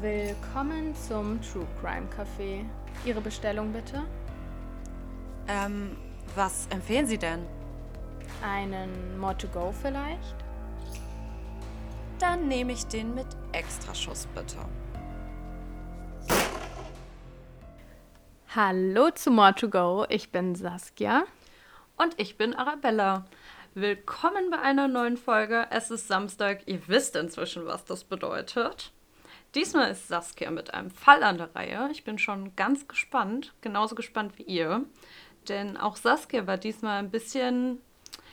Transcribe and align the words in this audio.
Willkommen 0.00 0.94
zum 0.94 1.38
True 1.42 1.66
Crime 1.78 2.08
Café. 2.08 2.64
Ihre 3.04 3.20
Bestellung 3.20 3.70
bitte? 3.70 4.02
Ähm, 5.46 5.94
was 6.34 6.68
empfehlen 6.68 7.06
Sie 7.06 7.18
denn? 7.18 7.44
Einen 8.42 9.18
More 9.18 9.36
to 9.36 9.46
Go 9.48 9.74
vielleicht? 9.82 10.36
Dann 12.18 12.48
nehme 12.48 12.72
ich 12.72 12.86
den 12.86 13.14
mit 13.14 13.26
Extraschuss 13.52 14.26
bitte. 14.34 14.56
Hallo 18.56 19.10
zu 19.10 19.30
More 19.30 19.54
to 19.54 19.68
Go, 19.68 20.06
ich 20.08 20.32
bin 20.32 20.54
Saskia. 20.54 21.24
Und 21.98 22.18
ich 22.18 22.38
bin 22.38 22.54
Arabella. 22.54 23.26
Willkommen 23.74 24.50
bei 24.50 24.60
einer 24.60 24.88
neuen 24.88 25.18
Folge. 25.18 25.66
Es 25.68 25.90
ist 25.90 26.08
Samstag, 26.08 26.62
ihr 26.64 26.88
wisst 26.88 27.16
inzwischen, 27.16 27.66
was 27.66 27.84
das 27.84 28.04
bedeutet. 28.04 28.94
Diesmal 29.54 29.90
ist 29.90 30.06
Saskia 30.06 30.50
mit 30.50 30.74
einem 30.74 30.90
Fall 30.90 31.24
an 31.24 31.38
der 31.38 31.54
Reihe. 31.54 31.88
Ich 31.90 32.04
bin 32.04 32.18
schon 32.18 32.54
ganz 32.54 32.86
gespannt, 32.86 33.52
genauso 33.62 33.94
gespannt 33.94 34.38
wie 34.38 34.44
ihr. 34.44 34.84
Denn 35.48 35.76
auch 35.76 35.96
Saskia 35.96 36.46
war 36.46 36.56
diesmal 36.56 37.00
ein 37.00 37.10
bisschen 37.10 37.78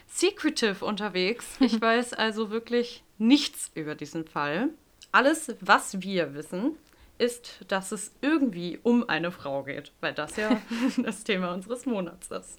secretive 0.06 0.84
unterwegs. 0.84 1.56
Ich 1.60 1.80
weiß 1.80 2.12
also 2.12 2.50
wirklich 2.50 3.02
nichts 3.18 3.70
über 3.74 3.94
diesen 3.96 4.26
Fall. 4.26 4.68
Alles, 5.10 5.56
was 5.60 6.02
wir 6.02 6.34
wissen, 6.34 6.76
ist, 7.18 7.64
dass 7.66 7.90
es 7.90 8.12
irgendwie 8.20 8.78
um 8.82 9.08
eine 9.08 9.32
Frau 9.32 9.64
geht, 9.64 9.92
weil 10.00 10.14
das 10.14 10.36
ja 10.36 10.60
das 10.98 11.24
Thema 11.24 11.52
unseres 11.52 11.84
Monats 11.84 12.30
ist. 12.30 12.58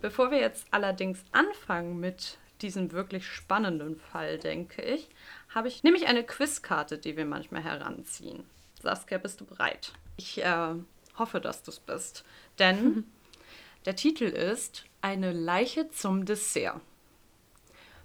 Bevor 0.00 0.30
wir 0.30 0.38
jetzt 0.38 0.66
allerdings 0.70 1.24
anfangen 1.32 1.98
mit 1.98 2.38
diesem 2.60 2.92
wirklich 2.92 3.26
spannenden 3.26 3.96
Fall, 3.96 4.38
denke 4.38 4.82
ich, 4.82 5.08
habe 5.54 5.68
ich 5.68 5.82
nämlich 5.82 6.06
eine 6.06 6.24
Quizkarte, 6.24 6.98
die 6.98 7.16
wir 7.16 7.24
manchmal 7.24 7.62
heranziehen. 7.62 8.44
Saskia, 8.80 9.18
bist 9.18 9.40
du 9.40 9.44
bereit? 9.44 9.92
Ich 10.16 10.42
äh, 10.42 10.74
hoffe, 11.18 11.40
dass 11.40 11.62
du 11.62 11.70
es 11.70 11.80
bist. 11.80 12.24
Denn 12.58 13.04
der 13.84 13.96
Titel 13.96 14.24
ist 14.24 14.84
Eine 15.00 15.32
Leiche 15.32 15.90
zum 15.90 16.24
Dessert. 16.24 16.80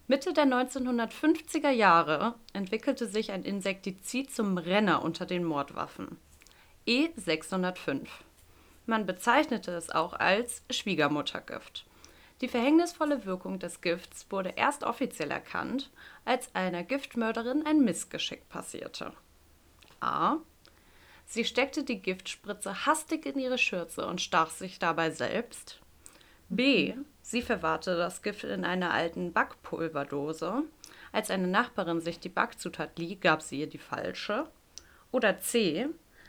Mitte 0.10 0.32
der 0.32 0.46
1950er 0.46 1.70
Jahre 1.70 2.36
entwickelte 2.54 3.08
sich 3.08 3.32
ein 3.32 3.44
Insektizid 3.44 4.34
zum 4.34 4.58
Renner 4.58 5.04
unter 5.04 5.26
den 5.26 5.44
Mordwaffen. 5.44 6.18
E605. 6.88 8.08
Man 8.86 9.06
bezeichnete 9.06 9.72
es 9.72 9.90
auch 9.90 10.14
als 10.14 10.64
Schwiegermuttergift. 10.70 11.86
Die 12.42 12.48
verhängnisvolle 12.48 13.26
Wirkung 13.26 13.58
des 13.58 13.82
Gifts 13.82 14.28
wurde 14.30 14.54
erst 14.56 14.84
offiziell 14.84 15.32
erkannt, 15.32 15.90
als 16.24 16.54
einer 16.54 16.84
Giftmörderin 16.84 17.66
ein 17.66 17.84
Missgeschick 17.84 18.48
passierte. 18.48 19.12
A. 20.00 20.38
Sie 21.26 21.44
steckte 21.44 21.84
die 21.84 22.02
Giftspritze 22.02 22.86
hastig 22.86 23.26
in 23.26 23.40
ihre 23.40 23.58
Schürze 23.58 24.06
und 24.06 24.22
stach 24.22 24.52
sich 24.52 24.78
dabei 24.80 25.10
selbst. 25.10 25.80
B. 26.50 26.94
Sie 27.22 27.42
verwahrte 27.42 27.98
das 27.98 28.22
Gift 28.22 28.46
in 28.46 28.64
einer 28.64 28.94
alten 28.94 29.34
Backpulverdose. 29.34 30.64
Als 31.12 31.30
eine 31.30 31.48
Nachbarin 31.48 32.00
sich 32.00 32.20
die 32.20 32.30
Backzutat 32.30 32.98
lieh, 33.00 33.16
gab 33.16 33.42
sie 33.42 33.60
ihr 33.60 33.68
die 33.68 33.78
falsche. 33.78 34.48
Oder 35.12 35.40
C. 35.40 35.88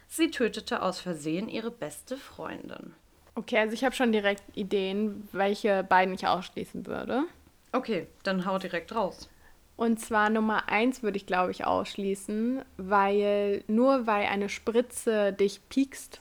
Sie 0.09 0.31
tötete 0.31 0.83
aus 0.83 1.01
Versehen 1.01 1.49
ihre 1.49 1.71
beste 1.71 2.17
Freundin. 2.17 2.95
Okay, 3.39 3.59
also 3.59 3.73
ich 3.73 3.85
habe 3.85 3.95
schon 3.95 4.11
direkt 4.11 4.43
Ideen, 4.57 5.29
welche 5.31 5.85
beiden 5.85 6.13
ich 6.13 6.27
ausschließen 6.27 6.87
würde. 6.87 7.23
Okay, 7.71 8.09
dann 8.25 8.45
hau 8.45 8.59
direkt 8.59 8.93
raus. 8.93 9.29
Und 9.77 10.01
zwar 10.01 10.29
Nummer 10.29 10.69
eins 10.69 11.05
würde 11.05 11.19
ich, 11.19 11.25
glaube 11.27 11.53
ich, 11.53 11.65
ausschließen, 11.65 12.65
weil 12.79 13.63
nur 13.69 14.09
weil 14.09 14.27
eine 14.27 14.49
Spritze 14.49 15.33
dich 15.33 15.61
piekst, 15.69 16.21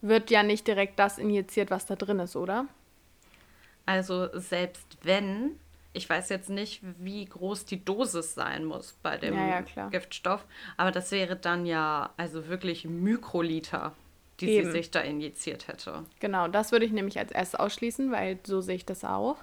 wird 0.00 0.30
ja 0.30 0.42
nicht 0.42 0.66
direkt 0.66 0.98
das 0.98 1.18
injiziert, 1.18 1.70
was 1.70 1.84
da 1.84 1.96
drin 1.96 2.18
ist, 2.18 2.34
oder? 2.34 2.66
Also 3.84 4.30
selbst 4.38 4.96
wenn, 5.02 5.58
ich 5.92 6.08
weiß 6.08 6.30
jetzt 6.30 6.48
nicht, 6.48 6.80
wie 6.98 7.26
groß 7.26 7.66
die 7.66 7.84
Dosis 7.84 8.34
sein 8.34 8.64
muss 8.64 8.94
bei 9.02 9.18
dem 9.18 9.34
Ja, 9.34 9.62
ja. 9.76 9.88
Giftstoff, 9.90 10.46
aber 10.78 10.92
das 10.92 11.10
wäre 11.10 11.36
dann 11.36 11.66
ja 11.66 12.14
also 12.16 12.48
wirklich 12.48 12.86
Mikroliter, 12.86 13.92
die 14.46 14.52
Eben. 14.52 14.66
sie 14.66 14.72
sich 14.72 14.90
da 14.90 15.00
injiziert 15.00 15.68
hätte. 15.68 16.04
Genau, 16.20 16.48
das 16.48 16.72
würde 16.72 16.84
ich 16.84 16.92
nämlich 16.92 17.18
als 17.18 17.32
erstes 17.32 17.58
ausschließen, 17.58 18.10
weil 18.10 18.38
so 18.44 18.60
sehe 18.60 18.76
ich 18.76 18.86
das 18.86 19.04
auch. 19.04 19.36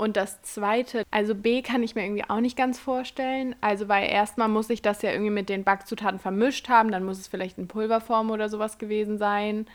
Und 0.00 0.16
das 0.16 0.40
zweite, 0.40 1.04
also 1.10 1.34
B 1.34 1.60
kann 1.60 1.82
ich 1.82 1.94
mir 1.94 2.04
irgendwie 2.04 2.24
auch 2.26 2.40
nicht 2.40 2.56
ganz 2.56 2.78
vorstellen. 2.78 3.54
Also, 3.60 3.86
weil 3.88 4.08
erstmal 4.08 4.48
muss 4.48 4.70
ich 4.70 4.80
das 4.80 5.02
ja 5.02 5.10
irgendwie 5.10 5.30
mit 5.30 5.50
den 5.50 5.62
Backzutaten 5.62 6.18
vermischt 6.18 6.70
haben, 6.70 6.90
dann 6.90 7.04
muss 7.04 7.18
es 7.18 7.28
vielleicht 7.28 7.58
in 7.58 7.68
Pulverform 7.68 8.30
oder 8.30 8.48
sowas 8.48 8.78
gewesen 8.78 9.18
sein, 9.18 9.66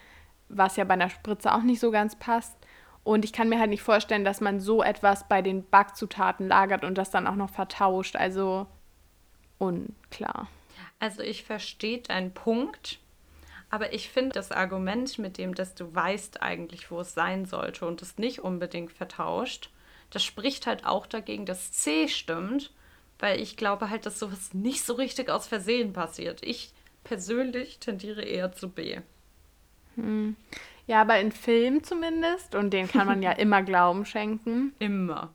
was 0.49 0.77
ja 0.77 0.83
bei 0.83 0.95
einer 0.95 1.11
Spritze 1.11 1.53
auch 1.53 1.61
nicht 1.61 1.79
so 1.79 1.91
ganz 1.91 2.15
passt. 2.15 2.55
Und 3.03 3.23
ich 3.23 3.33
kann 3.33 3.49
mir 3.49 3.59
halt 3.59 3.69
nicht 3.69 3.83
vorstellen, 3.83 4.25
dass 4.25 4.41
man 4.41 4.59
so 4.59 4.81
etwas 4.81 5.27
bei 5.27 5.43
den 5.43 5.63
Backzutaten 5.63 6.47
lagert 6.47 6.83
und 6.83 6.97
das 6.97 7.11
dann 7.11 7.27
auch 7.27 7.35
noch 7.35 7.51
vertauscht. 7.51 8.15
Also 8.15 8.65
unklar. 9.59 10.47
Also 10.99 11.21
ich 11.21 11.43
verstehe 11.43 11.99
deinen 11.99 12.33
Punkt, 12.33 12.99
aber 13.69 13.93
ich 13.93 14.09
finde 14.09 14.33
das 14.33 14.51
Argument 14.51 15.17
mit 15.19 15.37
dem, 15.37 15.55
dass 15.55 15.75
du 15.75 15.93
weißt 15.93 16.41
eigentlich, 16.41 16.91
wo 16.91 17.01
es 17.01 17.13
sein 17.13 17.45
sollte 17.45 17.85
und 17.85 18.01
es 18.01 18.17
nicht 18.17 18.39
unbedingt 18.39 18.91
vertauscht, 18.91 19.69
das 20.11 20.23
spricht 20.23 20.67
halt 20.67 20.85
auch 20.85 21.07
dagegen, 21.07 21.45
dass 21.45 21.71
C 21.71 22.07
stimmt, 22.07 22.71
weil 23.19 23.41
ich 23.41 23.57
glaube 23.57 23.89
halt, 23.89 24.05
dass 24.05 24.19
sowas 24.19 24.53
nicht 24.53 24.83
so 24.83 24.93
richtig 24.93 25.29
aus 25.29 25.47
Versehen 25.47 25.93
passiert. 25.93 26.41
Ich 26.43 26.73
persönlich 27.03 27.79
tendiere 27.79 28.23
eher 28.23 28.51
zu 28.51 28.69
B. 28.69 28.99
Ja, 30.87 31.01
aber 31.01 31.19
in 31.19 31.31
Filmen 31.31 31.83
zumindest, 31.83 32.55
und 32.55 32.71
den 32.71 32.87
kann 32.87 33.07
man 33.07 33.23
ja 33.23 33.31
immer 33.33 33.63
Glauben 33.63 34.05
schenken, 34.05 34.73
Immer. 34.79 35.33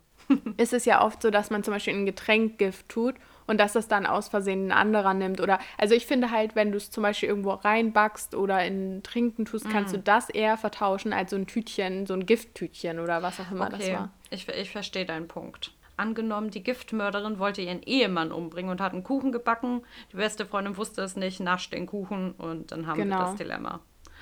ist 0.56 0.72
es 0.72 0.84
ja 0.84 1.04
oft 1.04 1.22
so, 1.22 1.30
dass 1.30 1.50
man 1.50 1.64
zum 1.64 1.74
Beispiel 1.74 1.94
in 1.94 2.02
ein 2.02 2.06
Getränk 2.06 2.58
Gift 2.58 2.88
tut 2.88 3.16
und 3.50 3.58
dass 3.58 3.72
das 3.72 3.88
dann 3.88 4.06
aus 4.06 4.28
Versehen 4.28 4.68
ein 4.68 4.72
anderer 4.72 5.12
nimmt. 5.12 5.40
Oder 5.40 5.58
also 5.76 5.94
ich 5.94 6.06
finde 6.06 6.30
halt, 6.30 6.54
wenn 6.54 6.70
du 6.70 6.76
es 6.76 6.90
zum 6.92 7.02
Beispiel 7.02 7.28
irgendwo 7.28 7.50
reinbackst 7.50 8.34
oder 8.36 8.64
in 8.64 9.02
Trinken 9.02 9.44
tust, 9.44 9.68
kannst 9.68 9.92
du 9.92 9.98
das 9.98 10.30
eher 10.30 10.56
vertauschen 10.56 11.12
als 11.12 11.30
so 11.30 11.36
ein 11.36 11.46
Tütchen, 11.48 12.06
so 12.06 12.14
ein 12.14 12.26
Gifttütchen 12.26 13.00
oder 13.00 13.22
was 13.22 13.40
auch 13.40 13.50
immer 13.50 13.68
das 13.68 13.80
Okay, 13.80 13.94
war. 13.94 14.10
ich, 14.30 14.48
ich 14.48 14.70
verstehe 14.70 15.04
deinen 15.04 15.26
Punkt. 15.26 15.72
Angenommen, 15.96 16.50
die 16.50 16.62
Giftmörderin 16.62 17.38
wollte 17.40 17.60
ihren 17.60 17.82
Ehemann 17.82 18.30
umbringen 18.32 18.70
und 18.70 18.80
hat 18.80 18.92
einen 18.94 19.02
Kuchen 19.04 19.32
gebacken. 19.32 19.82
Die 20.12 20.16
beste 20.16 20.46
Freundin 20.46 20.76
wusste 20.76 21.02
es 21.02 21.16
nicht, 21.16 21.40
nascht 21.40 21.72
den 21.74 21.86
Kuchen 21.86 22.32
und 22.38 22.70
dann 22.72 22.86
haben 22.86 22.96
wir 22.98 23.04
Genau. 23.04 23.18
das 23.18 23.34
Dilemma. 23.34 23.80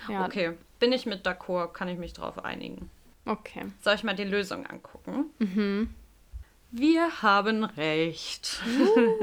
Ja. 0.09 0.25
Okay, 0.25 0.53
bin 0.79 0.91
ich 0.91 1.05
mit 1.05 1.25
d'accord, 1.27 1.67
kann 1.73 1.87
ich 1.87 1.97
mich 1.99 2.13
drauf 2.13 2.43
einigen. 2.43 2.89
Okay. 3.25 3.65
Soll 3.81 3.93
ich 3.95 4.03
mal 4.03 4.15
die 4.15 4.23
Lösung 4.23 4.65
angucken? 4.65 5.25
Wir 6.71 7.23
haben 7.23 7.63
recht. 7.63 8.61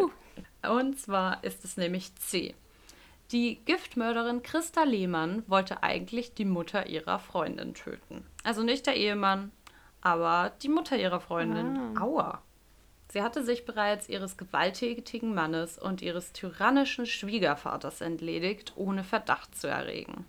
Und 0.68 0.98
zwar 0.98 1.44
ist 1.44 1.64
es 1.64 1.76
nämlich 1.76 2.14
C. 2.16 2.54
Die 3.30 3.60
Giftmörderin 3.64 4.42
Christa 4.42 4.82
Lehmann 4.82 5.44
wollte 5.46 5.82
eigentlich 5.82 6.34
die 6.34 6.44
Mutter 6.44 6.86
ihrer 6.86 7.18
Freundin 7.18 7.74
töten. 7.74 8.24
Also 8.42 8.62
nicht 8.62 8.86
der 8.86 8.96
Ehemann, 8.96 9.52
aber 10.00 10.52
die 10.62 10.68
Mutter 10.68 10.96
ihrer 10.96 11.20
Freundin. 11.20 11.96
Aua. 11.98 12.42
Sie 13.08 13.22
hatte 13.22 13.44
sich 13.44 13.64
bereits 13.64 14.08
ihres 14.08 14.36
gewalttätigen 14.36 15.32
Mannes 15.32 15.78
und 15.78 16.02
ihres 16.02 16.32
tyrannischen 16.32 17.06
Schwiegervaters 17.06 18.00
entledigt, 18.00 18.72
ohne 18.76 19.04
Verdacht 19.04 19.56
zu 19.56 19.68
erregen. 19.68 20.24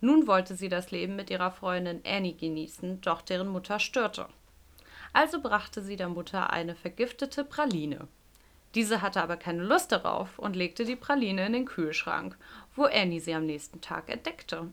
Nun 0.00 0.26
wollte 0.26 0.54
sie 0.54 0.68
das 0.68 0.90
Leben 0.90 1.16
mit 1.16 1.30
ihrer 1.30 1.50
Freundin 1.50 2.02
Annie 2.04 2.34
genießen, 2.34 3.00
doch 3.00 3.22
deren 3.22 3.48
Mutter 3.48 3.78
störte. 3.78 4.28
Also 5.12 5.40
brachte 5.40 5.82
sie 5.82 5.96
der 5.96 6.08
Mutter 6.08 6.50
eine 6.50 6.74
vergiftete 6.74 7.44
Praline. 7.44 8.08
Diese 8.74 9.02
hatte 9.02 9.22
aber 9.22 9.36
keine 9.36 9.62
Lust 9.62 9.92
darauf 9.92 10.38
und 10.38 10.56
legte 10.56 10.84
die 10.84 10.96
Praline 10.96 11.46
in 11.46 11.52
den 11.52 11.66
Kühlschrank, 11.66 12.38
wo 12.74 12.84
Annie 12.84 13.20
sie 13.20 13.34
am 13.34 13.44
nächsten 13.44 13.80
Tag 13.80 14.08
entdeckte. 14.08 14.68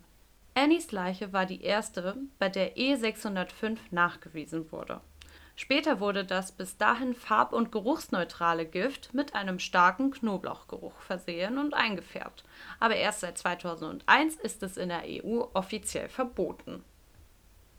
Annies 0.55 0.91
Leiche 0.91 1.33
war 1.33 1.45
die 1.45 1.61
erste, 1.61 2.15
bei 2.37 2.49
der 2.49 2.75
E605 2.75 3.77
nachgewiesen 3.91 4.71
wurde. 4.71 5.01
Später 5.55 5.99
wurde 5.99 6.23
das 6.23 6.53
bis 6.53 6.77
dahin 6.77 7.13
farb- 7.13 7.51
und 7.51 7.73
geruchsneutrale 7.73 8.65
Gift 8.65 9.13
mit 9.13 9.35
einem 9.35 9.59
starken 9.59 10.11
Knoblauchgeruch 10.11 10.97
versehen 11.01 11.57
und 11.57 11.73
eingefärbt. 11.73 12.45
Aber 12.79 12.95
erst 12.95 13.19
seit 13.19 13.37
2001 13.37 14.37
ist 14.37 14.63
es 14.63 14.77
in 14.77 14.87
der 14.87 15.03
EU 15.05 15.43
offiziell 15.53 16.07
verboten. 16.07 16.81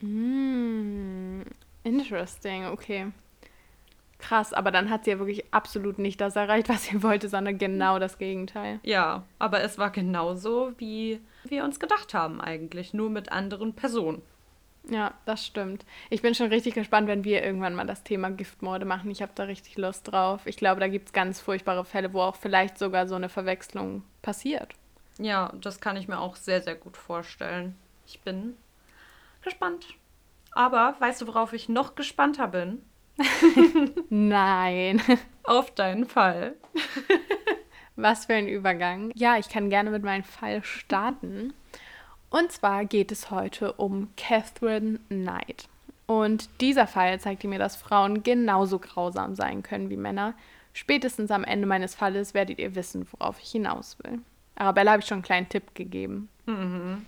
Mm, 0.01 1.41
interesting, 1.85 2.67
okay. 2.67 3.13
Krass, 4.19 4.53
aber 4.53 4.71
dann 4.71 4.91
hat 4.91 5.05
sie 5.05 5.13
ja 5.13 5.19
wirklich 5.19 5.53
absolut 5.53 5.99
nicht 5.99 6.21
das 6.21 6.37
erreicht, 6.37 6.69
was 6.69 6.85
sie 6.85 7.03
wollte, 7.03 7.29
sondern 7.29 7.59
genau 7.59 7.99
das 7.99 8.19
Gegenteil. 8.19 8.81
Ja, 8.83 9.25
aber 9.39 9.63
es 9.63 9.79
war 9.79 9.91
genauso, 9.91 10.73
wie 10.79 11.21
wir 11.45 11.65
uns 11.65 11.81
gedacht 11.81 12.13
haben 12.13 12.41
eigentlich, 12.41 12.93
nur 12.93 13.09
mit 13.11 13.33
anderen 13.33 13.75
Personen. 13.75 14.23
Ja, 14.89 15.15
das 15.27 15.45
stimmt. 15.45 15.85
Ich 16.09 16.23
bin 16.23 16.35
schon 16.35 16.49
richtig 16.49 16.75
gespannt, 16.75 17.07
wenn 17.07 17.25
wir 17.25 17.45
irgendwann 17.45 17.75
mal 17.75 17.87
das 17.87 18.03
Thema 18.03 18.31
Giftmorde 18.31 18.87
machen. 18.87 19.11
Ich 19.11 19.21
habe 19.21 19.33
da 19.35 19.45
richtig 19.45 19.77
Lust 19.77 20.11
drauf. 20.11 20.47
Ich 20.47 20.57
glaube, 20.57 20.81
da 20.81 20.89
gibt 20.89 21.09
es 21.09 21.13
ganz 21.13 21.41
furchtbare 21.41 21.85
Fälle, 21.85 22.13
wo 22.13 22.23
auch 22.23 22.37
vielleicht 22.37 22.79
sogar 22.79 23.07
so 23.07 23.15
eine 23.15 23.29
Verwechslung 23.29 24.03
passiert. 24.23 24.75
Ja, 25.19 25.53
das 25.61 25.81
kann 25.81 25.97
ich 25.97 26.09
mir 26.09 26.19
auch 26.19 26.37
sehr, 26.37 26.63
sehr 26.63 26.77
gut 26.77 26.97
vorstellen. 26.97 27.77
Ich 28.07 28.21
bin 28.21 28.57
gespannt. 29.43 29.87
Aber 30.53 30.97
weißt 30.99 31.23
du, 31.23 31.27
worauf 31.27 31.53
ich 31.53 31.69
noch 31.69 31.95
gespannter 31.95 32.49
bin? 32.49 32.83
Nein. 34.09 35.03
Auf 35.45 35.71
deinen 35.73 36.07
Fall. 36.07 36.55
Was 37.97 38.27
für 38.27 38.35
ein 38.35 38.49
Übergang. 38.49 39.13
Ja, 39.15 39.37
ich 39.37 39.49
kann 39.49 39.71
gerne 39.71 39.91
mit 39.91 40.03
meinem 40.03 40.25
Fall 40.25 40.63
starten. 40.63 41.53
Und 42.31 42.53
zwar 42.53 42.85
geht 42.85 43.13
es 43.13 43.31
heute 43.31 43.73
um 43.75 44.09
Catherine 44.17 45.01
Knight. 45.09 45.69
Und 46.07 46.49
dieser 46.61 46.87
Fall 46.87 47.21
zeigte 47.21 47.47
mir, 47.47 47.59
dass 47.59 47.77
Frauen 47.77 48.23
genauso 48.23 48.79
grausam 48.79 49.35
sein 49.35 49.63
können 49.63 49.91
wie 49.91 49.97
Männer. 49.97 50.35
Spätestens 50.73 51.31
am 51.31 51.45
Ende 51.45 51.67
meines 51.67 51.95
Falles 51.95 52.33
werdet 52.35 52.59
ihr 52.59 52.75
wissen, 52.75 53.07
worauf 53.13 53.41
ich 53.41 53.51
hinaus 53.51 53.97
will. 54.03 54.21
Arabella 54.55 54.93
habe 54.93 55.03
ich 55.03 55.07
schon 55.07 55.17
einen 55.17 55.23
kleinen 55.23 55.49
Tipp 55.49 55.75
gegeben. 55.75 56.29
Mhm. 56.47 57.07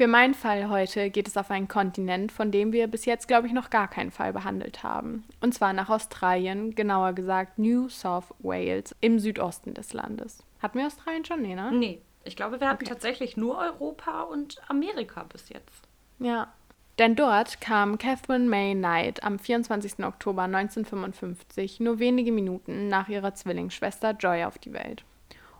Für 0.00 0.06
meinen 0.06 0.32
Fall 0.32 0.70
heute 0.70 1.10
geht 1.10 1.28
es 1.28 1.36
auf 1.36 1.50
einen 1.50 1.68
Kontinent, 1.68 2.32
von 2.32 2.50
dem 2.50 2.72
wir 2.72 2.86
bis 2.86 3.04
jetzt, 3.04 3.28
glaube 3.28 3.46
ich, 3.46 3.52
noch 3.52 3.68
gar 3.68 3.86
keinen 3.86 4.10
Fall 4.10 4.32
behandelt 4.32 4.82
haben. 4.82 5.24
Und 5.42 5.52
zwar 5.52 5.74
nach 5.74 5.90
Australien, 5.90 6.74
genauer 6.74 7.12
gesagt 7.12 7.58
New 7.58 7.90
South 7.90 8.32
Wales 8.38 8.96
im 9.02 9.18
Südosten 9.18 9.74
des 9.74 9.92
Landes. 9.92 10.42
Hatten 10.62 10.78
wir 10.78 10.86
Australien 10.86 11.26
schon? 11.26 11.42
Nee, 11.42 11.54
ne? 11.54 11.70
Nee, 11.70 12.00
ich 12.24 12.34
glaube, 12.34 12.60
wir 12.60 12.70
hatten 12.70 12.86
tatsächlich 12.86 13.36
nur 13.36 13.58
Europa 13.58 14.22
und 14.22 14.56
Amerika 14.68 15.24
bis 15.24 15.50
jetzt. 15.50 15.86
Ja. 16.18 16.50
Denn 16.98 17.14
dort 17.14 17.60
kam 17.60 17.98
Catherine 17.98 18.46
May 18.46 18.74
Knight 18.74 19.22
am 19.22 19.38
24. 19.38 20.02
Oktober 20.02 20.44
1955, 20.44 21.78
nur 21.78 21.98
wenige 21.98 22.32
Minuten 22.32 22.88
nach 22.88 23.10
ihrer 23.10 23.34
Zwillingsschwester 23.34 24.12
Joy, 24.12 24.44
auf 24.44 24.56
die 24.56 24.72
Welt. 24.72 25.04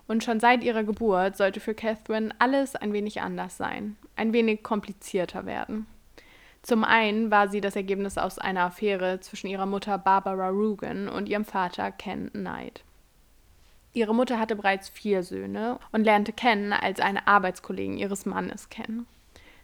Und 0.07 0.23
schon 0.23 0.39
seit 0.39 0.63
ihrer 0.63 0.83
Geburt 0.83 1.37
sollte 1.37 1.59
für 1.59 1.73
Catherine 1.73 2.33
alles 2.39 2.75
ein 2.75 2.93
wenig 2.93 3.21
anders 3.21 3.57
sein, 3.57 3.97
ein 4.15 4.33
wenig 4.33 4.63
komplizierter 4.63 5.45
werden. 5.45 5.87
Zum 6.61 6.83
einen 6.83 7.31
war 7.31 7.47
sie 7.47 7.61
das 7.61 7.75
Ergebnis 7.75 8.17
aus 8.17 8.37
einer 8.37 8.65
Affäre 8.65 9.19
zwischen 9.19 9.47
ihrer 9.47 9.65
Mutter 9.65 9.97
Barbara 9.97 10.49
Rugen 10.49 11.09
und 11.09 11.27
ihrem 11.27 11.45
Vater 11.45 11.91
Ken 11.91 12.29
Knight. 12.31 12.83
Ihre 13.93 14.15
Mutter 14.15 14.39
hatte 14.39 14.55
bereits 14.55 14.87
vier 14.87 15.23
Söhne 15.23 15.79
und 15.91 16.03
lernte 16.03 16.31
Ken 16.31 16.71
als 16.71 16.99
eine 16.99 17.27
Arbeitskollegen 17.27 17.97
ihres 17.97 18.25
Mannes 18.25 18.69
kennen. 18.69 19.07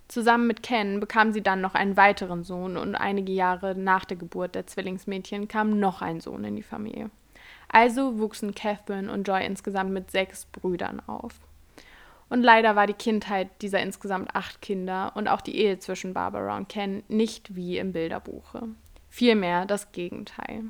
Zusammen 0.07 0.48
mit 0.48 0.63
Ken 0.63 1.00
bekam 1.00 1.34
sie 1.34 1.42
dann 1.42 1.62
noch 1.62 1.75
einen 1.75 1.98
weiteren 1.98 2.44
Sohn 2.44 2.78
und 2.78 2.95
einige 2.95 3.31
Jahre 3.31 3.75
nach 3.75 4.06
der 4.06 4.18
Geburt 4.18 4.56
der 4.56 4.66
Zwillingsmädchen 4.66 5.48
kam 5.48 5.80
noch 5.80 6.01
ein 6.01 6.19
Sohn 6.19 6.44
in 6.45 6.56
die 6.56 6.63
Familie. 6.63 7.10
Also 7.69 8.19
wuchsen 8.19 8.55
Catherine 8.55 9.11
und 9.11 9.27
Joy 9.27 9.45
insgesamt 9.45 9.91
mit 9.91 10.11
sechs 10.11 10.45
Brüdern 10.45 11.01
auf. 11.05 11.33
Und 12.29 12.43
leider 12.43 12.75
war 12.75 12.87
die 12.87 12.93
Kindheit 12.93 13.49
dieser 13.61 13.81
insgesamt 13.81 14.35
acht 14.35 14.61
Kinder 14.61 15.11
und 15.15 15.27
auch 15.27 15.41
die 15.41 15.57
Ehe 15.57 15.79
zwischen 15.79 16.13
Barbara 16.13 16.57
und 16.57 16.67
Ken 16.67 17.03
nicht 17.07 17.55
wie 17.55 17.77
im 17.77 17.93
Bilderbuche. 17.93 18.67
Vielmehr 19.09 19.65
das 19.65 19.91
Gegenteil. 19.91 20.65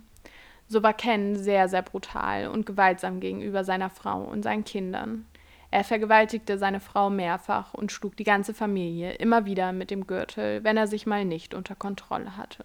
So 0.68 0.84
war 0.84 0.94
Ken 0.94 1.36
sehr, 1.36 1.70
sehr 1.70 1.82
brutal 1.82 2.48
und 2.48 2.66
gewaltsam 2.66 3.20
gegenüber 3.20 3.64
seiner 3.64 3.90
Frau 3.90 4.22
und 4.22 4.44
seinen 4.44 4.66
Kindern. 4.66 5.26
Er 5.72 5.84
vergewaltigte 5.84 6.58
seine 6.58 6.80
Frau 6.80 7.10
mehrfach 7.10 7.74
und 7.74 7.92
schlug 7.92 8.16
die 8.16 8.24
ganze 8.24 8.54
Familie 8.54 9.14
immer 9.14 9.46
wieder 9.46 9.72
mit 9.74 9.92
dem 9.92 10.08
Gürtel, 10.08 10.64
wenn 10.64 10.78
er 10.78 10.88
sich 10.88 11.06
mal 11.06 11.26
nicht 11.26 11.54
unter 11.54 11.76
Kontrolle 11.76 12.38
hatte. 12.38 12.64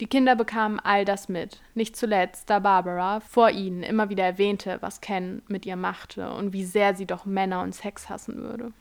Die 0.00 0.06
Kinder 0.06 0.36
bekamen 0.36 0.78
all 0.78 1.04
das 1.04 1.28
mit, 1.28 1.60
nicht 1.74 1.96
zuletzt, 1.96 2.48
da 2.50 2.60
Barbara 2.60 3.18
vor 3.18 3.50
ihnen 3.50 3.82
immer 3.82 4.10
wieder 4.10 4.24
erwähnte, 4.24 4.78
was 4.80 5.00
Ken 5.00 5.42
mit 5.48 5.66
ihr 5.66 5.74
machte 5.74 6.30
und 6.30 6.52
wie 6.52 6.64
sehr 6.64 6.94
sie 6.94 7.06
doch 7.06 7.24
Männer 7.24 7.62
und 7.62 7.74
Sex 7.74 8.08
hassen 8.08 8.36
würde. 8.36 8.72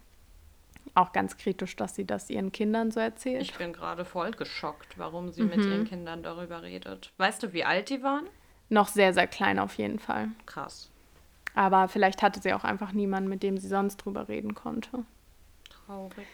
Auch 0.93 1.11
ganz 1.13 1.37
kritisch, 1.37 1.75
dass 1.75 1.95
sie 1.95 2.05
das 2.05 2.29
ihren 2.29 2.51
Kindern 2.51 2.91
so 2.91 2.99
erzählt. 2.99 3.41
Ich 3.41 3.55
bin 3.55 3.73
gerade 3.73 4.05
voll 4.05 4.31
geschockt, 4.31 4.97
warum 4.97 5.31
sie 5.31 5.41
mhm. 5.41 5.49
mit 5.49 5.57
ihren 5.57 5.85
Kindern 5.85 6.21
darüber 6.21 6.61
redet. 6.61 7.11
Weißt 7.17 7.41
du, 7.41 7.51
wie 7.53 7.63
alt 7.63 7.89
die 7.89 8.03
waren? 8.03 8.27
Noch 8.69 8.87
sehr, 8.87 9.13
sehr 9.13 9.27
klein 9.27 9.59
auf 9.59 9.75
jeden 9.75 9.99
Fall. 9.99 10.29
Krass. 10.45 10.91
Aber 11.55 11.87
vielleicht 11.87 12.21
hatte 12.21 12.41
sie 12.41 12.53
auch 12.53 12.63
einfach 12.63 12.91
niemanden, 12.91 13.29
mit 13.29 13.41
dem 13.41 13.57
sie 13.57 13.67
sonst 13.67 13.97
drüber 13.97 14.27
reden 14.27 14.53
konnte. 14.53 15.05
Traurig. 15.69 16.27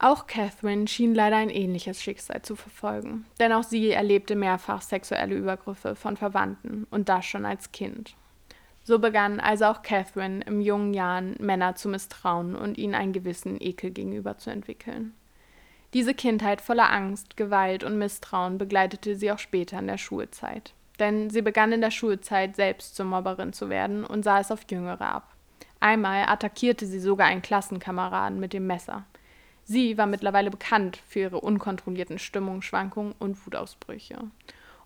Auch 0.00 0.28
Catherine 0.28 0.86
schien 0.86 1.12
leider 1.12 1.36
ein 1.36 1.50
ähnliches 1.50 2.00
Schicksal 2.00 2.42
zu 2.42 2.54
verfolgen, 2.54 3.26
denn 3.40 3.52
auch 3.52 3.64
sie 3.64 3.90
erlebte 3.90 4.36
mehrfach 4.36 4.80
sexuelle 4.80 5.34
Übergriffe 5.34 5.96
von 5.96 6.16
Verwandten 6.16 6.86
und 6.90 7.08
das 7.08 7.26
schon 7.26 7.44
als 7.44 7.72
Kind. 7.72 8.14
So 8.84 9.00
begann 9.00 9.40
also 9.40 9.66
auch 9.66 9.82
Catherine 9.82 10.40
im 10.46 10.60
jungen 10.60 10.94
Jahren 10.94 11.34
Männer 11.40 11.74
zu 11.74 11.88
misstrauen 11.88 12.54
und 12.54 12.78
ihnen 12.78 12.94
einen 12.94 13.12
gewissen 13.12 13.60
Ekel 13.60 13.90
gegenüber 13.90 14.38
zu 14.38 14.50
entwickeln. 14.50 15.14
Diese 15.94 16.14
Kindheit 16.14 16.60
voller 16.60 16.90
Angst, 16.92 17.36
Gewalt 17.36 17.82
und 17.82 17.98
Misstrauen 17.98 18.56
begleitete 18.56 19.16
sie 19.16 19.32
auch 19.32 19.38
später 19.38 19.78
in 19.78 19.88
der 19.88 19.98
Schulzeit. 19.98 20.74
Denn 21.00 21.28
sie 21.28 21.42
begann 21.42 21.72
in 21.72 21.80
der 21.80 21.90
Schulzeit 21.90 22.56
selbst 22.56 22.94
zur 22.94 23.06
Mobberin 23.06 23.52
zu 23.52 23.68
werden 23.68 24.04
und 24.04 24.22
sah 24.22 24.40
es 24.40 24.50
auf 24.50 24.60
Jüngere 24.70 25.00
ab. 25.00 25.34
Einmal 25.80 26.24
attackierte 26.28 26.86
sie 26.86 27.00
sogar 27.00 27.26
einen 27.26 27.42
Klassenkameraden 27.42 28.38
mit 28.40 28.52
dem 28.52 28.66
Messer. 28.66 29.04
Sie 29.70 29.98
war 29.98 30.06
mittlerweile 30.06 30.50
bekannt 30.50 30.98
für 31.06 31.20
ihre 31.20 31.42
unkontrollierten 31.42 32.18
Stimmungsschwankungen 32.18 33.14
und 33.18 33.44
Wutausbrüche. 33.44 34.16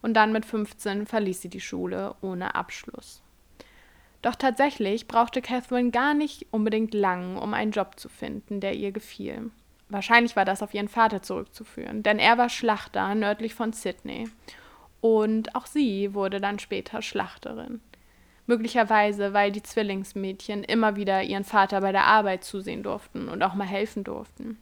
Und 0.00 0.14
dann 0.14 0.32
mit 0.32 0.44
15 0.44 1.06
verließ 1.06 1.40
sie 1.40 1.48
die 1.48 1.60
Schule 1.60 2.16
ohne 2.20 2.56
Abschluss. 2.56 3.22
Doch 4.22 4.34
tatsächlich 4.34 5.06
brauchte 5.06 5.40
Catherine 5.40 5.92
gar 5.92 6.14
nicht 6.14 6.48
unbedingt 6.50 6.94
lang, 6.94 7.36
um 7.36 7.54
einen 7.54 7.70
Job 7.70 8.00
zu 8.00 8.08
finden, 8.08 8.58
der 8.58 8.74
ihr 8.74 8.90
gefiel. 8.90 9.52
Wahrscheinlich 9.88 10.34
war 10.34 10.44
das 10.44 10.64
auf 10.64 10.74
ihren 10.74 10.88
Vater 10.88 11.22
zurückzuführen, 11.22 12.02
denn 12.02 12.18
er 12.18 12.36
war 12.36 12.48
Schlachter 12.48 13.14
nördlich 13.14 13.54
von 13.54 13.72
Sydney. 13.72 14.28
Und 15.00 15.54
auch 15.54 15.66
sie 15.66 16.12
wurde 16.12 16.40
dann 16.40 16.58
später 16.58 17.02
Schlachterin. 17.02 17.80
Möglicherweise, 18.48 19.32
weil 19.32 19.52
die 19.52 19.62
Zwillingsmädchen 19.62 20.64
immer 20.64 20.96
wieder 20.96 21.22
ihren 21.22 21.44
Vater 21.44 21.80
bei 21.82 21.92
der 21.92 22.06
Arbeit 22.06 22.42
zusehen 22.42 22.82
durften 22.82 23.28
und 23.28 23.44
auch 23.44 23.54
mal 23.54 23.68
helfen 23.68 24.02
durften. 24.02 24.58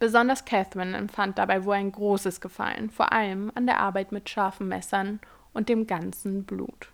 Besonders 0.00 0.46
Catherine 0.46 0.96
empfand 0.96 1.36
dabei 1.36 1.64
wohl 1.64 1.74
ein 1.74 1.92
großes 1.92 2.40
Gefallen, 2.40 2.88
vor 2.88 3.12
allem 3.12 3.52
an 3.54 3.66
der 3.66 3.80
Arbeit 3.80 4.12
mit 4.12 4.30
scharfen 4.30 4.66
Messern 4.66 5.20
und 5.52 5.68
dem 5.68 5.86
ganzen 5.86 6.44
Blut. 6.44 6.88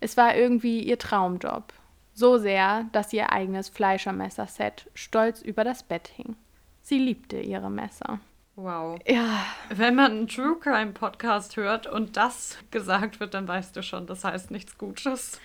Es 0.00 0.16
war 0.16 0.34
irgendwie 0.34 0.82
ihr 0.82 0.98
Traumjob, 0.98 1.72
so 2.12 2.36
sehr, 2.36 2.86
dass 2.90 3.12
ihr 3.12 3.32
eigenes 3.32 3.68
Fleischermesserset 3.68 4.90
stolz 4.94 5.40
über 5.40 5.62
das 5.62 5.84
Bett 5.84 6.08
hing. 6.08 6.34
Sie 6.82 6.98
liebte 6.98 7.38
ihre 7.38 7.70
Messer. 7.70 8.18
Wow. 8.56 8.98
Ja. 9.06 9.46
Wenn 9.68 9.94
man 9.94 10.10
einen 10.10 10.26
True 10.26 10.56
Crime 10.58 10.90
Podcast 10.90 11.56
hört 11.56 11.86
und 11.86 12.16
das 12.16 12.58
gesagt 12.72 13.20
wird, 13.20 13.34
dann 13.34 13.46
weißt 13.46 13.76
du 13.76 13.84
schon, 13.84 14.08
das 14.08 14.24
heißt 14.24 14.50
nichts 14.50 14.76
Gutes. 14.76 15.40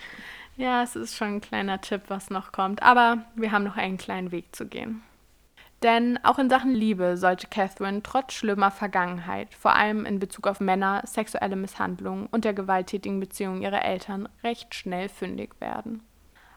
Ja, 0.56 0.82
es 0.82 0.96
ist 0.96 1.14
schon 1.14 1.36
ein 1.36 1.40
kleiner 1.40 1.80
Tipp, 1.80 2.02
was 2.08 2.28
noch 2.30 2.50
kommt. 2.50 2.82
Aber 2.82 3.18
wir 3.36 3.52
haben 3.52 3.64
noch 3.64 3.76
einen 3.76 3.98
kleinen 3.98 4.32
Weg 4.32 4.56
zu 4.56 4.66
gehen. 4.66 5.02
Denn 5.82 6.18
auch 6.24 6.38
in 6.38 6.48
Sachen 6.48 6.74
Liebe 6.74 7.16
sollte 7.16 7.48
Catherine 7.48 8.02
trotz 8.02 8.32
schlimmer 8.32 8.70
Vergangenheit, 8.70 9.54
vor 9.54 9.74
allem 9.74 10.06
in 10.06 10.18
Bezug 10.18 10.46
auf 10.46 10.58
Männer, 10.58 11.02
sexuelle 11.04 11.56
Misshandlungen 11.56 12.26
und 12.30 12.44
der 12.44 12.54
gewalttätigen 12.54 13.20
Beziehung 13.20 13.60
ihrer 13.60 13.84
Eltern, 13.84 14.28
recht 14.42 14.74
schnell 14.74 15.08
fündig 15.08 15.60
werden. 15.60 16.02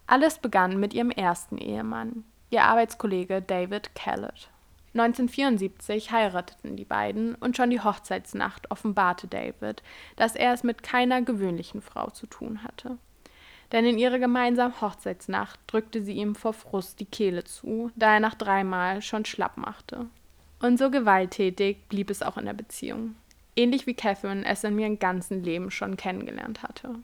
Alles 0.07 0.39
begann 0.39 0.79
mit 0.79 0.93
ihrem 0.93 1.11
ersten 1.11 1.57
Ehemann, 1.57 2.23
ihr 2.49 2.63
Arbeitskollege 2.63 3.41
David 3.41 3.93
Kellett. 3.93 4.49
1974 4.93 6.11
heirateten 6.11 6.75
die 6.75 6.85
beiden 6.85 7.35
und 7.35 7.55
schon 7.55 7.69
die 7.69 7.81
Hochzeitsnacht 7.81 8.71
offenbarte 8.71 9.27
David, 9.27 9.83
dass 10.15 10.35
er 10.35 10.53
es 10.53 10.63
mit 10.63 10.81
keiner 10.81 11.21
gewöhnlichen 11.21 11.81
Frau 11.81 12.09
zu 12.09 12.25
tun 12.25 12.63
hatte 12.63 12.97
denn 13.71 13.85
in 13.85 13.97
ihrer 13.97 14.19
gemeinsamen 14.19 14.79
Hochzeitsnacht 14.81 15.59
drückte 15.67 16.03
sie 16.03 16.13
ihm 16.13 16.35
vor 16.35 16.53
Frust 16.53 16.99
die 16.99 17.05
Kehle 17.05 17.43
zu, 17.43 17.91
da 17.95 18.15
er 18.15 18.19
nach 18.19 18.35
dreimal 18.35 19.01
schon 19.01 19.25
schlapp 19.25 19.57
machte. 19.57 20.07
Und 20.61 20.77
so 20.77 20.89
gewalttätig 20.89 21.77
blieb 21.87 22.09
es 22.09 22.21
auch 22.21 22.37
in 22.37 22.45
der 22.45 22.53
Beziehung, 22.53 23.15
ähnlich 23.55 23.87
wie 23.87 23.93
Catherine 23.93 24.45
es 24.45 24.63
in 24.63 24.77
ihrem 24.77 24.99
ganzen 24.99 25.43
Leben 25.43 25.71
schon 25.71 25.97
kennengelernt 25.97 26.63
hatte. 26.63 26.95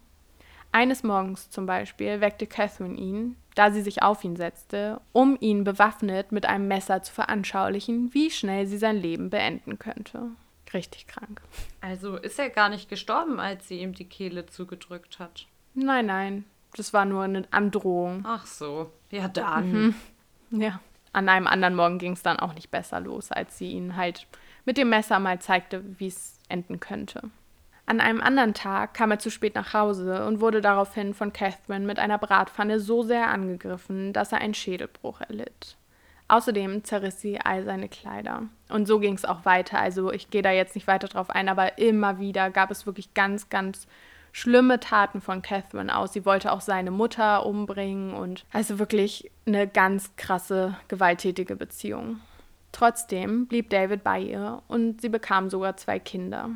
Eines 0.72 1.04
Morgens 1.04 1.50
zum 1.50 1.66
Beispiel 1.66 2.20
weckte 2.20 2.48
Catherine 2.48 2.98
ihn, 2.98 3.38
da 3.56 3.72
sie 3.72 3.82
sich 3.82 4.04
auf 4.04 4.26
ihn 4.26 4.36
setzte, 4.36 5.00
um 5.14 5.38
ihn 5.40 5.64
bewaffnet 5.64 6.34
mit 6.34 6.46
einem 6.46 6.68
Messer 6.68 7.02
zu 7.02 7.14
veranschaulichen, 7.14 8.14
wie 8.14 8.30
schnell 8.30 8.68
sie 8.68 8.78
sein 8.78 8.98
Leben 8.98 9.30
beenden 9.30 9.80
könnte. 9.80 10.32
Richtig 10.74 11.08
krank. 11.08 11.42
Also 11.80 12.18
ist 12.18 12.38
er 12.40 12.50
gar 12.50 12.68
nicht 12.68 12.90
gestorben, 12.90 13.40
als 13.40 13.70
sie 13.70 13.80
ihm 13.80 13.94
die 13.94 14.10
Kehle 14.10 14.48
zugedrückt 14.48 15.20
hat. 15.20 15.48
Nein, 15.76 16.08
nein. 16.08 16.46
Das 16.76 16.94
war 16.94 17.06
nur 17.06 17.24
eine 17.24 17.44
Androhung. 17.52 18.24
Ach 18.28 18.46
so. 18.46 18.92
Ja, 19.12 19.28
dann. 19.28 19.72
Mhm. 19.72 19.96
Ja. 20.62 20.80
an 21.14 21.30
einem 21.30 21.48
anderen 21.48 21.76
Morgen 21.76 21.98
ging 21.98 22.14
es 22.14 22.22
dann 22.24 22.40
auch 22.40 22.54
nicht 22.54 22.70
besser 22.72 23.00
los, 23.00 23.32
als 23.32 23.58
sie 23.58 23.72
ihn 23.72 23.96
halt 23.96 24.28
mit 24.66 24.78
dem 24.78 24.90
Messer 24.90 25.20
mal 25.20 25.40
zeigte, 25.40 25.84
wie 26.00 26.08
es 26.08 26.40
enden 26.50 26.80
könnte. 26.80 27.30
An 27.88 28.00
einem 28.00 28.20
anderen 28.20 28.54
Tag 28.54 28.96
kam 28.96 29.12
er 29.12 29.20
zu 29.20 29.30
spät 29.30 29.54
nach 29.56 29.74
Hause 29.74 30.26
und 30.26 30.42
wurde 30.42 30.60
daraufhin 30.60 31.14
von 31.14 31.32
Catherine 31.34 31.86
mit 31.86 32.00
einer 32.00 32.18
Bratpfanne 32.18 32.80
so 32.80 33.04
sehr 33.04 33.30
angegriffen, 33.30 34.12
dass 34.12 34.32
er 34.32 34.40
einen 34.40 34.56
Schädelbruch 34.56 35.22
erlitt. 35.22 35.78
Außerdem 36.28 36.84
zerriss 36.84 37.22
sie 37.22 37.40
all 37.40 37.64
seine 37.64 37.88
Kleider. 37.88 38.44
Und 38.70 38.88
so 38.88 39.00
ging 39.00 39.14
es 39.14 39.26
auch 39.26 39.46
weiter. 39.46 39.80
Also 39.80 40.12
ich 40.12 40.32
gehe 40.32 40.42
da 40.42 40.52
jetzt 40.52 40.74
nicht 40.74 40.88
weiter 40.88 41.08
drauf 41.08 41.30
ein, 41.30 41.48
aber 41.48 41.78
immer 41.78 42.20
wieder 42.20 42.50
gab 42.50 42.72
es 42.72 42.88
wirklich 42.88 43.14
ganz, 43.14 43.50
ganz 43.50 43.88
schlimme 44.36 44.82
Taten 44.82 45.22
von 45.22 45.42
Catherine 45.42 45.98
aus. 45.98 46.12
Sie 46.12 46.26
wollte 46.26 46.52
auch 46.52 46.60
seine 46.60 46.92
Mutter 46.92 47.46
umbringen 47.46 48.14
und 48.14 48.44
also 48.52 48.80
wirklich 48.80 49.32
eine 49.48 49.66
ganz 49.66 50.14
krasse, 50.18 50.76
gewalttätige 50.90 51.56
Beziehung. 51.56 52.20
Trotzdem 52.74 53.48
blieb 53.48 53.70
David 53.70 54.04
bei 54.04 54.20
ihr 54.20 54.62
und 54.68 55.00
sie 55.00 55.08
bekam 55.08 55.50
sogar 55.50 55.78
zwei 55.78 56.00
Kinder. 56.00 56.50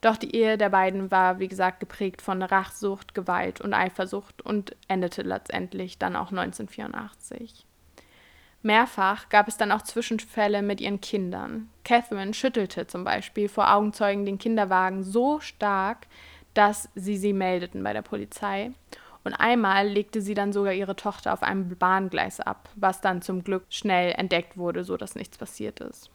Doch 0.00 0.16
die 0.16 0.34
Ehe 0.34 0.58
der 0.58 0.70
beiden 0.70 1.12
war, 1.12 1.38
wie 1.38 1.46
gesagt, 1.46 1.78
geprägt 1.78 2.20
von 2.20 2.42
Rachsucht, 2.42 3.14
Gewalt 3.14 3.60
und 3.60 3.74
Eifersucht 3.74 4.42
und 4.42 4.74
endete 4.88 5.22
letztendlich 5.22 5.98
dann 5.98 6.16
auch 6.16 6.32
1984. 6.32 7.64
Mehrfach 8.62 9.28
gab 9.28 9.46
es 9.46 9.56
dann 9.56 9.70
auch 9.70 9.82
Zwischenfälle 9.82 10.62
mit 10.62 10.80
ihren 10.80 11.00
Kindern. 11.00 11.68
Catherine 11.84 12.34
schüttelte 12.34 12.88
zum 12.88 13.04
Beispiel 13.04 13.48
vor 13.48 13.72
Augenzeugen 13.72 14.26
den 14.26 14.38
Kinderwagen 14.38 15.04
so 15.04 15.38
stark, 15.38 16.08
dass 16.54 16.88
sie 16.94 17.16
sie 17.16 17.32
meldeten 17.32 17.82
bei 17.82 17.92
der 17.92 18.02
Polizei. 18.02 18.70
Und 19.24 19.34
einmal 19.34 19.88
legte 19.88 20.20
sie 20.20 20.34
dann 20.34 20.52
sogar 20.52 20.74
ihre 20.74 20.96
Tochter 20.96 21.32
auf 21.32 21.42
einem 21.42 21.76
Bahngleis 21.76 22.40
ab, 22.40 22.68
was 22.76 23.00
dann 23.00 23.22
zum 23.22 23.42
Glück 23.42 23.64
schnell 23.70 24.12
entdeckt 24.16 24.56
wurde, 24.56 24.84
sodass 24.84 25.14
nichts 25.14 25.38
passiert 25.38 25.80
ist. 25.80 26.10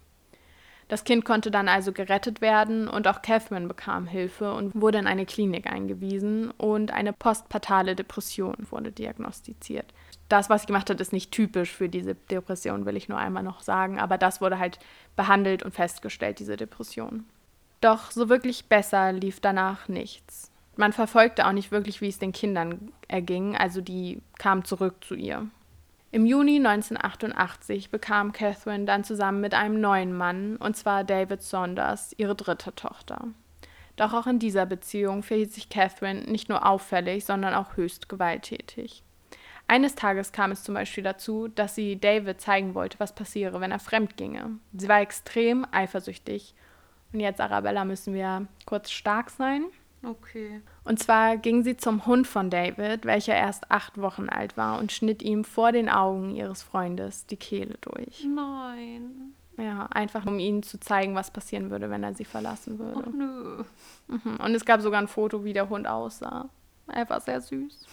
Das 0.89 1.03
Kind 1.03 1.23
konnte 1.23 1.51
dann 1.51 1.67
also 1.67 1.91
gerettet 1.91 2.41
werden 2.41 2.87
und 2.87 3.07
auch 3.07 3.21
Catherine 3.21 3.67
bekam 3.67 4.07
Hilfe 4.07 4.53
und 4.53 4.73
wurde 4.73 4.97
in 4.97 5.05
eine 5.05 5.27
Klinik 5.27 5.71
eingewiesen 5.71 6.49
und 6.49 6.91
eine 6.91 7.13
postpartale 7.13 7.95
Depression 7.95 8.55
wurde 8.71 8.91
diagnostiziert. 8.91 9.85
Das, 10.29 10.49
was 10.49 10.61
sie 10.61 10.67
gemacht 10.67 10.89
hat, 10.89 10.99
ist 10.99 11.13
nicht 11.13 11.31
typisch 11.31 11.71
für 11.71 11.89
diese 11.89 12.15
Depression, 12.15 12.87
will 12.87 12.97
ich 12.97 13.07
nur 13.07 13.19
einmal 13.19 13.43
noch 13.43 13.61
sagen, 13.61 13.99
aber 13.99 14.17
das 14.17 14.41
wurde 14.41 14.57
halt 14.57 14.79
behandelt 15.15 15.61
und 15.61 15.75
festgestellt, 15.75 16.39
diese 16.39 16.57
Depression. 16.57 17.25
Doch 17.81 18.11
so 18.11 18.29
wirklich 18.29 18.65
besser 18.65 19.11
lief 19.11 19.39
danach 19.39 19.87
nichts. 19.87 20.51
Man 20.75 20.93
verfolgte 20.93 21.45
auch 21.45 21.51
nicht 21.51 21.71
wirklich, 21.71 22.01
wie 22.01 22.07
es 22.07 22.19
den 22.19 22.31
Kindern 22.31 22.91
erging, 23.07 23.57
also 23.57 23.81
die 23.81 24.21
kamen 24.37 24.63
zurück 24.63 25.03
zu 25.03 25.15
ihr. 25.15 25.47
Im 26.11 26.25
Juni 26.25 26.55
1988 26.55 27.91
bekam 27.91 28.31
Catherine 28.31 28.85
dann 28.85 29.03
zusammen 29.03 29.41
mit 29.41 29.53
einem 29.53 29.79
neuen 29.79 30.15
Mann, 30.15 30.55
und 30.55 30.75
zwar 30.75 31.03
David 31.03 31.41
Saunders, 31.41 32.15
ihre 32.17 32.33
dritte 32.33 32.73
Tochter. 32.73 33.27
Doch 33.95 34.13
auch 34.13 34.25
in 34.25 34.39
dieser 34.39 34.65
Beziehung 34.65 35.21
verhielt 35.21 35.51
sich 35.51 35.69
Catherine 35.69 36.21
nicht 36.21 36.49
nur 36.49 36.65
auffällig, 36.65 37.25
sondern 37.25 37.53
auch 37.53 37.75
höchst 37.75 38.09
gewalttätig. 38.09 39.03
Eines 39.67 39.93
Tages 39.93 40.31
kam 40.31 40.51
es 40.51 40.63
zum 40.63 40.73
Beispiel 40.73 41.03
dazu, 41.03 41.47
dass 41.47 41.75
sie 41.75 41.99
David 41.99 42.41
zeigen 42.41 42.73
wollte, 42.73 42.99
was 42.99 43.13
passiere, 43.13 43.61
wenn 43.61 43.71
er 43.71 43.79
fremd 43.79 44.17
ginge. 44.17 44.57
Sie 44.73 44.87
war 44.87 45.01
extrem 45.01 45.67
eifersüchtig. 45.71 46.55
Und 47.11 47.19
jetzt, 47.19 47.41
Arabella, 47.41 47.85
müssen 47.85 48.13
wir 48.13 48.47
kurz 48.65 48.91
stark 48.91 49.29
sein. 49.29 49.65
Okay. 50.03 50.61
Und 50.85 50.99
zwar 50.99 51.37
ging 51.37 51.63
sie 51.63 51.75
zum 51.75 52.05
Hund 52.05 52.25
von 52.25 52.49
David, 52.49 53.05
welcher 53.05 53.35
erst 53.35 53.69
acht 53.69 53.99
Wochen 53.99 54.29
alt 54.29 54.55
war, 54.55 54.79
und 54.79 54.91
schnitt 54.91 55.21
ihm 55.21 55.43
vor 55.43 55.71
den 55.71 55.89
Augen 55.89 56.35
ihres 56.35 56.63
Freundes 56.63 57.25
die 57.25 57.35
Kehle 57.35 57.75
durch. 57.81 58.25
Nein. 58.25 59.33
Ja, 59.57 59.87
einfach 59.91 60.25
um 60.25 60.39
ihnen 60.39 60.63
zu 60.63 60.79
zeigen, 60.79 61.15
was 61.15 61.31
passieren 61.31 61.69
würde, 61.69 61.89
wenn 61.89 62.03
er 62.03 62.13
sie 62.13 62.23
verlassen 62.23 62.79
würde. 62.79 63.03
Ach 63.05 63.13
nö. 63.13 63.63
Mhm. 64.07 64.37
Und 64.37 64.55
es 64.55 64.63
gab 64.63 64.79
sogar 64.79 65.01
ein 65.01 65.09
Foto, 65.09 65.43
wie 65.43 65.51
der 65.51 65.67
Hund 65.67 65.85
aussah. 65.85 66.47
Er 66.87 67.09
war 67.09 67.19
sehr 67.19 67.41
süß. 67.41 67.85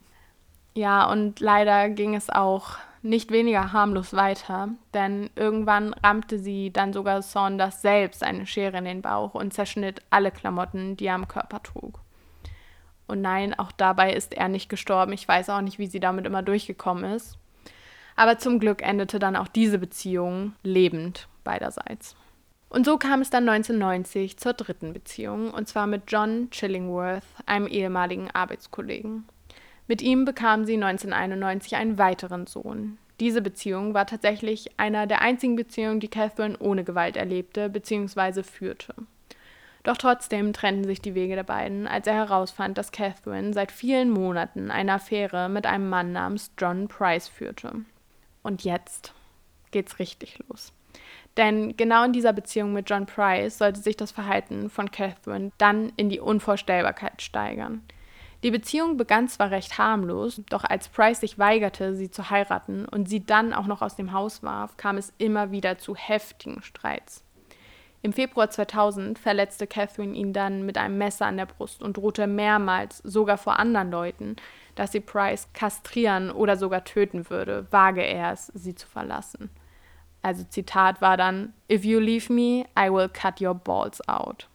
ja, 0.74 1.08
und 1.10 1.38
leider 1.38 1.88
ging 1.90 2.16
es 2.16 2.30
auch 2.30 2.78
nicht 3.02 3.30
weniger 3.30 3.72
harmlos 3.72 4.14
weiter, 4.14 4.70
denn 4.94 5.30
irgendwann 5.36 5.94
rammte 5.94 6.38
sie 6.38 6.72
dann 6.72 6.92
sogar 6.92 7.22
Saunders 7.22 7.82
selbst 7.82 8.22
eine 8.22 8.46
Schere 8.46 8.78
in 8.78 8.84
den 8.84 9.02
Bauch 9.02 9.34
und 9.34 9.52
zerschnitt 9.52 10.02
alle 10.10 10.30
Klamotten, 10.30 10.96
die 10.96 11.06
er 11.06 11.14
am 11.14 11.28
Körper 11.28 11.62
trug. 11.62 12.00
Und 13.06 13.22
nein, 13.22 13.58
auch 13.58 13.72
dabei 13.72 14.12
ist 14.12 14.34
er 14.34 14.48
nicht 14.48 14.68
gestorben. 14.68 15.12
Ich 15.12 15.26
weiß 15.26 15.48
auch 15.50 15.62
nicht, 15.62 15.78
wie 15.78 15.86
sie 15.86 16.00
damit 16.00 16.26
immer 16.26 16.42
durchgekommen 16.42 17.04
ist. 17.12 17.38
Aber 18.16 18.38
zum 18.38 18.58
Glück 18.58 18.82
endete 18.82 19.18
dann 19.18 19.36
auch 19.36 19.48
diese 19.48 19.78
Beziehung 19.78 20.54
lebend 20.62 21.28
beiderseits. 21.44 22.16
Und 22.68 22.84
so 22.84 22.98
kam 22.98 23.22
es 23.22 23.30
dann 23.30 23.48
1990 23.48 24.36
zur 24.36 24.52
dritten 24.52 24.92
Beziehung, 24.92 25.52
und 25.52 25.68
zwar 25.68 25.86
mit 25.86 26.02
John 26.08 26.48
Chillingworth, 26.50 27.24
einem 27.46 27.66
ehemaligen 27.66 28.30
Arbeitskollegen. 28.30 29.26
Mit 29.88 30.02
ihm 30.02 30.26
bekam 30.26 30.66
sie 30.66 30.74
1991 30.74 31.76
einen 31.76 31.98
weiteren 31.98 32.46
Sohn. 32.46 32.98
Diese 33.20 33.42
Beziehung 33.42 33.94
war 33.94 34.06
tatsächlich 34.06 34.78
einer 34.78 35.06
der 35.06 35.22
einzigen 35.22 35.56
Beziehungen, 35.56 35.98
die 35.98 36.08
Catherine 36.08 36.56
ohne 36.58 36.84
Gewalt 36.84 37.16
erlebte 37.16 37.68
bzw. 37.68 38.42
führte. 38.42 38.94
Doch 39.82 39.96
trotzdem 39.96 40.52
trennten 40.52 40.84
sich 40.84 41.00
die 41.00 41.14
Wege 41.14 41.34
der 41.34 41.44
beiden, 41.44 41.86
als 41.86 42.06
er 42.06 42.14
herausfand, 42.14 42.76
dass 42.76 42.92
Catherine 42.92 43.54
seit 43.54 43.72
vielen 43.72 44.10
Monaten 44.10 44.70
eine 44.70 44.92
Affäre 44.92 45.48
mit 45.48 45.66
einem 45.66 45.88
Mann 45.88 46.12
namens 46.12 46.52
John 46.58 46.88
Price 46.88 47.26
führte. 47.26 47.72
Und 48.42 48.64
jetzt 48.64 49.14
geht's 49.70 49.98
richtig 49.98 50.38
los. 50.46 50.72
Denn 51.38 51.76
genau 51.76 52.04
in 52.04 52.12
dieser 52.12 52.32
Beziehung 52.32 52.72
mit 52.72 52.90
John 52.90 53.06
Price 53.06 53.58
sollte 53.58 53.80
sich 53.80 53.96
das 53.96 54.10
Verhalten 54.10 54.68
von 54.68 54.90
Catherine 54.90 55.50
dann 55.56 55.92
in 55.96 56.10
die 56.10 56.20
Unvorstellbarkeit 56.20 57.22
steigern. 57.22 57.82
Die 58.44 58.52
Beziehung 58.52 58.96
begann 58.96 59.26
zwar 59.26 59.50
recht 59.50 59.78
harmlos, 59.78 60.40
doch 60.48 60.62
als 60.62 60.88
Price 60.88 61.20
sich 61.20 61.38
weigerte, 61.38 61.96
sie 61.96 62.10
zu 62.10 62.30
heiraten 62.30 62.84
und 62.84 63.08
sie 63.08 63.24
dann 63.24 63.52
auch 63.52 63.66
noch 63.66 63.82
aus 63.82 63.96
dem 63.96 64.12
Haus 64.12 64.44
warf, 64.44 64.76
kam 64.76 64.96
es 64.96 65.12
immer 65.18 65.50
wieder 65.50 65.78
zu 65.78 65.96
heftigen 65.96 66.62
Streits. 66.62 67.24
Im 68.00 68.12
Februar 68.12 68.48
2000 68.48 69.18
verletzte 69.18 69.66
Catherine 69.66 70.14
ihn 70.14 70.32
dann 70.32 70.64
mit 70.64 70.78
einem 70.78 70.98
Messer 70.98 71.26
an 71.26 71.36
der 71.36 71.46
Brust 71.46 71.82
und 71.82 71.96
drohte 71.96 72.28
mehrmals, 72.28 72.98
sogar 72.98 73.38
vor 73.38 73.58
anderen 73.58 73.90
Leuten, 73.90 74.36
dass 74.76 74.92
sie 74.92 75.00
Price 75.00 75.48
kastrieren 75.52 76.30
oder 76.30 76.56
sogar 76.56 76.84
töten 76.84 77.28
würde, 77.28 77.66
wage 77.72 78.02
er 78.02 78.32
es, 78.32 78.46
sie 78.54 78.76
zu 78.76 78.86
verlassen. 78.86 79.50
Also 80.22 80.44
Zitat 80.44 81.00
war 81.00 81.16
dann, 81.16 81.54
If 81.70 81.84
you 81.84 81.98
leave 81.98 82.32
me, 82.32 82.66
I 82.78 82.88
will 82.92 83.08
cut 83.08 83.40
your 83.40 83.54
balls 83.54 84.06
out. 84.08 84.48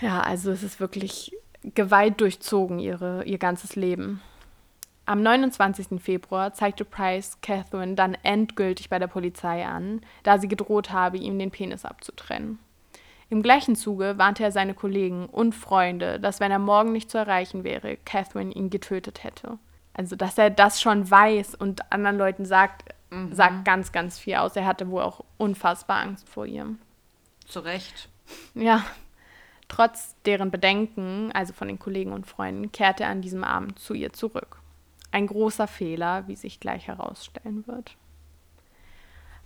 Ja, 0.00 0.20
also 0.20 0.50
es 0.50 0.62
ist 0.62 0.80
wirklich 0.80 1.36
Gewalt 1.62 2.20
durchzogen 2.20 2.78
ihre, 2.78 3.24
ihr 3.24 3.38
ganzes 3.38 3.76
Leben. 3.76 4.20
Am 5.04 5.22
29. 5.22 6.00
Februar 6.00 6.54
zeigte 6.54 6.84
Price 6.84 7.38
Catherine 7.40 7.94
dann 7.94 8.16
endgültig 8.22 8.88
bei 8.88 8.98
der 8.98 9.08
Polizei 9.08 9.66
an, 9.66 10.00
da 10.22 10.38
sie 10.38 10.48
gedroht 10.48 10.92
habe, 10.92 11.18
ihm 11.18 11.38
den 11.38 11.50
Penis 11.50 11.84
abzutrennen. 11.84 12.58
Im 13.28 13.42
gleichen 13.42 13.76
Zuge 13.76 14.18
warnte 14.18 14.44
er 14.44 14.52
seine 14.52 14.74
Kollegen 14.74 15.26
und 15.26 15.54
Freunde, 15.54 16.20
dass 16.20 16.38
wenn 16.38 16.52
er 16.52 16.58
morgen 16.58 16.92
nicht 16.92 17.10
zu 17.10 17.18
erreichen 17.18 17.64
wäre, 17.64 17.96
Catherine 18.04 18.52
ihn 18.52 18.70
getötet 18.70 19.24
hätte. 19.24 19.58
Also, 19.94 20.16
dass 20.16 20.38
er 20.38 20.50
das 20.50 20.80
schon 20.80 21.10
weiß 21.10 21.54
und 21.54 21.92
anderen 21.92 22.18
Leuten 22.18 22.44
sagt, 22.44 22.94
mhm. 23.10 23.34
sagt 23.34 23.64
ganz, 23.64 23.90
ganz 23.92 24.18
viel 24.18 24.34
aus. 24.34 24.54
Er 24.56 24.66
hatte 24.66 24.90
wohl 24.90 25.02
auch 25.02 25.24
unfassbar 25.38 26.00
Angst 26.00 26.28
vor 26.28 26.46
ihr. 26.46 26.74
Zu 27.46 27.60
Recht. 27.60 28.08
Ja, 28.54 28.84
Trotz 29.72 30.14
deren 30.26 30.50
Bedenken, 30.50 31.32
also 31.32 31.54
von 31.54 31.66
den 31.66 31.78
Kollegen 31.78 32.12
und 32.12 32.26
Freunden, 32.26 32.72
kehrte 32.72 33.04
er 33.04 33.08
an 33.08 33.22
diesem 33.22 33.42
Abend 33.42 33.78
zu 33.78 33.94
ihr 33.94 34.12
zurück. 34.12 34.58
Ein 35.12 35.26
großer 35.26 35.66
Fehler, 35.66 36.28
wie 36.28 36.36
sich 36.36 36.60
gleich 36.60 36.88
herausstellen 36.88 37.66
wird. 37.66 37.96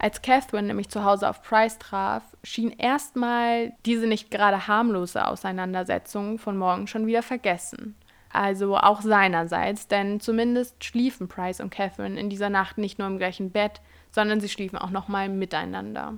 Als 0.00 0.22
Catherine 0.22 0.66
nämlich 0.66 0.88
zu 0.88 1.04
Hause 1.04 1.30
auf 1.30 1.42
Price 1.42 1.78
traf, 1.78 2.24
schien 2.42 2.70
erstmal 2.72 3.72
diese 3.86 4.08
nicht 4.08 4.32
gerade 4.32 4.66
harmlose 4.66 5.28
Auseinandersetzung 5.28 6.40
von 6.40 6.56
morgen 6.56 6.88
schon 6.88 7.06
wieder 7.06 7.22
vergessen. 7.22 7.94
Also 8.32 8.76
auch 8.76 9.02
seinerseits, 9.02 9.86
denn 9.86 10.18
zumindest 10.18 10.82
schliefen 10.82 11.28
Price 11.28 11.60
und 11.60 11.70
Catherine 11.70 12.18
in 12.18 12.30
dieser 12.30 12.50
Nacht 12.50 12.78
nicht 12.78 12.98
nur 12.98 13.06
im 13.06 13.18
gleichen 13.18 13.52
Bett, 13.52 13.80
sondern 14.10 14.40
sie 14.40 14.48
schliefen 14.48 14.76
auch 14.76 14.90
nochmal 14.90 15.28
miteinander. 15.28 16.14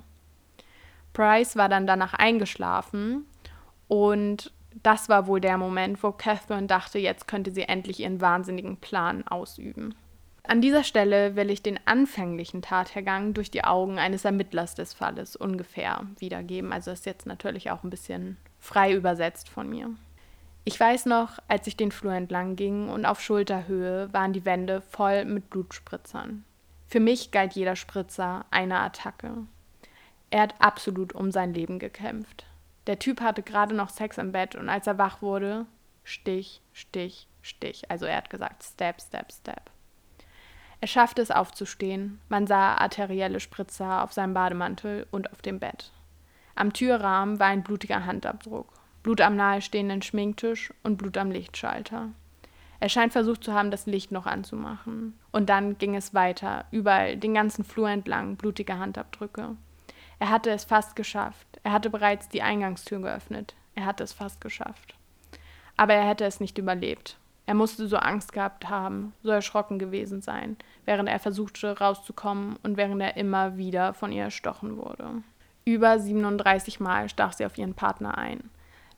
Price 1.12 1.56
war 1.56 1.68
dann 1.68 1.86
danach 1.86 2.14
eingeschlafen 2.14 3.26
und 3.88 4.52
das 4.82 5.08
war 5.08 5.26
wohl 5.26 5.40
der 5.40 5.58
Moment, 5.58 6.02
wo 6.02 6.12
Catherine 6.12 6.66
dachte, 6.66 6.98
jetzt 6.98 7.26
könnte 7.26 7.52
sie 7.52 7.62
endlich 7.62 8.00
ihren 8.00 8.20
wahnsinnigen 8.20 8.76
Plan 8.76 9.26
ausüben. 9.26 9.94
An 10.44 10.62
dieser 10.62 10.82
Stelle 10.82 11.36
will 11.36 11.50
ich 11.50 11.62
den 11.62 11.78
anfänglichen 11.84 12.62
Tathergang 12.62 13.34
durch 13.34 13.50
die 13.50 13.64
Augen 13.64 13.98
eines 13.98 14.24
Ermittlers 14.24 14.74
des 14.74 14.94
Falles 14.94 15.36
ungefähr 15.36 16.06
wiedergeben. 16.18 16.72
Also 16.72 16.90
ist 16.90 17.04
jetzt 17.04 17.26
natürlich 17.26 17.70
auch 17.70 17.84
ein 17.84 17.90
bisschen 17.90 18.38
frei 18.58 18.94
übersetzt 18.94 19.50
von 19.50 19.68
mir. 19.68 19.90
Ich 20.64 20.78
weiß 20.80 21.04
noch, 21.06 21.38
als 21.48 21.66
ich 21.66 21.76
den 21.76 21.92
Flur 21.92 22.14
entlang 22.14 22.56
ging 22.56 22.88
und 22.88 23.04
auf 23.04 23.20
Schulterhöhe 23.20 24.12
waren 24.12 24.32
die 24.32 24.44
Wände 24.46 24.80
voll 24.80 25.26
mit 25.26 25.50
Blutspritzern. 25.50 26.44
Für 26.86 27.00
mich 27.00 27.30
galt 27.30 27.52
jeder 27.52 27.76
Spritzer 27.76 28.46
einer 28.50 28.80
Attacke. 28.80 29.32
Er 30.30 30.42
hat 30.42 30.54
absolut 30.60 31.14
um 31.14 31.30
sein 31.30 31.52
Leben 31.52 31.78
gekämpft. 31.78 32.46
Der 32.88 32.98
Typ 32.98 33.20
hatte 33.20 33.42
gerade 33.42 33.74
noch 33.74 33.90
Sex 33.90 34.16
im 34.16 34.32
Bett 34.32 34.56
und 34.56 34.68
als 34.70 34.86
er 34.86 34.96
wach 34.96 35.20
wurde, 35.20 35.66
Stich, 36.04 36.62
Stich, 36.72 37.28
Stich. 37.42 37.90
Also 37.90 38.06
er 38.06 38.16
hat 38.16 38.30
gesagt, 38.30 38.64
Step, 38.64 39.00
Step, 39.00 39.30
Step. 39.30 39.70
Er 40.80 40.88
schaffte 40.88 41.20
es 41.20 41.30
aufzustehen. 41.30 42.18
Man 42.30 42.46
sah 42.46 42.76
arterielle 42.76 43.40
Spritzer 43.40 44.02
auf 44.02 44.14
seinem 44.14 44.32
Bademantel 44.32 45.06
und 45.10 45.30
auf 45.32 45.42
dem 45.42 45.58
Bett. 45.58 45.92
Am 46.54 46.72
Türrahmen 46.72 47.38
war 47.38 47.48
ein 47.48 47.62
blutiger 47.62 48.06
Handabdruck, 48.06 48.72
Blut 49.02 49.20
am 49.20 49.36
nahestehenden 49.36 50.00
Schminktisch 50.00 50.72
und 50.82 50.96
Blut 50.96 51.18
am 51.18 51.30
Lichtschalter. 51.30 52.08
Er 52.80 52.88
scheint 52.88 53.12
versucht 53.12 53.44
zu 53.44 53.52
haben, 53.52 53.70
das 53.70 53.86
Licht 53.86 54.12
noch 54.12 54.26
anzumachen. 54.26 55.18
Und 55.30 55.50
dann 55.50 55.76
ging 55.76 55.94
es 55.94 56.14
weiter, 56.14 56.64
überall, 56.70 57.18
den 57.18 57.34
ganzen 57.34 57.64
Flur 57.64 57.90
entlang, 57.90 58.36
blutige 58.36 58.78
Handabdrücke. 58.78 59.56
Er 60.20 60.30
hatte 60.30 60.50
es 60.50 60.64
fast 60.64 60.96
geschafft. 60.96 61.47
Er 61.68 61.74
hatte 61.74 61.90
bereits 61.90 62.30
die 62.30 62.40
Eingangstür 62.40 62.98
geöffnet. 62.98 63.54
Er 63.74 63.84
hatte 63.84 64.02
es 64.02 64.14
fast 64.14 64.40
geschafft. 64.40 64.94
Aber 65.76 65.92
er 65.92 66.08
hätte 66.08 66.24
es 66.24 66.40
nicht 66.40 66.56
überlebt. 66.56 67.18
Er 67.44 67.52
musste 67.52 67.88
so 67.88 67.98
Angst 67.98 68.32
gehabt 68.32 68.70
haben, 68.70 69.12
so 69.22 69.28
erschrocken 69.28 69.78
gewesen 69.78 70.22
sein, 70.22 70.56
während 70.86 71.10
er 71.10 71.18
versuchte 71.18 71.78
rauszukommen 71.78 72.56
und 72.62 72.78
während 72.78 73.02
er 73.02 73.18
immer 73.18 73.58
wieder 73.58 73.92
von 73.92 74.12
ihr 74.12 74.22
erstochen 74.22 74.78
wurde. 74.78 75.22
Über 75.66 75.98
37 75.98 76.80
Mal 76.80 77.10
stach 77.10 77.34
sie 77.34 77.44
auf 77.44 77.58
ihren 77.58 77.74
Partner 77.74 78.16
ein. 78.16 78.48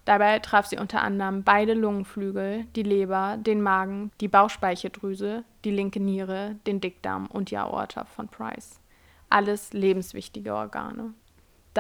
Dabei 0.05 0.39
traf 0.39 0.67
sie 0.67 0.79
unter 0.79 1.03
anderem 1.03 1.43
beide 1.43 1.75
Lungenflügel, 1.75 2.67
die 2.77 2.85
Leber, 2.85 3.37
den 3.37 3.63
Magen, 3.63 4.13
die 4.21 4.29
Bauchspeicheldrüse, 4.29 5.43
die 5.65 5.73
linke 5.73 5.99
Niere, 5.99 6.55
den 6.69 6.81
Dickdarm 6.81 7.27
und 7.27 7.51
die 7.51 7.57
Aorta 7.57 8.05
von 8.05 8.29
Price. 8.29 8.79
Alles 9.29 9.73
lebenswichtige 9.73 10.55
Organe. 10.55 11.15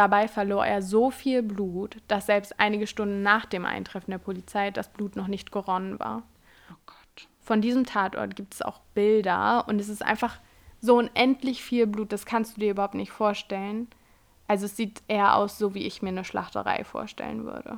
Dabei 0.00 0.28
verlor 0.28 0.64
er 0.64 0.80
so 0.80 1.10
viel 1.10 1.42
Blut, 1.42 1.98
dass 2.08 2.24
selbst 2.24 2.58
einige 2.58 2.86
Stunden 2.86 3.20
nach 3.20 3.44
dem 3.44 3.66
Eintreffen 3.66 4.12
der 4.12 4.16
Polizei 4.16 4.70
das 4.70 4.88
Blut 4.88 5.14
noch 5.14 5.26
nicht 5.26 5.52
geronnen 5.52 5.98
war. 5.98 6.22
Oh 6.70 6.76
Gott. 6.86 7.28
Von 7.42 7.60
diesem 7.60 7.84
Tatort 7.84 8.34
gibt 8.34 8.54
es 8.54 8.62
auch 8.62 8.80
Bilder 8.94 9.68
und 9.68 9.78
es 9.78 9.90
ist 9.90 10.02
einfach 10.02 10.38
so 10.80 10.96
unendlich 10.96 11.62
viel 11.62 11.86
Blut, 11.86 12.12
das 12.12 12.24
kannst 12.24 12.56
du 12.56 12.60
dir 12.60 12.70
überhaupt 12.70 12.94
nicht 12.94 13.12
vorstellen. 13.12 13.88
Also 14.48 14.64
es 14.64 14.74
sieht 14.74 15.02
eher 15.06 15.34
aus, 15.34 15.58
so 15.58 15.74
wie 15.74 15.86
ich 15.86 16.00
mir 16.00 16.08
eine 16.08 16.24
Schlachterei 16.24 16.82
vorstellen 16.82 17.44
würde. 17.44 17.76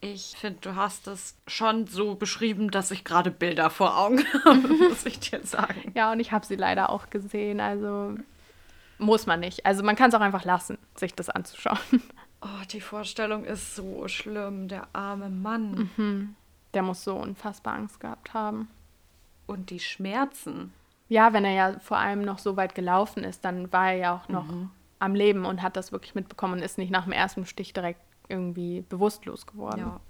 Ich 0.00 0.36
finde, 0.38 0.60
du 0.60 0.76
hast 0.76 1.08
es 1.08 1.36
schon 1.48 1.88
so 1.88 2.14
beschrieben, 2.14 2.70
dass 2.70 2.92
ich 2.92 3.02
gerade 3.02 3.32
Bilder 3.32 3.68
vor 3.68 3.98
Augen 3.98 4.24
habe, 4.44 4.68
muss 4.68 5.04
ich 5.06 5.18
dir 5.18 5.44
sagen. 5.44 5.90
Ja, 5.96 6.12
und 6.12 6.20
ich 6.20 6.30
habe 6.30 6.46
sie 6.46 6.54
leider 6.54 6.88
auch 6.88 7.10
gesehen, 7.10 7.58
also 7.58 8.14
muss 9.02 9.26
man 9.26 9.40
nicht. 9.40 9.66
Also 9.66 9.82
man 9.82 9.96
kann 9.96 10.08
es 10.08 10.14
auch 10.14 10.20
einfach 10.20 10.44
lassen, 10.44 10.78
sich 10.96 11.14
das 11.14 11.28
anzuschauen. 11.28 11.78
Oh, 12.44 12.64
die 12.72 12.80
Vorstellung 12.80 13.44
ist 13.44 13.76
so 13.76 14.08
schlimm, 14.08 14.66
der 14.66 14.88
arme 14.92 15.28
Mann. 15.30 16.34
Der 16.74 16.82
muss 16.82 17.04
so 17.04 17.14
unfassbar 17.14 17.74
Angst 17.74 18.00
gehabt 18.00 18.34
haben. 18.34 18.68
Und 19.46 19.70
die 19.70 19.78
Schmerzen. 19.78 20.72
Ja, 21.08 21.32
wenn 21.32 21.44
er 21.44 21.52
ja 21.52 21.78
vor 21.78 21.98
allem 21.98 22.24
noch 22.24 22.40
so 22.40 22.56
weit 22.56 22.74
gelaufen 22.74 23.22
ist, 23.22 23.44
dann 23.44 23.72
war 23.72 23.92
er 23.92 23.96
ja 23.96 24.16
auch 24.16 24.28
noch 24.28 24.46
am 24.98 25.14
Leben 25.14 25.44
und 25.44 25.62
hat 25.62 25.76
das 25.76 25.92
wirklich 25.92 26.16
mitbekommen 26.16 26.54
und 26.54 26.62
ist 26.62 26.78
nicht 26.78 26.90
nach 26.90 27.04
dem 27.04 27.12
ersten 27.12 27.46
Stich 27.46 27.74
direkt 27.74 28.00
irgendwie 28.28 28.80
bewusstlos 28.88 29.46
geworden. 29.46 29.78
Ja. 29.78 30.00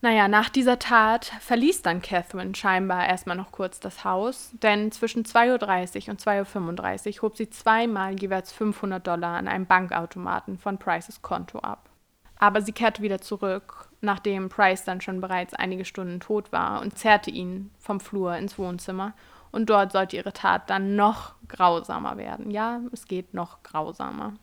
Naja, 0.00 0.28
nach 0.28 0.48
dieser 0.48 0.78
Tat 0.78 1.32
verließ 1.40 1.82
dann 1.82 2.00
Catherine 2.00 2.54
scheinbar 2.54 3.08
erstmal 3.08 3.36
noch 3.36 3.50
kurz 3.50 3.80
das 3.80 4.04
Haus, 4.04 4.50
denn 4.62 4.92
zwischen 4.92 5.24
2.30 5.24 6.04
Uhr 6.04 6.10
und 6.10 6.20
2.35 6.20 7.16
Uhr 7.16 7.22
hob 7.22 7.36
sie 7.36 7.50
zweimal 7.50 8.18
jeweils 8.20 8.52
500 8.52 9.04
Dollar 9.04 9.36
an 9.36 9.48
einem 9.48 9.66
Bankautomaten 9.66 10.56
von 10.56 10.78
Prices 10.78 11.20
Konto 11.20 11.58
ab. 11.58 11.90
Aber 12.38 12.62
sie 12.62 12.70
kehrte 12.70 13.02
wieder 13.02 13.20
zurück, 13.20 13.88
nachdem 14.00 14.48
Price 14.48 14.84
dann 14.84 15.00
schon 15.00 15.20
bereits 15.20 15.54
einige 15.54 15.84
Stunden 15.84 16.20
tot 16.20 16.52
war 16.52 16.80
und 16.80 16.96
zerrte 16.96 17.32
ihn 17.32 17.72
vom 17.80 17.98
Flur 17.98 18.36
ins 18.36 18.56
Wohnzimmer 18.56 19.14
und 19.50 19.68
dort 19.68 19.90
sollte 19.90 20.14
ihre 20.16 20.32
Tat 20.32 20.70
dann 20.70 20.94
noch 20.94 21.34
grausamer 21.48 22.16
werden. 22.16 22.52
Ja, 22.52 22.80
es 22.92 23.06
geht 23.06 23.34
noch 23.34 23.64
grausamer. 23.64 24.34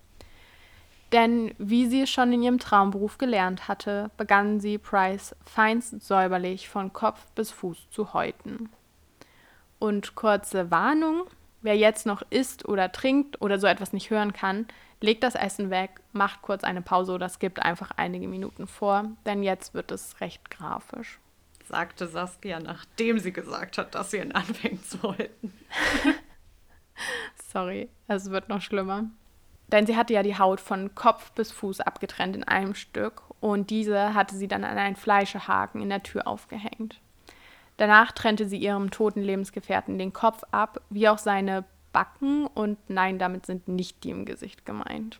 Denn 1.15 1.55
wie 1.57 1.87
sie 1.87 2.01
es 2.01 2.09
schon 2.09 2.33
in 2.33 2.43
ihrem 2.43 2.59
Traumberuf 2.59 3.17
gelernt 3.17 3.69
hatte, 3.69 4.11
begann 4.17 4.59
sie 4.59 4.77
Price 4.77 5.33
feinst 5.45 6.03
säuberlich 6.03 6.67
von 6.67 6.91
Kopf 6.91 7.25
bis 7.35 7.51
Fuß 7.51 7.89
zu 7.89 8.13
häuten. 8.13 8.67
Und 9.79 10.15
kurze 10.15 10.71
Warnung, 10.71 11.23
wer 11.61 11.77
jetzt 11.77 12.05
noch 12.05 12.21
isst 12.31 12.67
oder 12.67 12.91
trinkt 12.91 13.41
oder 13.41 13.59
so 13.59 13.65
etwas 13.65 13.93
nicht 13.93 14.09
hören 14.09 14.33
kann, 14.33 14.67
legt 14.99 15.23
das 15.23 15.35
Essen 15.35 15.69
weg, 15.69 16.01
macht 16.11 16.41
kurz 16.41 16.65
eine 16.65 16.81
Pause 16.81 17.13
oder 17.13 17.29
skippt 17.29 17.63
einfach 17.63 17.91
einige 17.95 18.27
Minuten 18.27 18.67
vor, 18.67 19.05
denn 19.25 19.41
jetzt 19.41 19.73
wird 19.73 19.93
es 19.93 20.19
recht 20.19 20.51
grafisch. 20.51 21.21
Sagte 21.63 22.07
Saskia, 22.07 22.59
nachdem 22.59 23.19
sie 23.19 23.31
gesagt 23.31 23.77
hat, 23.77 23.95
dass 23.95 24.11
sie 24.11 24.17
ihn 24.17 24.33
anfängt 24.33 24.85
zu 24.85 25.01
halten. 25.01 25.53
Sorry, 27.53 27.87
es 28.09 28.31
wird 28.31 28.49
noch 28.49 28.61
schlimmer. 28.61 29.05
Denn 29.67 29.85
sie 29.85 29.97
hatte 29.97 30.13
ja 30.13 30.23
die 30.23 30.37
Haut 30.37 30.59
von 30.59 30.93
Kopf 30.95 31.31
bis 31.31 31.51
Fuß 31.51 31.81
abgetrennt 31.81 32.35
in 32.35 32.43
einem 32.43 32.75
Stück 32.75 33.23
und 33.39 33.69
diese 33.69 34.13
hatte 34.13 34.35
sie 34.35 34.47
dann 34.47 34.63
an 34.63 34.77
einen 34.77 34.95
Fleischehaken 34.95 35.81
in 35.81 35.89
der 35.89 36.03
Tür 36.03 36.27
aufgehängt. 36.27 36.99
Danach 37.77 38.11
trennte 38.11 38.47
sie 38.47 38.57
ihrem 38.57 38.91
toten 38.91 39.21
Lebensgefährten 39.21 39.97
den 39.97 40.13
Kopf 40.13 40.43
ab, 40.51 40.81
wie 40.89 41.09
auch 41.09 41.17
seine 41.17 41.65
Backen 41.91 42.45
und 42.45 42.77
nein, 42.89 43.19
damit 43.19 43.45
sind 43.45 43.67
nicht 43.67 44.03
die 44.03 44.11
im 44.11 44.25
Gesicht 44.25 44.65
gemeint. 44.65 45.19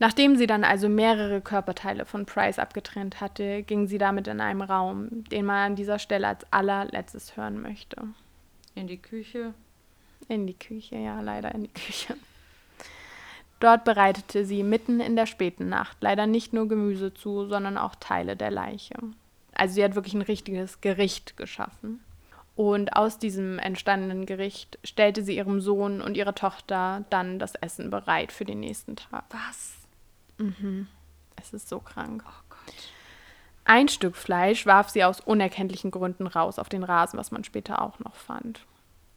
Nachdem 0.00 0.36
sie 0.36 0.46
dann 0.46 0.64
also 0.64 0.88
mehrere 0.88 1.40
Körperteile 1.40 2.04
von 2.04 2.26
Price 2.26 2.58
abgetrennt 2.58 3.20
hatte, 3.20 3.62
ging 3.62 3.86
sie 3.86 3.98
damit 3.98 4.26
in 4.26 4.40
einen 4.40 4.62
Raum, 4.62 5.24
den 5.30 5.46
man 5.46 5.72
an 5.72 5.76
dieser 5.76 5.98
Stelle 5.98 6.26
als 6.26 6.44
allerletztes 6.52 7.36
hören 7.36 7.62
möchte. 7.62 8.08
In 8.74 8.88
die 8.88 8.98
Küche. 8.98 9.54
In 10.28 10.46
die 10.46 10.58
Küche, 10.58 10.96
ja, 10.96 11.20
leider 11.20 11.54
in 11.54 11.62
die 11.62 11.72
Küche. 11.72 12.16
Dort 13.64 13.84
bereitete 13.84 14.44
sie 14.44 14.62
mitten 14.62 15.00
in 15.00 15.16
der 15.16 15.24
späten 15.24 15.70
Nacht 15.70 15.96
leider 16.02 16.26
nicht 16.26 16.52
nur 16.52 16.68
Gemüse 16.68 17.14
zu, 17.14 17.46
sondern 17.46 17.78
auch 17.78 17.94
Teile 17.94 18.36
der 18.36 18.50
Leiche. 18.50 18.94
Also 19.54 19.76
sie 19.76 19.82
hat 19.82 19.94
wirklich 19.94 20.12
ein 20.12 20.20
richtiges 20.20 20.82
Gericht 20.82 21.38
geschaffen. 21.38 22.04
Und 22.56 22.94
aus 22.94 23.18
diesem 23.18 23.58
entstandenen 23.58 24.26
Gericht 24.26 24.78
stellte 24.84 25.22
sie 25.22 25.38
ihrem 25.38 25.62
Sohn 25.62 26.02
und 26.02 26.18
ihrer 26.18 26.34
Tochter 26.34 27.06
dann 27.08 27.38
das 27.38 27.54
Essen 27.54 27.88
bereit 27.88 28.32
für 28.32 28.44
den 28.44 28.60
nächsten 28.60 28.96
Tag. 28.96 29.24
Was? 29.30 29.72
Es 31.40 31.54
ist 31.54 31.70
so 31.70 31.80
krank. 31.80 32.22
Oh 32.26 32.42
Gott. 32.50 32.74
Ein 33.64 33.88
Stück 33.88 34.16
Fleisch 34.16 34.66
warf 34.66 34.90
sie 34.90 35.04
aus 35.04 35.20
unerkenntlichen 35.20 35.90
Gründen 35.90 36.26
raus 36.26 36.58
auf 36.58 36.68
den 36.68 36.84
Rasen, 36.84 37.18
was 37.18 37.30
man 37.30 37.44
später 37.44 37.80
auch 37.80 37.98
noch 37.98 38.14
fand. 38.14 38.60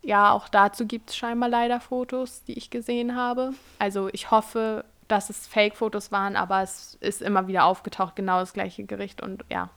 Ja, 0.08 0.32
auch 0.32 0.48
dazu 0.48 0.86
gibt 0.86 1.10
es 1.10 1.18
scheinbar 1.18 1.50
leider 1.50 1.82
Fotos, 1.82 2.42
die 2.46 2.54
ich 2.54 2.70
gesehen 2.70 3.18
habe. 3.18 3.54
Also 3.78 4.08
ich 4.14 4.32
hoffe, 4.32 4.86
dass 5.10 5.30
es 5.30 5.48
Fake-Fotos 5.48 6.14
waren, 6.14 6.38
aber 6.38 6.62
es 6.62 6.98
ist 7.02 7.22
immer 7.22 7.50
wieder 7.50 7.66
aufgetaucht, 7.66 8.16
genau 8.16 8.40
das 8.40 8.54
gleiche 8.54 8.86
Gericht 8.86 9.22
und 9.22 9.44
ja. 9.50 9.70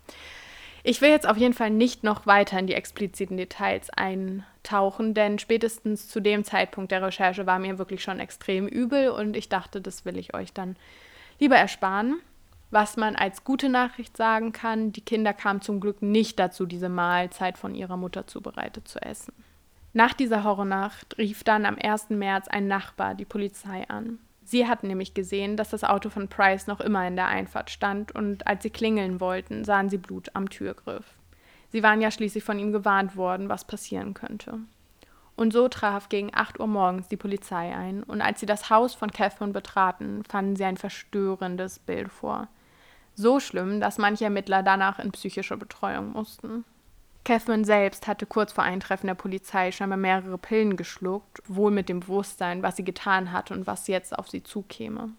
Ich 0.85 1.01
will 1.01 1.11
jetzt 1.11 1.29
auf 1.29 1.37
jeden 1.37 1.53
Fall 1.53 1.71
nicht 1.71 2.05
noch 2.05 2.27
weiter 2.27 2.61
in 2.61 2.69
die 2.69 2.75
expliziten 2.75 3.39
Details 3.39 3.91
eintauchen, 3.91 5.15
denn 5.15 5.41
spätestens 5.41 6.07
zu 6.07 6.21
dem 6.21 6.45
Zeitpunkt 6.45 6.93
der 6.93 7.03
Recherche 7.03 7.45
war 7.47 7.59
mir 7.59 7.79
wirklich 7.79 8.01
schon 8.01 8.21
extrem 8.21 8.69
übel 8.69 9.09
und 9.09 9.37
ich 9.37 9.49
dachte, 9.49 9.81
das 9.81 10.05
will 10.05 10.17
ich 10.17 10.33
euch 10.33 10.53
dann 10.53 10.77
lieber 11.41 11.57
ersparen. 11.57 12.21
Was 12.71 12.97
man 12.97 13.17
als 13.17 13.43
gute 13.43 13.69
Nachricht 13.69 14.17
sagen 14.17 14.53
kann, 14.53 14.93
die 14.93 15.05
Kinder 15.05 15.33
kamen 15.33 15.61
zum 15.61 15.81
Glück 15.81 16.03
nicht 16.03 16.39
dazu, 16.39 16.67
diese 16.67 16.89
Mahlzeit 16.89 17.59
von 17.59 17.75
ihrer 17.75 17.97
Mutter 17.97 18.29
zubereitet 18.29 18.87
zu 18.87 19.03
essen. 19.03 19.33
Nach 19.93 20.15
dieser 20.15 20.45
Horrornacht 20.45 21.19
rief 21.19 21.43
dann 21.43 21.67
am 21.67 21.77
1. 21.81 22.11
März 22.11 22.47
ein 22.49 22.69
Nachbar 22.69 23.15
die 23.15 23.25
Polizei 23.25 23.89
an. 23.89 24.19
Sie 24.45 24.67
hatten 24.67 24.87
nämlich 24.87 25.15
gesehen, 25.15 25.57
dass 25.57 25.71
das 25.71 25.85
Auto 25.85 26.11
von 26.11 26.29
Price 26.29 26.67
noch 26.67 26.81
immer 26.81 27.07
in 27.07 27.17
der 27.17 27.27
Einfahrt 27.27 27.71
stand 27.71 28.13
und 28.13 28.47
als 28.47 28.63
sie 28.63 28.71
klingeln 28.71 29.21
wollten, 29.21 29.65
sahen 29.65 29.89
sie 29.89 29.99
Blut 29.99 30.31
am 30.35 30.49
Türgriff. 30.49 31.15
Sie 31.71 31.83
waren 31.83 32.01
ja 32.01 32.11
schließlich 32.11 32.43
von 32.43 32.59
ihm 32.59 32.73
gewarnt 32.73 33.17
worden, 33.17 33.49
was 33.49 33.65
passieren 33.65 34.15
könnte. 34.15 34.59
Und 35.37 35.53
so 35.53 35.69
traf 35.69 36.09
gegen 36.09 36.31
8 36.35 36.61
Uhr 36.61 36.67
morgens 36.67 37.09
die 37.09 37.17
Polizei 37.17 37.75
ein, 37.75 38.03
und 38.03 38.21
als 38.21 38.41
sie 38.41 38.47
das 38.47 38.71
Haus 38.71 38.95
von 38.95 39.11
Catherine 39.11 39.53
betraten, 39.53 40.23
fanden 40.25 40.57
sie 40.57 40.65
ein 40.65 40.77
verstörendes 40.77 41.79
Bild 41.79 42.11
vor. 42.11 42.49
So 43.15 43.41
schlimm, 43.41 43.81
dass 43.81 43.99
manche 43.99 44.25
Ermittler 44.25 44.63
danach 44.63 44.99
in 44.99 45.13
psychische 45.13 45.57
Betreuung 45.57 46.13
mussten. 46.13 46.65
Catherine 47.25 47.65
selbst 47.65 48.07
hatte 48.07 48.27
kurz 48.27 48.53
vor 48.53 48.65
Eintreffen 48.65 49.07
der 49.07 49.15
Polizei 49.15 49.73
scheinbar 49.73 49.99
mehrere 49.99 50.39
Pillen 50.39 50.77
geschluckt, 50.77 51.43
wohl 51.47 51.71
mit 51.71 51.89
dem 51.89 52.01
Bewusstsein, 52.01 52.63
was 52.63 52.77
sie 52.77 52.85
getan 52.85 53.33
hatte 53.33 53.55
und 53.55 53.67
was 53.67 53.87
jetzt 53.89 54.19
auf 54.19 54.29
sie 54.29 54.43
zukäme. 54.43 55.11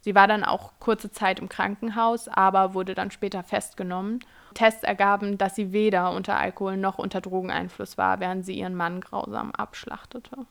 Sie 0.00 0.14
war 0.14 0.28
dann 0.28 0.44
auch 0.44 0.72
kurze 0.78 1.10
Zeit 1.10 1.40
im 1.40 1.48
Krankenhaus, 1.48 2.28
aber 2.28 2.74
wurde 2.74 2.94
dann 2.94 3.10
später 3.10 3.42
festgenommen. 3.42 4.20
Tests 4.54 4.82
ergaben, 4.82 5.38
dass 5.38 5.54
sie 5.54 5.72
weder 5.72 6.12
unter 6.12 6.38
Alkohol 6.38 6.76
noch 6.76 6.98
unter 6.98 7.20
Drogeneinfluss 7.20 7.98
war, 7.98 8.20
während 8.20 8.44
sie 8.44 8.58
ihren 8.58 8.74
Mann 8.74 9.00
grausam 9.00 9.50
abschlachtete. 9.50 10.46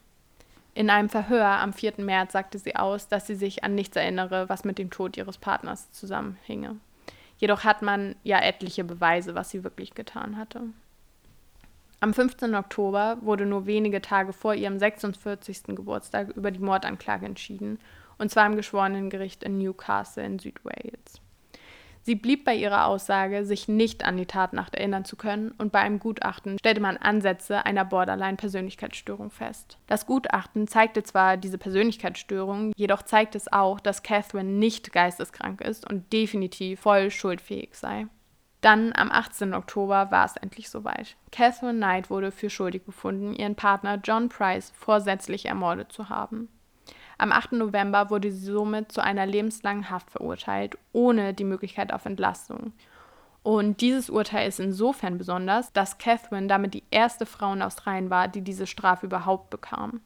In 0.74 0.90
einem 0.92 1.10
Verhör 1.10 1.46
am 1.46 1.74
4. 1.74 1.94
März 1.98 2.34
sagte 2.34 2.60
sie 2.60 2.76
aus, 2.76 3.08
dass 3.08 3.26
sie 3.26 3.36
sich 3.36 3.64
an 3.64 3.74
nichts 3.74 3.96
erinnere, 3.96 4.48
was 4.50 4.64
mit 4.64 4.78
dem 4.78 4.92
Tod 4.92 5.18
ihres 5.18 5.38
Partners 5.38 5.92
zusammenhinge. 5.92 6.76
Jedoch 7.38 7.64
hat 7.64 7.82
man 7.82 8.16
ja 8.24 8.40
etliche 8.40 8.84
Beweise, 8.84 9.36
was 9.36 9.50
sie 9.50 9.64
wirklich 9.64 9.94
getan 9.94 10.38
hatte. 10.38 10.62
Am 12.00 12.14
15. 12.14 12.54
Oktober 12.56 13.18
wurde 13.22 13.46
nur 13.46 13.66
wenige 13.66 14.02
Tage 14.02 14.34
vor 14.34 14.54
ihrem 14.54 14.78
46. 14.78 15.76
Geburtstag 15.76 16.30
über 16.30 16.52
die 16.52 16.60
Mordanklage 16.60 17.26
entschieden, 17.26 17.80
und 18.20 18.30
zwar 18.30 18.46
im 18.46 18.56
Geschworenengericht 18.56 19.44
in 19.44 19.58
Newcastle 19.58 20.24
in 20.24 20.40
Südwales. 20.40 21.22
Sie 22.08 22.16
blieb 22.16 22.46
bei 22.46 22.56
ihrer 22.56 22.86
Aussage, 22.86 23.44
sich 23.44 23.68
nicht 23.68 24.06
an 24.06 24.16
die 24.16 24.26
Tatnacht 24.26 24.76
erinnern 24.76 25.04
zu 25.04 25.18
können, 25.18 25.52
und 25.58 25.74
bei 25.74 25.80
einem 25.80 26.00
Gutachten 26.00 26.58
stellte 26.58 26.80
man 26.80 26.96
Ansätze 26.96 27.66
einer 27.66 27.84
Borderline-Persönlichkeitsstörung 27.84 29.30
fest. 29.30 29.78
Das 29.88 30.06
Gutachten 30.06 30.70
zeigte 30.70 31.04
zwar 31.04 31.36
diese 31.36 31.58
Persönlichkeitsstörung, 31.58 32.72
jedoch 32.78 33.02
zeigt 33.04 33.36
es 33.36 33.52
auch, 33.52 33.82
dass 33.82 34.04
Catherine 34.04 34.50
nicht 34.50 34.94
geisteskrank 34.94 35.60
ist 35.60 35.86
und 35.86 36.14
definitiv 36.14 36.80
voll 36.80 37.12
schuldfähig 37.12 37.72
sei. 37.74 38.08
Dann 38.62 38.94
am 38.96 39.12
18. 39.12 39.54
Oktober 39.54 40.10
war 40.10 40.24
es 40.24 40.38
endlich 40.38 40.70
soweit. 40.70 41.18
Catherine 41.34 41.78
Knight 41.78 42.10
wurde 42.10 42.32
für 42.32 42.50
schuldig 42.50 42.86
befunden, 42.86 43.34
ihren 43.34 43.56
Partner 43.56 44.00
John 44.02 44.30
Price 44.30 44.72
vorsätzlich 44.78 45.48
ermordet 45.48 45.92
zu 45.92 46.08
haben. 46.08 46.48
Am 47.20 47.32
8. 47.32 47.54
November 47.54 48.10
wurde 48.10 48.32
sie 48.32 48.52
somit 48.52 48.92
zu 48.92 49.04
einer 49.04 49.26
lebenslangen 49.26 49.90
Haft 49.90 50.12
verurteilt, 50.12 50.78
ohne 50.94 51.34
die 51.34 51.44
Möglichkeit 51.44 51.92
auf 51.92 52.06
Entlassung. 52.06 52.74
Und 53.42 53.82
dieses 53.82 54.10
Urteil 54.10 54.48
ist 54.48 54.60
insofern 54.60 55.18
besonders, 55.18 55.72
dass 55.72 55.98
Catherine 55.98 56.48
damit 56.48 56.74
die 56.74 56.84
erste 56.92 57.26
Frau 57.26 57.54
in 57.54 57.62
Australien 57.62 58.10
war, 58.10 58.28
die 58.28 58.42
diese 58.42 58.68
Strafe 58.68 59.06
überhaupt 59.06 59.50
bekam. 59.50 60.02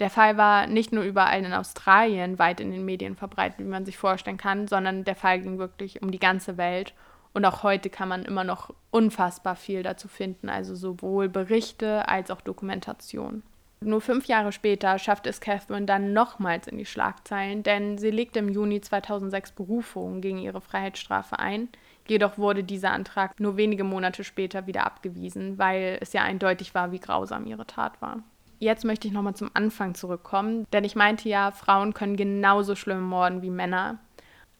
Der 0.00 0.10
Fall 0.10 0.36
war 0.36 0.66
nicht 0.66 0.92
nur 0.92 1.04
überall 1.04 1.44
in 1.44 1.52
Australien 1.52 2.38
weit 2.38 2.58
in 2.58 2.72
den 2.72 2.84
Medien 2.84 3.14
verbreitet, 3.14 3.60
wie 3.60 3.70
man 3.70 3.84
sich 3.84 3.96
vorstellen 3.96 4.38
kann, 4.38 4.66
sondern 4.66 5.04
der 5.04 5.14
Fall 5.14 5.40
ging 5.40 5.58
wirklich 5.58 6.02
um 6.02 6.10
die 6.10 6.18
ganze 6.18 6.56
Welt. 6.56 6.94
Und 7.32 7.44
auch 7.44 7.62
heute 7.62 7.90
kann 7.90 8.08
man 8.08 8.24
immer 8.24 8.42
noch 8.42 8.70
unfassbar 8.90 9.54
viel 9.54 9.84
dazu 9.84 10.08
finden, 10.08 10.48
also 10.48 10.74
sowohl 10.74 11.28
Berichte 11.28 12.08
als 12.08 12.30
auch 12.30 12.40
Dokumentation. 12.40 13.44
Nur 13.84 14.00
fünf 14.00 14.26
Jahre 14.26 14.50
später 14.50 14.98
schaffte 14.98 15.28
es 15.28 15.40
Catherine 15.40 15.84
dann 15.84 16.14
nochmals 16.14 16.66
in 16.66 16.78
die 16.78 16.86
Schlagzeilen, 16.86 17.62
denn 17.62 17.98
sie 17.98 18.10
legte 18.10 18.38
im 18.38 18.48
Juni 18.48 18.80
2006 18.80 19.52
Berufung 19.52 20.22
gegen 20.22 20.38
ihre 20.38 20.62
Freiheitsstrafe 20.62 21.38
ein. 21.38 21.68
Jedoch 22.08 22.38
wurde 22.38 22.64
dieser 22.64 22.92
Antrag 22.92 23.38
nur 23.38 23.58
wenige 23.58 23.84
Monate 23.84 24.24
später 24.24 24.66
wieder 24.66 24.86
abgewiesen, 24.86 25.58
weil 25.58 25.98
es 26.00 26.14
ja 26.14 26.22
eindeutig 26.22 26.74
war, 26.74 26.92
wie 26.92 26.98
grausam 26.98 27.46
ihre 27.46 27.66
Tat 27.66 28.00
war. 28.00 28.22
Jetzt 28.58 28.86
möchte 28.86 29.06
ich 29.06 29.12
nochmal 29.12 29.36
zum 29.36 29.50
Anfang 29.52 29.94
zurückkommen, 29.94 30.66
denn 30.72 30.84
ich 30.84 30.96
meinte 30.96 31.28
ja, 31.28 31.50
Frauen 31.50 31.92
können 31.92 32.16
genauso 32.16 32.76
schlimm 32.76 33.02
morden 33.02 33.42
wie 33.42 33.50
Männer. 33.50 33.98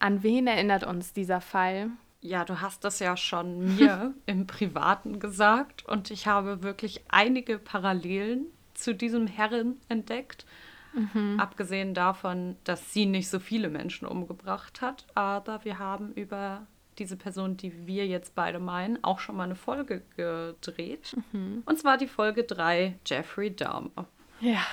An 0.01 0.23
wen 0.23 0.47
erinnert 0.47 0.85
uns 0.85 1.15
dieser 1.15 1.41
Fall? 1.41 1.89
Ja, 2.21 2.45
du 2.45 2.61
hast 2.61 2.85
das 2.85 2.99
ja 2.99 3.17
schon 3.17 3.77
mir 3.77 4.13
im 4.27 4.47
Privaten 4.47 5.19
gesagt 5.19 5.87
und 5.87 6.11
ich 6.11 6.27
habe 6.27 6.63
wirklich 6.63 7.05
einige 7.09 7.59
Parallelen 7.59 8.47
zu 8.75 8.95
diesem 8.95 9.27
Herren 9.27 9.81
entdeckt. 9.89 10.45
Mhm. 10.93 11.41
Abgesehen 11.41 11.95
davon, 11.95 12.57
dass 12.65 12.93
sie 12.93 13.07
nicht 13.07 13.29
so 13.29 13.41
viele 13.41 13.69
Menschen 13.69 14.07
umgebracht 14.07 14.81
hat. 14.81 15.07
Aber 15.15 15.65
wir 15.65 15.79
haben 15.79 16.13
über 16.13 16.67
diese 16.99 17.17
Person, 17.17 17.57
die 17.57 17.87
wir 17.87 18.07
jetzt 18.07 18.35
beide 18.35 18.61
meinen, 18.61 19.03
auch 19.03 19.19
schon 19.19 19.37
mal 19.37 19.45
eine 19.45 19.57
Folge 19.57 20.03
gedreht. 20.17 21.17
Mhm. 21.33 21.63
Und 21.67 21.79
zwar 21.79 21.97
die 21.97 22.07
Folge 22.07 22.45
3, 22.45 22.99
Jeffrey 23.05 23.55
Dahmer. 23.55 24.07
Ja, 24.41 24.65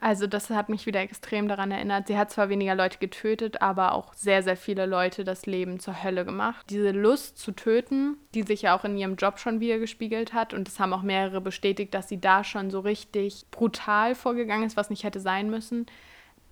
also 0.00 0.26
das 0.26 0.50
hat 0.50 0.68
mich 0.68 0.86
wieder 0.86 1.00
extrem 1.00 1.48
daran 1.48 1.70
erinnert. 1.70 2.06
Sie 2.06 2.16
hat 2.16 2.30
zwar 2.30 2.48
weniger 2.48 2.74
Leute 2.74 2.98
getötet, 2.98 3.62
aber 3.62 3.92
auch 3.92 4.14
sehr, 4.14 4.42
sehr 4.42 4.56
viele 4.56 4.86
Leute 4.86 5.24
das 5.24 5.46
Leben 5.46 5.80
zur 5.80 6.02
Hölle 6.02 6.24
gemacht. 6.24 6.66
Diese 6.70 6.90
Lust 6.90 7.38
zu 7.38 7.52
töten, 7.52 8.16
die 8.34 8.42
sich 8.42 8.62
ja 8.62 8.76
auch 8.76 8.84
in 8.84 8.96
ihrem 8.96 9.16
Job 9.16 9.38
schon 9.38 9.60
wieder 9.60 9.78
gespiegelt 9.78 10.32
hat 10.32 10.54
und 10.54 10.68
es 10.68 10.78
haben 10.80 10.92
auch 10.92 11.02
mehrere 11.02 11.40
bestätigt, 11.40 11.94
dass 11.94 12.08
sie 12.08 12.20
da 12.20 12.44
schon 12.44 12.70
so 12.70 12.80
richtig 12.80 13.46
brutal 13.50 14.14
vorgegangen 14.14 14.66
ist, 14.66 14.76
was 14.76 14.90
nicht 14.90 15.04
hätte 15.04 15.20
sein 15.20 15.50
müssen, 15.50 15.86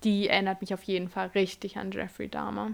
die 0.03 0.27
erinnert 0.27 0.61
mich 0.61 0.73
auf 0.73 0.83
jeden 0.83 1.09
Fall 1.09 1.27
richtig 1.27 1.77
an 1.77 1.91
Jeffrey 1.91 2.29
Dahmer 2.29 2.71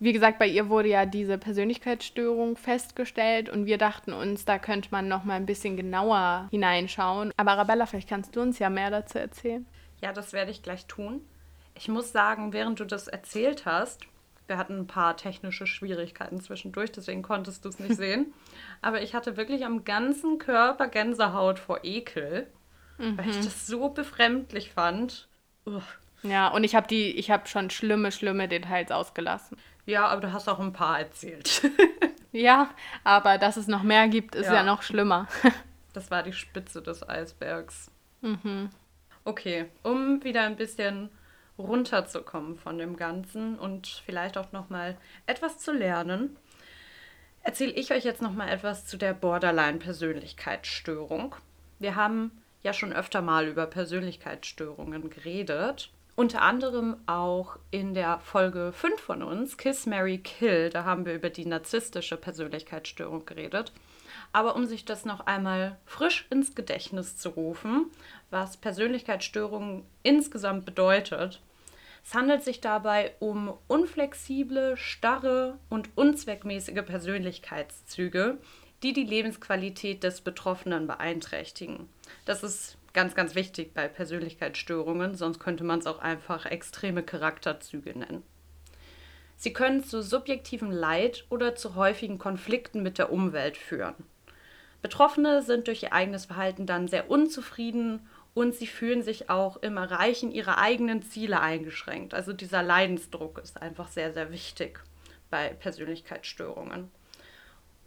wie 0.00 0.12
gesagt, 0.12 0.38
bei 0.38 0.46
ihr 0.46 0.68
wurde 0.68 0.88
ja 0.88 1.06
diese 1.06 1.38
Persönlichkeitsstörung 1.38 2.56
festgestellt 2.56 3.48
und 3.48 3.66
wir 3.66 3.78
dachten 3.78 4.12
uns, 4.12 4.44
da 4.44 4.58
könnte 4.58 4.88
man 4.92 5.08
noch 5.08 5.24
mal 5.24 5.34
ein 5.34 5.46
bisschen 5.46 5.76
genauer 5.76 6.48
hineinschauen. 6.50 7.32
Aber 7.36 7.52
Arabella, 7.52 7.86
vielleicht 7.86 8.08
kannst 8.08 8.36
du 8.36 8.40
uns 8.40 8.58
ja 8.58 8.70
mehr 8.70 8.90
dazu 8.90 9.18
erzählen. 9.18 9.66
Ja, 10.00 10.12
das 10.12 10.32
werde 10.32 10.52
ich 10.52 10.62
gleich 10.62 10.86
tun. 10.86 11.20
Ich 11.74 11.88
muss 11.88 12.12
sagen, 12.12 12.52
während 12.52 12.78
du 12.78 12.84
das 12.84 13.08
erzählt 13.08 13.66
hast, 13.66 14.02
wir 14.46 14.56
hatten 14.56 14.78
ein 14.78 14.86
paar 14.86 15.16
technische 15.16 15.66
Schwierigkeiten 15.66 16.40
zwischendurch, 16.40 16.90
deswegen 16.92 17.22
konntest 17.22 17.64
du 17.64 17.68
es 17.68 17.78
nicht 17.78 17.96
sehen. 17.96 18.32
Aber 18.80 19.02
ich 19.02 19.14
hatte 19.14 19.36
wirklich 19.36 19.64
am 19.64 19.84
ganzen 19.84 20.38
Körper 20.38 20.88
Gänsehaut 20.88 21.58
vor 21.58 21.80
Ekel, 21.82 22.46
mhm. 22.98 23.18
weil 23.18 23.28
ich 23.28 23.38
mhm. 23.38 23.44
das 23.44 23.66
so 23.66 23.88
befremdlich 23.88 24.70
fand. 24.70 25.28
Uch. 25.66 25.82
Ja, 26.22 26.48
und 26.48 26.64
ich 26.64 26.74
habe 26.74 26.88
die, 26.88 27.16
ich 27.16 27.30
habe 27.30 27.46
schon 27.46 27.70
schlimme, 27.70 28.12
schlimme 28.12 28.48
Details 28.48 28.90
ausgelassen. 28.90 29.56
Ja, 29.86 30.08
aber 30.08 30.20
du 30.20 30.32
hast 30.32 30.48
auch 30.48 30.58
ein 30.58 30.72
paar 30.72 30.98
erzählt. 30.98 31.62
ja, 32.32 32.70
aber 33.04 33.38
dass 33.38 33.56
es 33.56 33.68
noch 33.68 33.82
mehr 33.82 34.08
gibt, 34.08 34.34
ist 34.34 34.46
ja, 34.46 34.56
ja 34.56 34.62
noch 34.62 34.82
schlimmer. 34.82 35.28
das 35.92 36.10
war 36.10 36.22
die 36.22 36.32
Spitze 36.32 36.82
des 36.82 37.06
Eisbergs. 37.08 37.90
Mhm. 38.20 38.70
Okay, 39.24 39.66
um 39.82 40.22
wieder 40.24 40.42
ein 40.42 40.56
bisschen 40.56 41.10
runterzukommen 41.58 42.56
von 42.56 42.78
dem 42.78 42.96
Ganzen 42.96 43.58
und 43.58 44.02
vielleicht 44.04 44.38
auch 44.38 44.52
noch 44.52 44.70
mal 44.70 44.96
etwas 45.26 45.58
zu 45.58 45.72
lernen, 45.72 46.36
erzähle 47.42 47.72
ich 47.72 47.92
euch 47.92 48.04
jetzt 48.04 48.22
noch 48.22 48.32
mal 48.32 48.48
etwas 48.48 48.86
zu 48.86 48.96
der 48.96 49.12
Borderline-Persönlichkeitsstörung. 49.14 51.34
Wir 51.78 51.96
haben 51.96 52.42
ja 52.62 52.72
schon 52.72 52.92
öfter 52.92 53.22
mal 53.22 53.46
über 53.46 53.66
Persönlichkeitsstörungen 53.66 55.10
geredet 55.10 55.92
unter 56.18 56.42
anderem 56.42 56.96
auch 57.06 57.60
in 57.70 57.94
der 57.94 58.18
Folge 58.18 58.72
5 58.72 59.00
von 59.00 59.22
uns, 59.22 59.56
Kiss, 59.56 59.86
Mary, 59.86 60.18
Kill, 60.18 60.68
da 60.68 60.82
haben 60.82 61.06
wir 61.06 61.14
über 61.14 61.30
die 61.30 61.46
narzisstische 61.46 62.16
Persönlichkeitsstörung 62.16 63.24
geredet. 63.24 63.72
Aber 64.32 64.56
um 64.56 64.66
sich 64.66 64.84
das 64.84 65.04
noch 65.04 65.20
einmal 65.20 65.78
frisch 65.86 66.26
ins 66.30 66.56
Gedächtnis 66.56 67.16
zu 67.16 67.28
rufen, 67.28 67.86
was 68.30 68.56
Persönlichkeitsstörung 68.56 69.86
insgesamt 70.02 70.64
bedeutet, 70.64 71.40
es 72.04 72.14
handelt 72.14 72.42
sich 72.42 72.60
dabei 72.60 73.14
um 73.20 73.56
unflexible, 73.68 74.76
starre 74.76 75.56
und 75.68 75.96
unzweckmäßige 75.96 76.82
Persönlichkeitszüge, 76.84 78.38
die 78.82 78.92
die 78.92 79.04
Lebensqualität 79.04 80.02
des 80.02 80.20
Betroffenen 80.20 80.88
beeinträchtigen. 80.88 81.88
Das 82.24 82.42
ist 82.42 82.77
ganz, 82.92 83.14
ganz 83.14 83.34
wichtig 83.34 83.74
bei 83.74 83.88
Persönlichkeitsstörungen, 83.88 85.14
sonst 85.14 85.38
könnte 85.38 85.64
man 85.64 85.78
es 85.78 85.86
auch 85.86 85.98
einfach 85.98 86.46
extreme 86.46 87.02
Charakterzüge 87.02 87.98
nennen. 87.98 88.22
Sie 89.36 89.52
können 89.52 89.84
zu 89.84 90.02
subjektivem 90.02 90.70
Leid 90.70 91.24
oder 91.30 91.54
zu 91.54 91.76
häufigen 91.76 92.18
Konflikten 92.18 92.82
mit 92.82 92.98
der 92.98 93.12
Umwelt 93.12 93.56
führen. 93.56 93.94
Betroffene 94.82 95.42
sind 95.42 95.68
durch 95.68 95.82
ihr 95.82 95.92
eigenes 95.92 96.26
Verhalten 96.26 96.66
dann 96.66 96.88
sehr 96.88 97.10
unzufrieden 97.10 98.08
und 98.34 98.54
sie 98.54 98.66
fühlen 98.66 99.02
sich 99.02 99.30
auch 99.30 99.56
im 99.56 99.76
Erreichen 99.76 100.30
ihrer 100.30 100.58
eigenen 100.58 101.02
Ziele 101.02 101.40
eingeschränkt. 101.40 102.14
Also 102.14 102.32
dieser 102.32 102.62
Leidensdruck 102.62 103.38
ist 103.38 103.60
einfach 103.60 103.88
sehr, 103.88 104.12
sehr 104.12 104.30
wichtig 104.32 104.80
bei 105.30 105.48
Persönlichkeitsstörungen. 105.48 106.90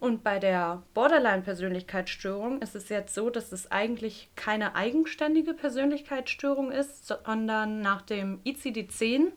Und 0.02 0.24
bei 0.24 0.40
der 0.40 0.82
Borderline-Persönlichkeitsstörung 0.94 2.60
ist 2.60 2.74
es 2.74 2.88
jetzt 2.88 3.14
so, 3.14 3.30
dass 3.30 3.52
es 3.52 3.70
eigentlich 3.70 4.30
keine 4.34 4.74
eigenständige 4.74 5.54
Persönlichkeitsstörung 5.54 6.72
ist, 6.72 7.06
sondern 7.06 7.82
nach 7.82 8.02
dem 8.02 8.40
ICD-10 8.44 9.28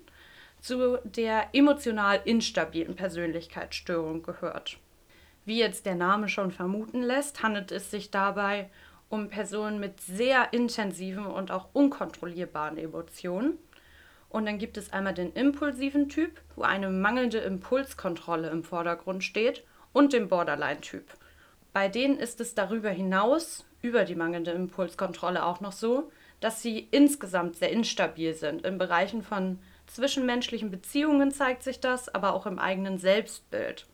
zu 0.59 0.97
der 1.03 1.49
emotional 1.53 2.19
instabilen 2.25 2.95
Persönlichkeitsstörung 2.95 4.23
gehört. 4.23 4.79
Wie 5.45 5.59
jetzt 5.59 5.85
der 5.85 5.93
Name 5.93 6.29
schon 6.29 6.49
vermuten 6.49 7.03
lässt, 7.03 7.43
handelt 7.43 7.71
es 7.71 7.91
sich 7.91 8.09
dabei 8.09 8.71
um 9.07 9.29
Personen 9.29 9.79
mit 9.79 10.01
sehr 10.01 10.51
intensiven 10.51 11.27
und 11.27 11.51
auch 11.51 11.67
unkontrollierbaren 11.73 12.79
Emotionen. 12.79 13.59
Und 14.29 14.47
dann 14.47 14.57
gibt 14.57 14.77
es 14.77 14.91
einmal 14.91 15.13
den 15.13 15.31
impulsiven 15.33 16.09
Typ, 16.09 16.41
wo 16.55 16.63
eine 16.63 16.89
mangelnde 16.89 17.37
Impulskontrolle 17.37 18.49
im 18.49 18.63
Vordergrund 18.63 19.23
steht 19.23 19.63
und 19.95 20.11
dem 20.11 20.27
Borderline-Typ. 20.27 21.05
Bei 21.71 21.87
denen 21.87 22.19
ist 22.19 22.41
es 22.41 22.53
darüber 22.53 22.89
hinaus, 22.89 23.65
über 23.81 24.03
die 24.03 24.15
mangelnde 24.15 24.51
Impulskontrolle 24.51 25.45
auch 25.45 25.61
noch 25.61 25.71
so, 25.71 26.11
dass 26.41 26.61
sie 26.61 26.89
insgesamt 26.91 27.55
sehr 27.55 27.71
instabil 27.71 28.33
sind. 28.33 28.65
In 28.65 28.77
Bereichen 28.77 29.23
von 29.23 29.57
zwischenmenschlichen 29.87 30.69
Beziehungen 30.69 31.31
zeigt 31.31 31.63
sich 31.63 31.79
das, 31.79 32.13
aber 32.13 32.33
auch 32.33 32.45
im 32.45 32.59
eigenen 32.59 32.97
Selbstbild. 32.97 33.87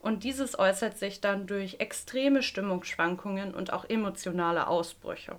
Und 0.00 0.24
dieses 0.24 0.58
äußert 0.58 0.98
sich 0.98 1.20
dann 1.20 1.46
durch 1.46 1.76
extreme 1.78 2.42
Stimmungsschwankungen 2.42 3.54
und 3.54 3.72
auch 3.72 3.88
emotionale 3.88 4.66
Ausbrüche. 4.66 5.36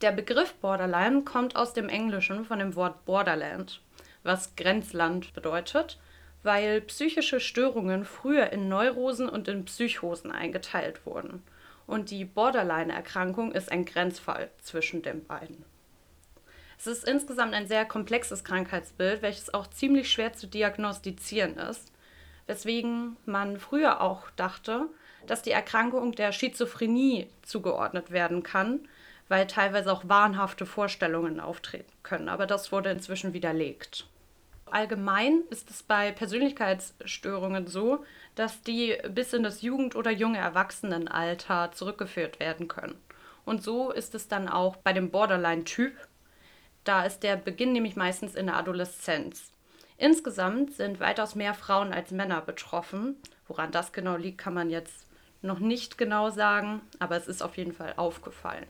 Der 0.00 0.10
Begriff 0.10 0.54
Borderline 0.54 1.22
kommt 1.22 1.54
aus 1.54 1.74
dem 1.74 1.88
Englischen 1.88 2.44
von 2.44 2.58
dem 2.58 2.74
Wort 2.74 3.04
Borderland, 3.04 3.82
was 4.24 4.56
Grenzland 4.56 5.32
bedeutet, 5.32 6.00
weil 6.48 6.80
psychische 6.80 7.40
Störungen 7.40 8.06
früher 8.06 8.50
in 8.52 8.70
Neurosen 8.70 9.28
und 9.28 9.48
in 9.48 9.66
Psychosen 9.66 10.32
eingeteilt 10.32 11.04
wurden. 11.04 11.42
Und 11.86 12.10
die 12.10 12.24
Borderline-Erkrankung 12.24 13.52
ist 13.52 13.70
ein 13.70 13.84
Grenzfall 13.84 14.48
zwischen 14.62 15.02
den 15.02 15.26
beiden. 15.26 15.62
Es 16.78 16.86
ist 16.86 17.06
insgesamt 17.06 17.52
ein 17.52 17.66
sehr 17.66 17.84
komplexes 17.84 18.44
Krankheitsbild, 18.44 19.20
welches 19.20 19.52
auch 19.52 19.66
ziemlich 19.66 20.10
schwer 20.10 20.32
zu 20.32 20.46
diagnostizieren 20.46 21.58
ist, 21.58 21.92
weswegen 22.46 23.18
man 23.26 23.60
früher 23.60 24.00
auch 24.00 24.30
dachte, 24.36 24.86
dass 25.26 25.42
die 25.42 25.50
Erkrankung 25.50 26.12
der 26.12 26.32
Schizophrenie 26.32 27.28
zugeordnet 27.42 28.10
werden 28.10 28.42
kann, 28.42 28.88
weil 29.28 29.46
teilweise 29.46 29.92
auch 29.92 30.08
wahnhafte 30.08 30.64
Vorstellungen 30.64 31.40
auftreten 31.40 31.92
können. 32.02 32.30
Aber 32.30 32.46
das 32.46 32.72
wurde 32.72 32.90
inzwischen 32.90 33.34
widerlegt. 33.34 34.06
Allgemein 34.70 35.42
ist 35.50 35.70
es 35.70 35.82
bei 35.82 36.12
Persönlichkeitsstörungen 36.12 37.66
so, 37.66 38.04
dass 38.34 38.62
die 38.62 38.96
bis 39.10 39.32
in 39.32 39.42
das 39.42 39.62
Jugend- 39.62 39.96
oder 39.96 40.10
junge 40.10 40.38
Erwachsenenalter 40.38 41.72
zurückgeführt 41.72 42.40
werden 42.40 42.68
können. 42.68 42.98
Und 43.44 43.62
so 43.62 43.90
ist 43.90 44.14
es 44.14 44.28
dann 44.28 44.48
auch 44.48 44.76
bei 44.76 44.92
dem 44.92 45.10
Borderline-Typ. 45.10 45.94
Da 46.84 47.04
ist 47.04 47.20
der 47.22 47.36
Beginn 47.36 47.72
nämlich 47.72 47.96
meistens 47.96 48.34
in 48.34 48.46
der 48.46 48.56
Adoleszenz. 48.56 49.52
Insgesamt 49.96 50.74
sind 50.74 51.00
weitaus 51.00 51.34
mehr 51.34 51.54
Frauen 51.54 51.92
als 51.92 52.10
Männer 52.10 52.40
betroffen. 52.40 53.16
Woran 53.46 53.72
das 53.72 53.92
genau 53.92 54.16
liegt, 54.16 54.38
kann 54.38 54.54
man 54.54 54.70
jetzt 54.70 55.06
noch 55.42 55.58
nicht 55.58 55.98
genau 55.98 56.30
sagen, 56.30 56.80
aber 56.98 57.16
es 57.16 57.26
ist 57.26 57.42
auf 57.42 57.56
jeden 57.56 57.72
Fall 57.72 57.94
aufgefallen. 57.96 58.66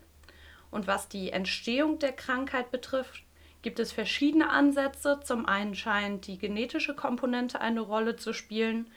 Und 0.71 0.87
was 0.87 1.07
die 1.07 1.31
Entstehung 1.31 1.99
der 1.99 2.13
Krankheit 2.13 2.71
betrifft, 2.71 3.23
gibt 3.61 3.79
es 3.79 3.91
verschiedene 3.91 4.49
Ansätze. 4.49 5.19
Zum 5.23 5.45
einen 5.45 5.75
scheint 5.75 6.27
die 6.27 6.37
genetische 6.37 6.95
Komponente 6.95 7.61
eine 7.61 7.81
Rolle 7.81 8.15
zu 8.15 8.33
spielen. 8.33 8.89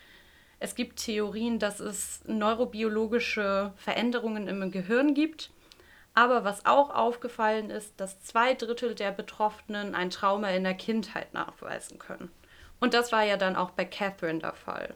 Es 0.59 0.75
gibt 0.75 1.05
Theorien, 1.05 1.59
dass 1.59 1.81
es 1.81 2.22
neurobiologische 2.27 3.72
Veränderungen 3.77 4.46
im 4.46 4.70
Gehirn 4.70 5.14
gibt. 5.14 5.51
Aber 6.14 6.44
was 6.44 6.66
auch 6.66 6.90
aufgefallen 6.90 7.70
ist, 7.70 7.98
dass 7.98 8.22
zwei 8.22 8.55
Drittel 8.55 8.94
der 8.94 9.12
Betroffenen 9.12 9.94
ein 9.94 10.11
Trauma 10.11 10.51
in 10.51 10.64
der 10.64 10.75
Kindheit 10.75 11.33
nachweisen 11.33 11.98
können. 11.98 12.31
Und 12.81 12.94
das 12.94 13.12
war 13.12 13.25
ja 13.25 13.37
dann 13.37 13.57
auch 13.57 13.70
bei 13.70 13.85
Catherine 13.85 14.40
der 14.40 14.53
Fall. 14.53 14.94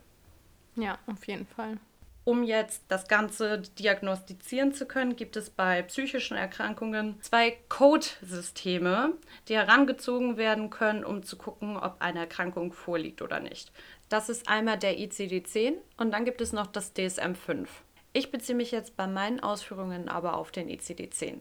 Ja, 0.76 0.98
auf 1.06 1.26
jeden 1.26 1.46
Fall. 1.46 1.78
Um 2.28 2.42
jetzt 2.42 2.82
das 2.88 3.06
Ganze 3.06 3.62
diagnostizieren 3.78 4.74
zu 4.74 4.86
können, 4.86 5.14
gibt 5.14 5.36
es 5.36 5.48
bei 5.48 5.82
psychischen 5.82 6.36
Erkrankungen 6.36 7.22
zwei 7.22 7.56
Codesysteme, 7.68 9.12
die 9.46 9.54
herangezogen 9.54 10.36
werden 10.36 10.68
können, 10.68 11.04
um 11.04 11.22
zu 11.22 11.36
gucken, 11.36 11.76
ob 11.76 11.94
eine 12.00 12.18
Erkrankung 12.18 12.72
vorliegt 12.72 13.22
oder 13.22 13.38
nicht. 13.38 13.70
Das 14.08 14.28
ist 14.28 14.48
einmal 14.48 14.76
der 14.76 14.98
ICD-10 14.98 15.74
und 15.98 16.10
dann 16.10 16.24
gibt 16.24 16.40
es 16.40 16.52
noch 16.52 16.66
das 16.66 16.96
DSM-5. 16.96 17.68
Ich 18.12 18.32
beziehe 18.32 18.56
mich 18.56 18.72
jetzt 18.72 18.96
bei 18.96 19.06
meinen 19.06 19.38
Ausführungen 19.38 20.08
aber 20.08 20.36
auf 20.36 20.50
den 20.50 20.68
ICD-10. 20.68 21.36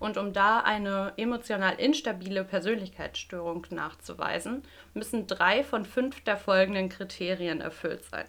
Und 0.00 0.16
um 0.16 0.32
da 0.32 0.58
eine 0.58 1.12
emotional 1.18 1.76
instabile 1.78 2.42
Persönlichkeitsstörung 2.42 3.64
nachzuweisen, 3.70 4.64
müssen 4.92 5.28
drei 5.28 5.62
von 5.62 5.84
fünf 5.84 6.20
der 6.24 6.36
folgenden 6.36 6.88
Kriterien 6.88 7.60
erfüllt 7.60 8.04
sein. 8.06 8.26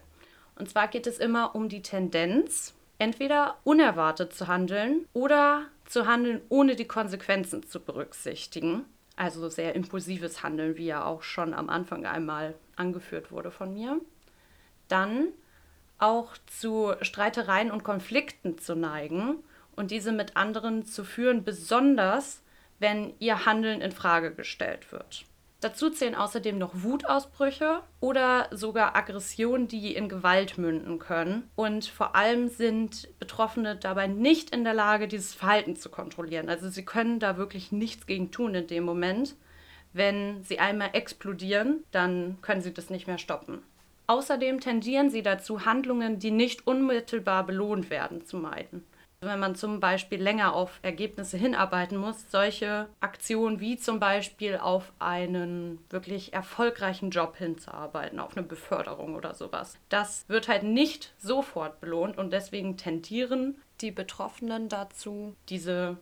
Und 0.58 0.68
zwar 0.68 0.88
geht 0.88 1.06
es 1.06 1.18
immer 1.18 1.54
um 1.54 1.68
die 1.68 1.82
Tendenz, 1.82 2.74
entweder 2.98 3.58
unerwartet 3.64 4.34
zu 4.34 4.48
handeln 4.48 5.06
oder 5.12 5.66
zu 5.86 6.06
handeln, 6.06 6.40
ohne 6.48 6.74
die 6.74 6.86
Konsequenzen 6.86 7.62
zu 7.62 7.80
berücksichtigen. 7.80 8.84
Also 9.16 9.48
sehr 9.48 9.74
impulsives 9.74 10.42
Handeln, 10.42 10.76
wie 10.76 10.86
ja 10.86 11.04
auch 11.04 11.22
schon 11.22 11.54
am 11.54 11.68
Anfang 11.68 12.06
einmal 12.06 12.54
angeführt 12.76 13.30
wurde 13.32 13.50
von 13.50 13.72
mir. 13.72 14.00
Dann 14.88 15.28
auch 15.98 16.36
zu 16.46 16.94
Streitereien 17.02 17.70
und 17.70 17.84
Konflikten 17.84 18.58
zu 18.58 18.76
neigen 18.76 19.42
und 19.74 19.90
diese 19.90 20.12
mit 20.12 20.36
anderen 20.36 20.84
zu 20.84 21.04
führen, 21.04 21.44
besonders 21.44 22.42
wenn 22.78 23.14
ihr 23.18 23.46
Handeln 23.46 23.80
in 23.80 23.92
Frage 23.92 24.32
gestellt 24.32 24.92
wird. 24.92 25.24
Dazu 25.60 25.90
zählen 25.90 26.14
außerdem 26.14 26.56
noch 26.56 26.70
Wutausbrüche 26.84 27.82
oder 27.98 28.46
sogar 28.52 28.94
Aggressionen, 28.94 29.66
die 29.66 29.92
in 29.92 30.08
Gewalt 30.08 30.56
münden 30.56 31.00
können. 31.00 31.50
Und 31.56 31.86
vor 31.86 32.14
allem 32.14 32.48
sind 32.48 33.08
Betroffene 33.18 33.74
dabei 33.74 34.06
nicht 34.06 34.50
in 34.50 34.62
der 34.62 34.74
Lage, 34.74 35.08
dieses 35.08 35.34
Verhalten 35.34 35.74
zu 35.74 35.88
kontrollieren. 35.88 36.48
Also 36.48 36.68
sie 36.68 36.84
können 36.84 37.18
da 37.18 37.36
wirklich 37.36 37.72
nichts 37.72 38.06
gegen 38.06 38.30
tun 38.30 38.54
in 38.54 38.68
dem 38.68 38.84
Moment. 38.84 39.34
Wenn 39.92 40.44
sie 40.44 40.60
einmal 40.60 40.90
explodieren, 40.92 41.82
dann 41.90 42.38
können 42.40 42.60
sie 42.60 42.72
das 42.72 42.88
nicht 42.88 43.08
mehr 43.08 43.18
stoppen. 43.18 43.62
Außerdem 44.06 44.60
tendieren 44.60 45.10
sie 45.10 45.22
dazu, 45.22 45.64
Handlungen, 45.64 46.20
die 46.20 46.30
nicht 46.30 46.68
unmittelbar 46.68 47.44
belohnt 47.44 47.90
werden, 47.90 48.24
zu 48.24 48.36
meiden. 48.36 48.84
Wenn 49.20 49.40
man 49.40 49.56
zum 49.56 49.80
Beispiel 49.80 50.22
länger 50.22 50.54
auf 50.54 50.78
Ergebnisse 50.82 51.36
hinarbeiten 51.36 51.98
muss, 51.98 52.30
solche 52.30 52.88
Aktionen 53.00 53.58
wie 53.58 53.76
zum 53.76 53.98
Beispiel 53.98 54.58
auf 54.58 54.92
einen 55.00 55.80
wirklich 55.90 56.32
erfolgreichen 56.32 57.10
Job 57.10 57.36
hinzuarbeiten, 57.36 58.20
auf 58.20 58.36
eine 58.36 58.46
Beförderung 58.46 59.16
oder 59.16 59.34
sowas, 59.34 59.76
das 59.88 60.24
wird 60.28 60.46
halt 60.46 60.62
nicht 60.62 61.14
sofort 61.18 61.80
belohnt 61.80 62.16
und 62.16 62.32
deswegen 62.32 62.76
tendieren 62.76 63.60
die 63.80 63.90
Betroffenen 63.90 64.68
dazu, 64.68 65.34
diese 65.48 65.96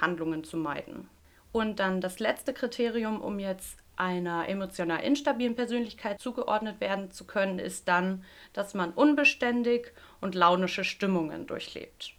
Handlungen 0.00 0.42
zu 0.42 0.56
meiden. 0.56 1.10
Und 1.52 1.78
dann 1.78 2.00
das 2.00 2.20
letzte 2.20 2.54
Kriterium, 2.54 3.20
um 3.20 3.38
jetzt 3.38 3.76
einer 3.96 4.48
emotional 4.48 5.02
instabilen 5.02 5.56
Persönlichkeit 5.56 6.20
zugeordnet 6.20 6.80
werden 6.80 7.10
zu 7.10 7.26
können, 7.26 7.58
ist 7.58 7.86
dann, 7.86 8.24
dass 8.54 8.72
man 8.72 8.92
unbeständig 8.92 9.92
und 10.22 10.34
launische 10.34 10.84
Stimmungen 10.84 11.46
durchlebt. 11.46 12.15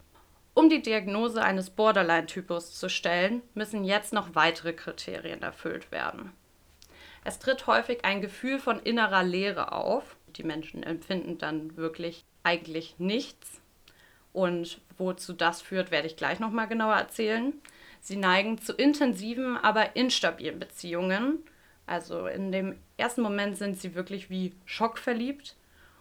Um 0.57 0.69
die 0.69 0.81
Diagnose 0.81 1.43
eines 1.43 1.69
Borderline-Typus 1.69 2.73
zu 2.73 2.89
stellen, 2.89 3.43
müssen 3.53 3.83
jetzt 3.83 4.11
noch 4.11 4.33
weitere 4.33 4.73
Kriterien 4.73 5.43
erfüllt 5.43 5.91
werden. 5.91 6.33
Es 7.23 7.37
tritt 7.37 7.67
häufig 7.67 8.03
ein 8.03 8.21
Gefühl 8.21 8.57
von 8.57 8.79
innerer 8.79 9.21
Leere 9.21 9.71
auf. 9.71 10.17
Die 10.29 10.41
Menschen 10.41 10.81
empfinden 10.81 11.37
dann 11.37 11.77
wirklich 11.77 12.25
eigentlich 12.41 12.95
nichts. 12.97 13.61
Und 14.33 14.81
wozu 14.97 15.33
das 15.33 15.61
führt, 15.61 15.91
werde 15.91 16.07
ich 16.07 16.17
gleich 16.17 16.39
nochmal 16.39 16.67
genauer 16.67 16.95
erzählen. 16.95 17.53
Sie 18.01 18.15
neigen 18.15 18.57
zu 18.57 18.73
intensiven, 18.73 19.57
aber 19.57 19.95
instabilen 19.95 20.57
Beziehungen. 20.57 21.43
Also 21.85 22.25
in 22.25 22.51
dem 22.51 22.79
ersten 22.97 23.21
Moment 23.21 23.57
sind 23.57 23.79
sie 23.79 23.93
wirklich 23.93 24.31
wie 24.31 24.55
schockverliebt 24.65 25.55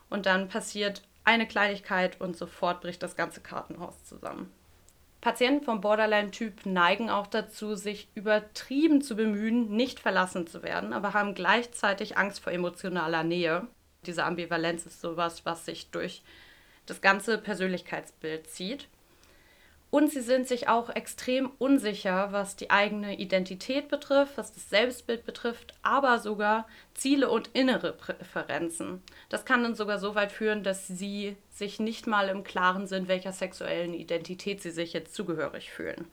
und 0.08 0.24
dann 0.24 0.48
passiert 0.48 1.02
eine 1.26 1.46
Kleinigkeit 1.46 2.20
und 2.20 2.36
sofort 2.36 2.80
bricht 2.80 3.02
das 3.02 3.16
ganze 3.16 3.40
Kartenhaus 3.40 4.04
zusammen. 4.04 4.50
Patienten 5.20 5.64
vom 5.64 5.80
Borderline-Typ 5.80 6.66
neigen 6.66 7.10
auch 7.10 7.26
dazu, 7.26 7.74
sich 7.74 8.08
übertrieben 8.14 9.02
zu 9.02 9.16
bemühen, 9.16 9.74
nicht 9.74 9.98
verlassen 9.98 10.46
zu 10.46 10.62
werden, 10.62 10.92
aber 10.92 11.14
haben 11.14 11.34
gleichzeitig 11.34 12.16
Angst 12.16 12.40
vor 12.40 12.52
emotionaler 12.52 13.24
Nähe. 13.24 13.66
Diese 14.06 14.24
Ambivalenz 14.24 14.86
ist 14.86 15.00
sowas, 15.00 15.44
was 15.44 15.66
sich 15.66 15.90
durch 15.90 16.22
das 16.86 17.00
ganze 17.00 17.38
Persönlichkeitsbild 17.38 18.48
zieht. 18.48 18.86
Und 19.96 20.12
sie 20.12 20.20
sind 20.20 20.46
sich 20.46 20.68
auch 20.68 20.90
extrem 20.90 21.50
unsicher, 21.56 22.30
was 22.30 22.54
die 22.54 22.70
eigene 22.70 23.18
Identität 23.18 23.88
betrifft, 23.88 24.36
was 24.36 24.52
das 24.52 24.68
Selbstbild 24.68 25.24
betrifft, 25.24 25.72
aber 25.80 26.18
sogar 26.18 26.68
Ziele 26.92 27.30
und 27.30 27.48
innere 27.54 27.94
Präferenzen. 27.94 29.02
Das 29.30 29.46
kann 29.46 29.62
dann 29.62 29.74
sogar 29.74 29.98
so 29.98 30.14
weit 30.14 30.32
führen, 30.32 30.62
dass 30.62 30.86
sie 30.86 31.38
sich 31.50 31.80
nicht 31.80 32.06
mal 32.06 32.28
im 32.28 32.44
Klaren 32.44 32.86
sind, 32.86 33.08
welcher 33.08 33.32
sexuellen 33.32 33.94
Identität 33.94 34.60
sie 34.60 34.70
sich 34.70 34.92
jetzt 34.92 35.14
zugehörig 35.14 35.70
fühlen. 35.70 36.04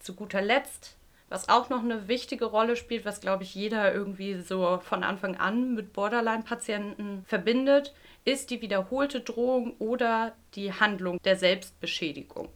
Zu 0.00 0.14
guter 0.14 0.42
Letzt, 0.42 0.98
was 1.30 1.48
auch 1.48 1.70
noch 1.70 1.82
eine 1.82 2.08
wichtige 2.08 2.44
Rolle 2.44 2.76
spielt, 2.76 3.06
was 3.06 3.22
glaube 3.22 3.44
ich 3.44 3.54
jeder 3.54 3.94
irgendwie 3.94 4.38
so 4.42 4.80
von 4.82 5.02
Anfang 5.02 5.38
an 5.38 5.74
mit 5.74 5.94
Borderline-Patienten 5.94 7.24
verbindet, 7.26 7.94
ist 8.26 8.50
die 8.50 8.60
wiederholte 8.60 9.22
Drohung 9.22 9.76
oder 9.78 10.34
die 10.56 10.74
Handlung 10.74 11.18
der 11.22 11.36
Selbstbeschädigung. 11.36 12.50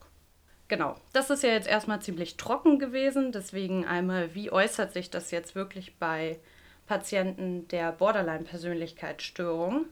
Genau, 0.68 0.96
das 1.12 1.30
ist 1.30 1.42
ja 1.42 1.50
jetzt 1.50 1.68
erstmal 1.68 2.00
ziemlich 2.00 2.36
trocken 2.36 2.78
gewesen. 2.78 3.32
Deswegen 3.32 3.84
einmal, 3.86 4.34
wie 4.34 4.50
äußert 4.50 4.92
sich 4.92 5.10
das 5.10 5.30
jetzt 5.30 5.54
wirklich 5.54 5.98
bei 5.98 6.38
Patienten 6.86 7.68
der 7.68 7.92
Borderline-Persönlichkeitsstörung? 7.92 9.86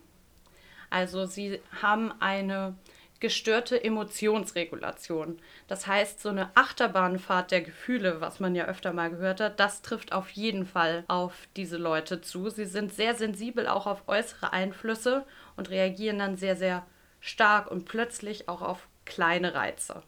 Also 0.89 1.27
sie 1.27 1.61
haben 1.81 2.13
eine 2.21 2.75
gestörte 3.21 3.83
Emotionsregulation. 3.83 5.39
Das 5.69 5.87
heißt, 5.87 6.21
so 6.21 6.29
eine 6.31 6.51
Achterbahnfahrt 6.57 7.53
der 7.53 7.63
Gefühle, 7.63 8.21
was 8.21 8.41
man 8.41 8.57
ja 8.57 8.65
öfter 8.65 8.93
mal 8.93 9.11
gehört 9.11 9.41
hat, 9.41 9.61
das 9.61 9.81
trifft 9.81 10.13
auf 10.13 10.31
jeden 10.31 10.67
Fall 10.67 11.05
auf 11.07 11.47
diese 11.57 11.77
Leute 11.77 12.21
zu. 12.21 12.51
Sie 12.51 12.65
sind 12.65 12.93
sehr 12.93 13.15
sensibel 13.15 13.69
auch 13.69 13.87
auf 13.87 14.09
äußere 14.09 14.53
Einflüsse 14.53 15.25
und 15.57 15.71
reagieren 15.71 16.19
dann 16.19 16.37
sehr, 16.37 16.57
sehr 16.57 16.85
stark 17.21 17.71
und 17.71 17.85
plötzlich 17.85 18.49
auch 18.49 18.61
auf 18.61 18.89
kleine 19.05 19.55
Reize. 19.55 20.03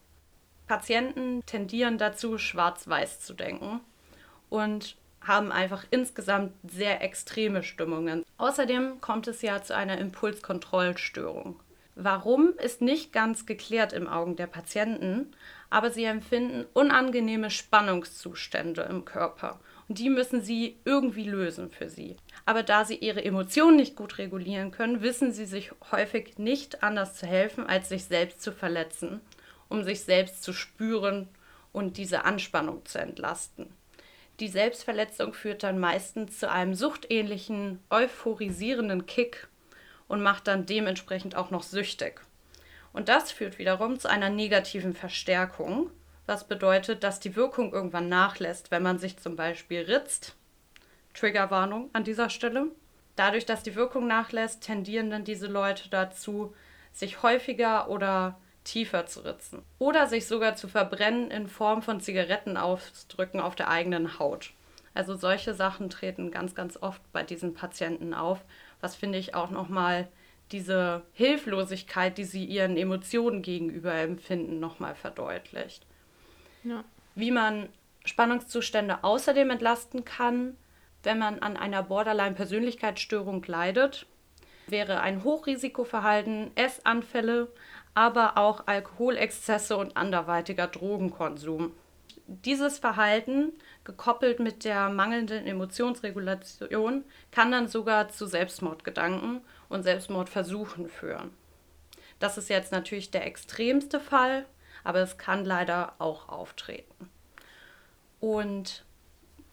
Patienten 0.67 1.45
tendieren 1.47 1.99
dazu, 1.99 2.39
schwarz-weiß 2.39 3.21
zu 3.21 3.35
denken 3.35 3.81
und 4.49 4.97
haben 5.21 5.53
einfach 5.53 5.85
insgesamt 5.91 6.53
sehr 6.63 7.03
extreme 7.03 7.63
Stimmungen. 7.63 8.25
Außerdem 8.37 9.01
kommt 9.01 9.27
es 9.29 9.43
ja 9.43 9.63
zu 9.63 9.75
einer 9.75 9.99
Impulskontrollstörung. 9.99 11.61
Warum 11.97 12.55
ist 12.59 12.83
nicht 12.83 13.13
ganz 13.13 13.47
geklärt 13.47 13.93
im 13.93 14.09
Augen 14.09 14.37
der 14.37 14.49
Patienten, 14.49 15.33
aber 15.71 15.91
sie 15.91 16.05
empfinden 16.05 16.67
unangenehme 16.73 17.51
Spannungszustände 17.51 18.83
im 18.83 19.05
Körper 19.05 19.61
und 19.89 19.99
die 19.99 20.11
müssen 20.11 20.43
sie 20.43 20.77
irgendwie 20.85 21.25
lösen 21.25 21.71
für 21.71 21.89
sie. 21.89 22.17
Aber 22.47 22.63
da 22.63 22.85
sie 22.85 22.97
ihre 22.97 23.25
Emotionen 23.25 23.77
nicht 23.77 23.97
gut 23.97 24.19
regulieren 24.19 24.71
können, 24.71 25.03
wissen 25.03 25.33
sie 25.33 25.47
sich 25.47 25.71
häufig 25.93 26.39
nicht 26.39 26.83
anders 26.83 27.15
zu 27.15 27.27
helfen, 27.27 27.67
als 27.67 27.91
sich 27.91 28.05
selbst 28.05 28.43
zu 28.43 28.51
verletzen, 28.51 29.21
um 29.75 29.83
sich 29.83 30.03
selbst 30.03 30.45
zu 30.45 30.53
spüren 30.53 31.29
und 31.73 31.97
diese 31.97 32.25
Anspannung 32.25 32.87
zu 32.87 32.99
entlasten. 32.99 33.67
Die 34.39 34.49
Selbstverletzung 34.49 35.33
führt 35.33 35.65
dann 35.65 35.81
meistens 35.81 36.39
zu 36.39 36.51
einem 36.51 36.75
suchtähnlichen, 36.75 37.81
euphorisierenden 37.91 39.07
Kick 39.07 39.49
und 40.07 40.23
macht 40.23 40.47
dann 40.47 40.65
dementsprechend 40.65 41.35
auch 41.35 41.51
noch 41.51 41.65
süchtig. 41.65 42.21
Und 42.93 43.09
das 43.09 43.33
führt 43.33 43.59
wiederum 43.59 43.99
zu 43.99 44.09
einer 44.09 44.31
negativen 44.31 44.95
Verstärkung, 44.95 45.91
was 46.27 46.47
bedeutet, 46.47 47.03
dass 47.03 47.19
die 47.19 47.35
Wirkung 47.35 47.73
irgendwann 47.73 48.09
nachlässt, 48.09 48.71
wenn 48.71 48.83
man 48.85 48.99
sich 48.99 49.19
zum 49.19 49.35
Beispiel 49.35 49.83
ritzt. 49.83 50.37
Triggerwarnung 51.15 51.91
an 51.93 52.05
dieser 52.05 52.31
Stelle. 52.31 52.69
Dadurch, 53.17 53.45
dass 53.45 53.65
die 53.65 53.75
Wirkung 53.75 54.07
nachlässt, 54.07 54.63
tendieren 54.63 55.11
dann 55.11 55.25
diese 55.25 55.49
Leute 55.49 55.89
dazu, 55.91 56.55
sich 56.93 57.25
häufiger 57.25 57.89
oder 57.89 58.39
tiefer 58.65 59.07
zu 59.07 59.21
ritzen. 59.21 59.63
Oder 59.79 60.07
sich 60.07 60.27
sogar 60.27 60.57
zu 60.57 60.69
verbrennen 60.69 61.31
in 61.31 61.47
Form 61.47 61.83
von 61.83 62.01
Zigarettenausdrücken 62.01 63.41
auf 63.41 63.55
der 63.55 63.69
eigenen 63.69 64.19
Haut. 64.19 64.53
Also 64.95 65.15
solche 65.15 65.55
Sachen 65.55 65.91
treten 65.91 66.31
ganz, 66.31 66.55
ganz 66.55 66.77
oft 66.81 67.01
bei 67.13 67.23
diesen 67.23 67.55
Patienten 67.55 68.15
auf, 68.15 68.45
was 68.81 68.97
finde 68.97 69.19
ich 69.19 69.35
auch 69.35 69.51
nochmal 69.51 70.09
diese 70.53 71.03
Hilflosigkeit, 71.13 72.17
die 72.17 72.25
sie 72.25 72.45
ihren 72.45 72.77
Emotionen 72.77 73.43
gegenüber 73.43 73.93
empfinden, 73.95 74.61
nochmal 74.61 74.95
verdeutlicht. 74.95 75.85
Ja. 76.63 76.85
Wie 77.15 77.31
man 77.31 77.69
Spannungszustände 78.05 79.03
außerdem 79.03 79.51
entlasten 79.51 80.05
kann, 80.05 80.57
wenn 81.03 81.19
man 81.19 81.41
an 81.41 81.57
einer 81.57 81.83
Borderline-Persönlichkeitsstörung 81.83 83.45
leidet, 83.47 84.07
wäre 84.67 85.01
ein 85.01 85.25
Hochrisikoverhalten, 85.25 86.51
Essanfälle, 86.57 87.49
aber 87.95 88.37
auch 88.37 88.67
Alkoholexzesse 88.67 89.77
und 89.77 89.97
anderweitiger 89.97 90.67
Drogenkonsum. 90.67 91.73
Dieses 92.27 92.79
Verhalten, 92.79 93.53
gekoppelt 93.85 94.41
mit 94.41 94.65
der 94.65 94.89
mangelnden 94.89 95.47
Emotionsregulation, 95.47 97.05
kann 97.31 97.53
dann 97.53 97.69
sogar 97.69 98.09
zu 98.09 98.27
Selbstmordgedanken 98.27 99.43
und 99.69 99.83
Selbstmordversuchen 99.83 100.89
führen. 100.89 101.31
Das 102.19 102.39
ist 102.39 102.49
jetzt 102.49 102.73
natürlich 102.73 103.11
der 103.11 103.27
extremste 103.27 104.01
Fall, 104.01 104.47
aber 104.85 105.01
es 105.01 105.19
kann 105.19 105.45
leider 105.45 105.95
auch 105.99 106.29
auftreten. 106.29 107.11
Und 108.21 108.85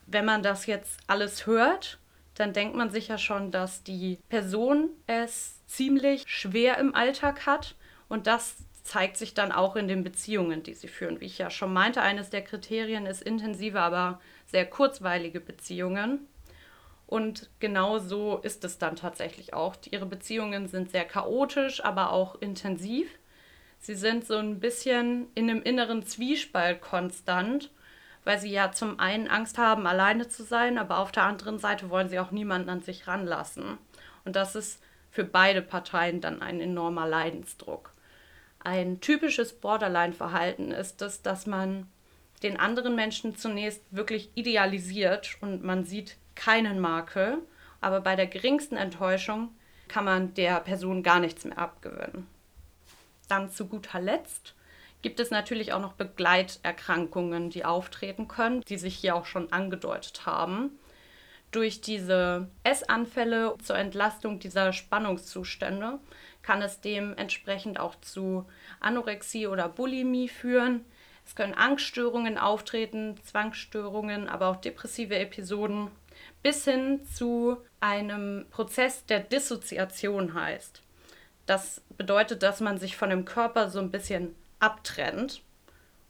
wenn 0.06 0.24
man 0.24 0.42
das 0.42 0.66
jetzt 0.66 1.00
alles 1.06 1.46
hört, 1.46 1.98
dann 2.34 2.54
denkt 2.54 2.74
man 2.74 2.90
sicher 2.90 3.18
schon, 3.18 3.50
dass 3.50 3.82
die 3.82 4.18
Person 4.30 4.88
es 5.06 5.64
ziemlich 5.66 6.24
schwer 6.26 6.78
im 6.78 6.94
Alltag 6.94 7.44
hat 7.44 7.76
und 8.12 8.26
das 8.26 8.56
zeigt 8.84 9.16
sich 9.16 9.32
dann 9.32 9.52
auch 9.52 9.74
in 9.74 9.88
den 9.88 10.04
Beziehungen, 10.04 10.62
die 10.62 10.74
sie 10.74 10.88
führen. 10.88 11.22
Wie 11.22 11.24
ich 11.24 11.38
ja 11.38 11.48
schon 11.48 11.72
meinte, 11.72 12.02
eines 12.02 12.28
der 12.28 12.42
Kriterien 12.42 13.06
ist 13.06 13.22
intensive, 13.22 13.80
aber 13.80 14.20
sehr 14.44 14.66
kurzweilige 14.66 15.40
Beziehungen. 15.40 16.28
Und 17.06 17.48
genau 17.58 17.98
so 17.98 18.36
ist 18.42 18.64
es 18.64 18.76
dann 18.76 18.96
tatsächlich 18.96 19.54
auch. 19.54 19.76
Ihre 19.90 20.04
Beziehungen 20.04 20.68
sind 20.68 20.90
sehr 20.90 21.06
chaotisch, 21.06 21.82
aber 21.82 22.12
auch 22.12 22.34
intensiv. 22.42 23.08
Sie 23.78 23.94
sind 23.94 24.26
so 24.26 24.36
ein 24.36 24.60
bisschen 24.60 25.28
in 25.34 25.48
einem 25.48 25.62
inneren 25.62 26.04
Zwiespalt 26.04 26.82
konstant, 26.82 27.70
weil 28.24 28.38
sie 28.38 28.50
ja 28.50 28.72
zum 28.72 29.00
einen 29.00 29.26
Angst 29.26 29.56
haben, 29.56 29.86
alleine 29.86 30.28
zu 30.28 30.42
sein, 30.42 30.76
aber 30.76 30.98
auf 30.98 31.12
der 31.12 31.24
anderen 31.24 31.58
Seite 31.58 31.88
wollen 31.88 32.10
sie 32.10 32.20
auch 32.20 32.30
niemanden 32.30 32.68
an 32.68 32.82
sich 32.82 33.06
ranlassen. 33.06 33.78
Und 34.26 34.36
das 34.36 34.54
ist 34.54 34.82
für 35.10 35.24
beide 35.24 35.62
Parteien 35.62 36.20
dann 36.20 36.42
ein 36.42 36.60
enormer 36.60 37.08
Leidensdruck. 37.08 37.92
Ein 38.64 39.00
typisches 39.00 39.52
Borderline-Verhalten 39.54 40.70
ist 40.70 41.02
es, 41.02 41.22
dass 41.22 41.46
man 41.46 41.88
den 42.42 42.58
anderen 42.58 42.94
Menschen 42.94 43.36
zunächst 43.36 43.82
wirklich 43.90 44.30
idealisiert 44.34 45.36
und 45.40 45.64
man 45.64 45.84
sieht 45.84 46.16
keinen 46.34 46.78
Makel, 46.78 47.38
aber 47.80 48.00
bei 48.00 48.14
der 48.14 48.26
geringsten 48.26 48.76
Enttäuschung 48.76 49.50
kann 49.88 50.04
man 50.04 50.34
der 50.34 50.60
Person 50.60 51.02
gar 51.02 51.20
nichts 51.20 51.44
mehr 51.44 51.58
abgewinnen. 51.58 52.26
Dann 53.28 53.50
zu 53.50 53.66
guter 53.66 54.00
Letzt 54.00 54.54
gibt 55.02 55.18
es 55.18 55.30
natürlich 55.30 55.72
auch 55.72 55.80
noch 55.80 55.94
Begleiterkrankungen, 55.94 57.50
die 57.50 57.64
auftreten 57.64 58.28
können, 58.28 58.60
die 58.62 58.78
sich 58.78 58.94
hier 58.94 59.16
auch 59.16 59.26
schon 59.26 59.52
angedeutet 59.52 60.24
haben. 60.26 60.78
Durch 61.50 61.80
diese 61.80 62.48
Essanfälle 62.62 63.56
zur 63.62 63.76
Entlastung 63.76 64.38
dieser 64.38 64.72
Spannungszustände 64.72 65.98
kann 66.42 66.62
es 66.62 66.80
dementsprechend 66.80 67.78
auch 67.78 67.94
zu 68.00 68.46
Anorexie 68.80 69.46
oder 69.46 69.68
Bulimie 69.68 70.28
führen. 70.28 70.84
Es 71.24 71.34
können 71.36 71.54
Angststörungen 71.54 72.36
auftreten, 72.36 73.16
Zwangsstörungen, 73.24 74.28
aber 74.28 74.48
auch 74.48 74.56
depressive 74.56 75.16
Episoden, 75.16 75.88
bis 76.42 76.64
hin 76.64 77.04
zu 77.06 77.58
einem 77.80 78.46
Prozess 78.50 79.06
der 79.06 79.20
Dissoziation 79.20 80.34
heißt. 80.34 80.82
Das 81.46 81.82
bedeutet, 81.96 82.42
dass 82.42 82.60
man 82.60 82.78
sich 82.78 82.96
von 82.96 83.10
dem 83.10 83.24
Körper 83.24 83.70
so 83.70 83.78
ein 83.78 83.90
bisschen 83.90 84.34
abtrennt. 84.58 85.42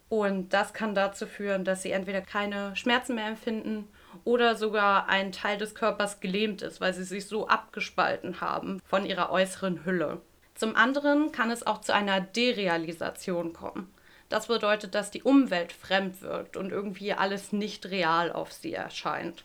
Und 0.08 0.52
das 0.52 0.74
kann 0.74 0.94
dazu 0.94 1.26
führen, 1.26 1.64
dass 1.64 1.82
sie 1.82 1.90
entweder 1.90 2.20
keine 2.20 2.76
Schmerzen 2.76 3.14
mehr 3.14 3.26
empfinden 3.26 3.88
oder 4.24 4.56
sogar 4.56 5.08
ein 5.08 5.32
Teil 5.32 5.58
des 5.58 5.74
Körpers 5.74 6.20
gelähmt 6.20 6.62
ist, 6.62 6.80
weil 6.80 6.94
sie 6.94 7.04
sich 7.04 7.26
so 7.26 7.48
abgespalten 7.48 8.40
haben 8.40 8.80
von 8.84 9.06
ihrer 9.06 9.30
äußeren 9.30 9.84
Hülle. 9.84 10.20
Zum 10.54 10.76
anderen 10.76 11.32
kann 11.32 11.50
es 11.50 11.66
auch 11.66 11.80
zu 11.80 11.94
einer 11.94 12.20
Derealisation 12.20 13.52
kommen. 13.52 13.92
Das 14.28 14.46
bedeutet, 14.46 14.94
dass 14.94 15.10
die 15.10 15.22
Umwelt 15.22 15.72
fremd 15.72 16.22
wirkt 16.22 16.56
und 16.56 16.70
irgendwie 16.70 17.12
alles 17.12 17.52
nicht 17.52 17.86
real 17.86 18.32
auf 18.32 18.52
sie 18.52 18.72
erscheint. 18.72 19.44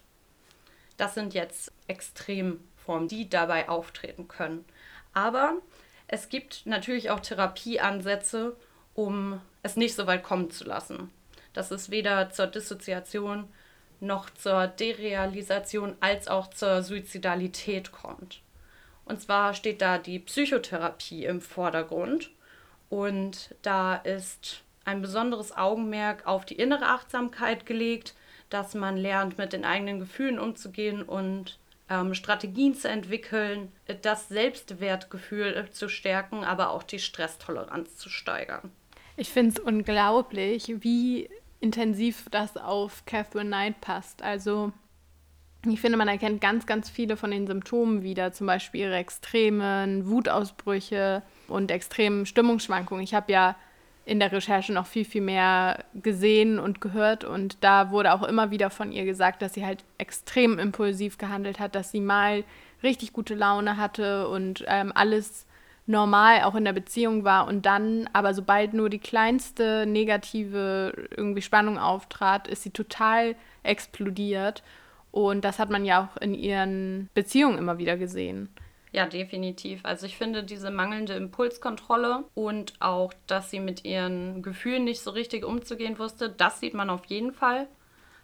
Das 0.96 1.14
sind 1.14 1.34
jetzt 1.34 1.72
Extremformen, 1.88 3.08
die 3.08 3.30
dabei 3.30 3.70
auftreten 3.70 4.28
können. 4.28 4.66
Aber 5.14 5.58
es 6.08 6.30
gibt 6.30 6.66
natürlich 6.66 7.10
auch 7.10 7.20
Therapieansätze, 7.20 8.56
um 8.94 9.42
es 9.62 9.76
nicht 9.76 9.96
so 9.96 10.08
weit 10.08 10.24
kommen 10.24 10.52
zu 10.52 10.64
lassen. 10.64 11.12
Dass 11.54 11.72
es 11.72 11.90
weder 11.90 12.30
zur 12.30 12.48
Dissoziation 12.48 13.50
noch 14.00 14.30
zur 14.30 14.68
Derealisation 14.68 15.96
als 16.00 16.28
auch 16.28 16.50
zur 16.50 16.84
Suizidalität 16.84 17.92
kommt. 17.92 18.42
Und 19.06 19.22
zwar 19.22 19.54
steht 19.54 19.82
da 19.82 19.98
die 19.98 20.20
Psychotherapie 20.20 21.26
im 21.26 21.42
Vordergrund. 21.42 22.32
Und 22.90 23.56
da 23.62 23.96
ist 23.96 24.64
ein 24.86 25.02
besonderes 25.02 25.56
Augenmerk 25.56 26.26
auf 26.26 26.46
die 26.46 26.56
innere 26.56 26.88
Achtsamkeit 26.88 27.66
gelegt, 27.66 28.16
dass 28.50 28.76
man 28.76 28.98
lernt, 28.98 29.38
mit 29.38 29.54
den 29.54 29.66
eigenen 29.66 30.00
Gefühlen 30.00 30.40
umzugehen 30.40 31.04
und 31.04 31.60
ähm, 31.90 32.14
Strategien 32.14 32.76
zu 32.76 32.90
entwickeln, 32.90 33.72
das 34.02 34.30
Selbstwertgefühl 34.30 35.68
zu 35.72 35.90
stärken, 35.90 36.44
aber 36.44 36.72
auch 36.72 36.84
die 36.84 37.00
Stresstoleranz 37.00 37.98
zu 37.98 38.10
steigern. 38.10 38.72
Ich 39.18 39.30
finde 39.30 39.56
es 39.56 39.60
unglaublich, 39.60 40.74
wie 40.80 41.30
intensiv 41.60 42.26
das 42.32 42.58
auf 42.58 43.06
Catherine 43.06 43.50
Knight 43.50 43.82
passt. 43.82 44.22
Also 44.22 44.72
ich 45.66 45.82
finde, 45.82 45.98
man 45.98 46.08
erkennt 46.08 46.40
ganz, 46.40 46.66
ganz 46.66 46.90
viele 46.90 47.18
von 47.18 47.32
den 47.32 47.48
Symptomen 47.48 48.04
wieder, 48.04 48.32
zum 48.32 48.48
Beispiel 48.48 48.82
ihre 48.82 48.96
extremen 48.96 50.08
Wutausbrüche 50.08 51.24
und 51.48 51.72
extremen 51.72 52.26
Stimmungsschwankungen. 52.26 53.04
Ich 53.04 53.14
habe 53.14 53.32
ja 53.32 53.56
in 54.06 54.20
der 54.20 54.32
Recherche 54.32 54.72
noch 54.72 54.86
viel, 54.86 55.04
viel 55.04 55.22
mehr 55.22 55.84
gesehen 55.94 56.60
und 56.60 56.80
gehört 56.80 57.26
und 57.26 57.58
da 57.62 57.92
wurde 57.92 58.14
auch 58.14 58.24
immer 58.24 58.52
wieder 58.52 58.70
von 58.70 58.94
ihr 58.94 59.04
gesagt, 59.04 59.42
dass 59.42 59.54
sie 59.54 59.66
halt 59.66 59.84
extrem 59.98 60.60
impulsiv 60.60 61.18
gehandelt 61.18 61.60
hat, 61.60 61.76
dass 61.76 61.92
sie 61.92 62.00
mal 62.00 62.46
richtig 62.84 63.12
gute 63.12 63.36
Laune 63.36 63.76
hatte 63.76 64.30
und 64.30 64.64
ähm, 64.68 64.94
alles 64.96 65.47
normal 65.88 66.44
auch 66.44 66.56
in 66.56 66.66
der 66.66 66.74
Beziehung 66.74 67.24
war 67.24 67.48
und 67.48 67.66
dann, 67.66 68.10
aber 68.14 68.34
sobald 68.34 68.74
nur 68.74 68.90
die 68.90 69.00
kleinste 69.00 69.86
negative 69.86 71.08
irgendwie 71.16 71.42
Spannung 71.42 71.80
auftrat, 71.80 72.48
ist 72.48 72.64
sie 72.64 72.72
total 72.72 73.36
explodiert. 73.64 74.64
Und 75.12 75.46
das 75.46 75.58
hat 75.58 75.70
man 75.70 75.86
ja 75.86 76.04
auch 76.04 76.22
in 76.22 76.34
ihren 76.36 77.10
Beziehungen 77.14 77.58
immer 77.58 77.78
wieder 77.78 77.98
gesehen. 77.98 78.50
Ja, 78.92 79.06
definitiv. 79.06 79.82
Also 79.84 80.06
ich 80.06 80.18
finde 80.18 80.44
diese 80.44 80.72
mangelnde 80.72 81.14
Impulskontrolle 81.14 82.24
und 82.34 82.74
auch, 82.80 83.14
dass 83.26 83.50
sie 83.50 83.60
mit 83.60 83.86
ihren 83.86 84.42
Gefühlen 84.42 84.84
nicht 84.84 85.02
so 85.02 85.12
richtig 85.12 85.46
umzugehen 85.46 86.00
wusste, 86.00 86.30
das 86.30 86.60
sieht 86.60 86.74
man 86.74 86.90
auf 86.90 87.06
jeden 87.06 87.34
Fall. 87.34 87.68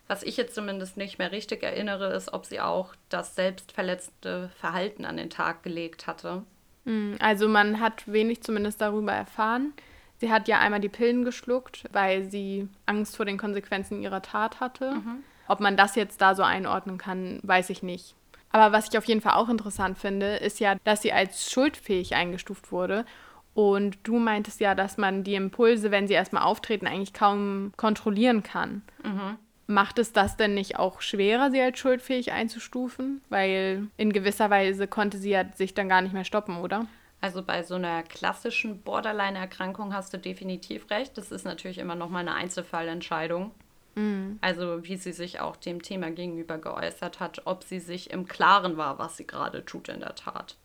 Was 0.08 0.24
ich 0.24 0.36
jetzt 0.36 0.56
zumindest 0.56 0.98
nicht 0.98 1.18
mehr 1.18 1.32
richtig 1.32 1.64
erinnere, 1.64 2.14
ist, 2.14 2.34
ob 2.34 2.46
sie 2.46 2.60
auch 2.60 2.94
das 3.10 3.36
selbstverletzte 3.36 4.50
Verhalten 4.60 5.06
an 5.06 5.18
den 5.18 5.30
Tag 5.30 5.64
gelegt 5.64 6.08
hatte. 6.08 6.44
Hm, 6.86 7.16
also 7.20 7.48
man 7.48 7.80
hat 7.80 8.12
wenig 8.12 8.42
zumindest 8.44 8.82
darüber 8.82 9.14
erfahren. 9.14 9.74
Sie 10.18 10.32
hat 10.32 10.48
ja 10.48 10.60
einmal 10.60 10.80
die 10.80 10.90
Pillen 10.90 11.26
geschluckt, 11.26 11.86
weil 11.92 12.30
sie 12.30 12.68
Angst 12.86 13.18
vor 13.18 13.26
den 13.26 13.38
Konsequenzen 13.38 14.02
ihrer 14.02 14.22
Tat 14.22 14.60
hatte. 14.60 14.94
Mhm. 14.94 15.24
Ob 15.48 15.60
man 15.60 15.76
das 15.76 15.96
jetzt 15.96 16.22
da 16.22 16.36
so 16.36 16.44
einordnen 16.44 16.98
kann, 16.98 17.40
weiß 17.44 17.70
ich 17.70 17.84
nicht. 17.84 18.16
Aber 18.52 18.72
was 18.72 18.88
ich 18.90 18.98
auf 18.98 19.06
jeden 19.06 19.22
Fall 19.22 19.34
auch 19.34 19.50
interessant 19.50 19.98
finde, 19.98 20.36
ist 20.36 20.60
ja, 20.60 20.76
dass 20.84 21.02
sie 21.02 21.12
als 21.12 21.52
schuldfähig 21.52 22.16
eingestuft 22.16 22.72
wurde. 22.72 23.06
Und 23.54 23.98
du 24.04 24.18
meintest 24.18 24.62
ja, 24.62 24.76
dass 24.76 24.98
man 24.98 25.24
die 25.24 25.36
Impulse, 25.36 25.92
wenn 25.92 26.08
sie 26.08 26.14
erstmal 26.14 26.44
auftreten, 26.44 26.88
eigentlich 26.88 27.14
kaum 27.14 27.72
kontrollieren 27.78 28.44
kann. 28.44 28.84
Mhm. 29.04 29.38
Macht 29.68 29.98
es 30.00 30.12
das 30.12 30.36
denn 30.36 30.54
nicht 30.54 30.78
auch 30.78 31.02
schwerer, 31.02 31.52
sie 31.52 31.62
als 31.62 31.80
schuldfähig 31.80 32.32
einzustufen? 32.32 33.22
Weil 33.30 33.88
in 33.98 34.12
gewisser 34.12 34.50
Weise 34.50 34.88
konnte 34.88 35.18
sie 35.18 35.30
ja 35.32 35.46
sich 35.54 35.74
dann 35.74 35.90
gar 35.90 36.02
nicht 36.02 36.14
mehr 36.14 36.26
stoppen, 36.26 36.58
oder? 36.58 36.86
Also 37.22 37.42
bei 37.42 37.64
so 37.64 37.76
einer 37.76 38.04
klassischen 38.04 38.82
Borderline-Erkrankung 38.82 39.94
hast 39.94 40.14
du 40.14 40.18
definitiv 40.18 40.90
recht. 40.90 41.18
Das 41.18 41.32
ist 41.32 41.46
natürlich 41.46 41.78
immer 41.78 41.96
noch 41.96 42.10
mal 42.10 42.20
eine 42.20 42.34
Einzelfallentscheidung. 42.34 43.52
Mhm. 43.96 44.40
Also 44.42 44.84
wie 44.84 44.98
sie 44.98 45.14
sich 45.14 45.40
auch 45.40 45.56
dem 45.56 45.82
Thema 45.82 46.12
gegenüber 46.12 46.58
geäußert 46.58 47.22
hat, 47.22 47.44
ob 47.46 47.64
sie 47.64 47.80
sich 47.80 48.12
im 48.12 48.28
Klaren 48.28 48.76
war, 48.76 49.00
was 49.00 49.16
sie 49.16 49.26
gerade 49.26 49.64
tut 49.64 49.88
in 49.88 50.02
der 50.02 50.16
Tat. 50.16 50.58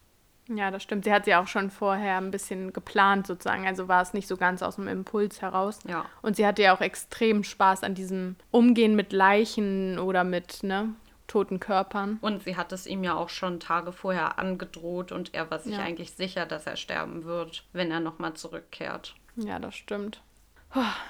Ja, 0.48 0.70
das 0.70 0.82
stimmt. 0.82 1.04
Sie 1.04 1.12
hat 1.12 1.26
sie 1.26 1.34
auch 1.34 1.46
schon 1.46 1.70
vorher 1.70 2.16
ein 2.16 2.30
bisschen 2.30 2.72
geplant 2.72 3.26
sozusagen. 3.26 3.66
Also 3.66 3.86
war 3.88 4.02
es 4.02 4.14
nicht 4.14 4.26
so 4.26 4.36
ganz 4.36 4.62
aus 4.62 4.76
dem 4.76 4.88
Impuls 4.88 5.42
heraus. 5.42 5.80
Ja. 5.86 6.06
Und 6.22 6.36
sie 6.36 6.46
hatte 6.46 6.62
ja 6.62 6.74
auch 6.74 6.80
extrem 6.80 7.44
Spaß 7.44 7.84
an 7.84 7.94
diesem 7.94 8.36
Umgehen 8.50 8.96
mit 8.96 9.12
Leichen 9.12 9.98
oder 9.98 10.24
mit 10.24 10.62
ne, 10.62 10.94
toten 11.26 11.60
Körpern. 11.60 12.18
Und 12.22 12.44
sie 12.44 12.56
hat 12.56 12.72
es 12.72 12.86
ihm 12.86 13.04
ja 13.04 13.14
auch 13.14 13.28
schon 13.28 13.60
Tage 13.60 13.92
vorher 13.92 14.38
angedroht 14.38 15.12
und 15.12 15.34
er 15.34 15.50
war 15.50 15.58
sich 15.58 15.74
ja. 15.74 15.80
eigentlich 15.80 16.12
sicher, 16.12 16.46
dass 16.46 16.66
er 16.66 16.76
sterben 16.76 17.24
wird, 17.24 17.64
wenn 17.72 17.90
er 17.90 18.00
nochmal 18.00 18.34
zurückkehrt. 18.34 19.14
Ja, 19.36 19.58
das 19.58 19.74
stimmt. 19.74 20.22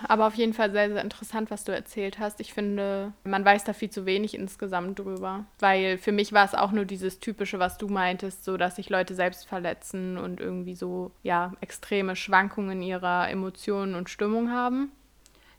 Aber 0.07 0.27
auf 0.27 0.35
jeden 0.35 0.55
Fall 0.55 0.71
sehr, 0.71 0.89
sehr 0.89 1.03
interessant, 1.03 1.51
was 1.51 1.65
du 1.65 1.73
erzählt 1.73 2.19
hast. 2.19 2.41
Ich 2.41 2.53
finde, 2.53 3.13
man 3.25 3.45
weiß 3.45 3.65
da 3.65 3.73
viel 3.73 3.91
zu 3.91 4.07
wenig 4.07 4.35
insgesamt 4.35 4.99
drüber. 4.99 5.45
Weil 5.59 5.99
für 5.99 6.13
mich 6.13 6.33
war 6.33 6.45
es 6.45 6.55
auch 6.55 6.71
nur 6.71 6.85
dieses 6.85 7.19
Typische, 7.19 7.59
was 7.59 7.77
du 7.77 7.89
meintest, 7.89 8.45
so 8.45 8.57
dass 8.57 8.77
sich 8.77 8.89
Leute 8.89 9.15
selbst 9.15 9.47
verletzen 9.47 10.17
und 10.17 10.41
irgendwie 10.41 10.75
so, 10.75 11.11
ja, 11.23 11.53
extreme 11.61 12.15
Schwankungen 12.15 12.83
ihrer 12.83 13.29
Emotionen 13.31 13.95
und 13.95 14.11
Stimmung 14.11 14.51
haben. 14.51 14.93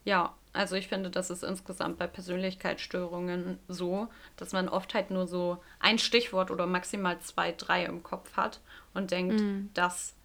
Ja, 0.05 0.33
also 0.53 0.75
ich 0.75 0.87
finde, 0.87 1.09
das 1.09 1.29
ist 1.29 1.43
insgesamt 1.43 1.99
bei 1.99 2.07
Persönlichkeitsstörungen 2.07 3.59
so, 3.67 4.07
dass 4.37 4.53
man 4.53 4.67
oft 4.67 4.93
halt 4.93 5.11
nur 5.11 5.27
so 5.27 5.61
ein 5.79 5.99
Stichwort 5.99 6.49
oder 6.51 6.65
maximal 6.65 7.19
zwei, 7.19 7.51
drei 7.51 7.85
im 7.85 8.01
Kopf 8.01 8.35
hat 8.35 8.59
und 8.93 9.11
denkt, 9.11 9.39
mm. 9.39 9.69
das 9.73 10.15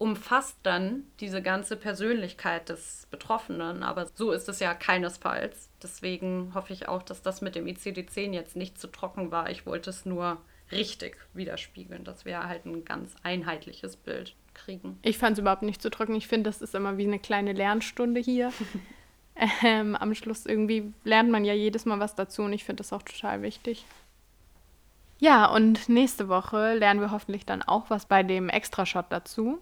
umfasst 0.00 0.56
dann 0.62 1.04
diese 1.20 1.42
ganze 1.42 1.76
Persönlichkeit 1.76 2.70
des 2.70 3.06
Betroffenen. 3.10 3.82
Aber 3.82 4.06
so 4.14 4.32
ist 4.32 4.48
es 4.48 4.58
ja 4.58 4.72
keinesfalls. 4.72 5.68
Deswegen 5.82 6.52
hoffe 6.54 6.72
ich 6.72 6.88
auch, 6.88 7.02
dass 7.02 7.20
das 7.20 7.42
mit 7.42 7.54
dem 7.54 7.66
ICD-10 7.66 8.32
jetzt 8.32 8.56
nicht 8.56 8.80
zu 8.80 8.86
trocken 8.86 9.30
war. 9.30 9.50
Ich 9.50 9.66
wollte 9.66 9.90
es 9.90 10.06
nur 10.06 10.38
richtig 10.72 11.18
widerspiegeln, 11.34 12.02
dass 12.04 12.24
wir 12.24 12.48
halt 12.48 12.64
ein 12.64 12.86
ganz 12.86 13.14
einheitliches 13.24 13.96
Bild 13.96 14.34
kriegen. 14.54 14.98
Ich 15.02 15.18
fand 15.18 15.34
es 15.34 15.42
überhaupt 15.42 15.62
nicht 15.62 15.82
zu 15.82 15.90
trocken. 15.90 16.14
Ich 16.14 16.28
finde, 16.28 16.48
das 16.48 16.62
ist 16.62 16.74
immer 16.74 16.96
wie 16.96 17.06
eine 17.06 17.18
kleine 17.18 17.52
Lernstunde 17.52 18.20
hier. 18.20 18.54
ähm, 19.62 19.96
am 19.96 20.14
Schluss 20.14 20.46
irgendwie 20.46 20.94
lernt 21.04 21.30
man 21.30 21.44
ja 21.44 21.52
jedes 21.52 21.84
Mal 21.84 22.00
was 22.00 22.14
dazu 22.14 22.40
und 22.40 22.54
ich 22.54 22.64
finde 22.64 22.80
das 22.80 22.94
auch 22.94 23.02
total 23.02 23.42
wichtig. 23.42 23.84
Ja, 25.18 25.44
und 25.44 25.90
nächste 25.90 26.30
Woche 26.30 26.72
lernen 26.72 27.02
wir 27.02 27.10
hoffentlich 27.10 27.44
dann 27.44 27.60
auch 27.60 27.90
was 27.90 28.06
bei 28.06 28.22
dem 28.22 28.48
Extrashot 28.48 29.04
dazu. 29.10 29.58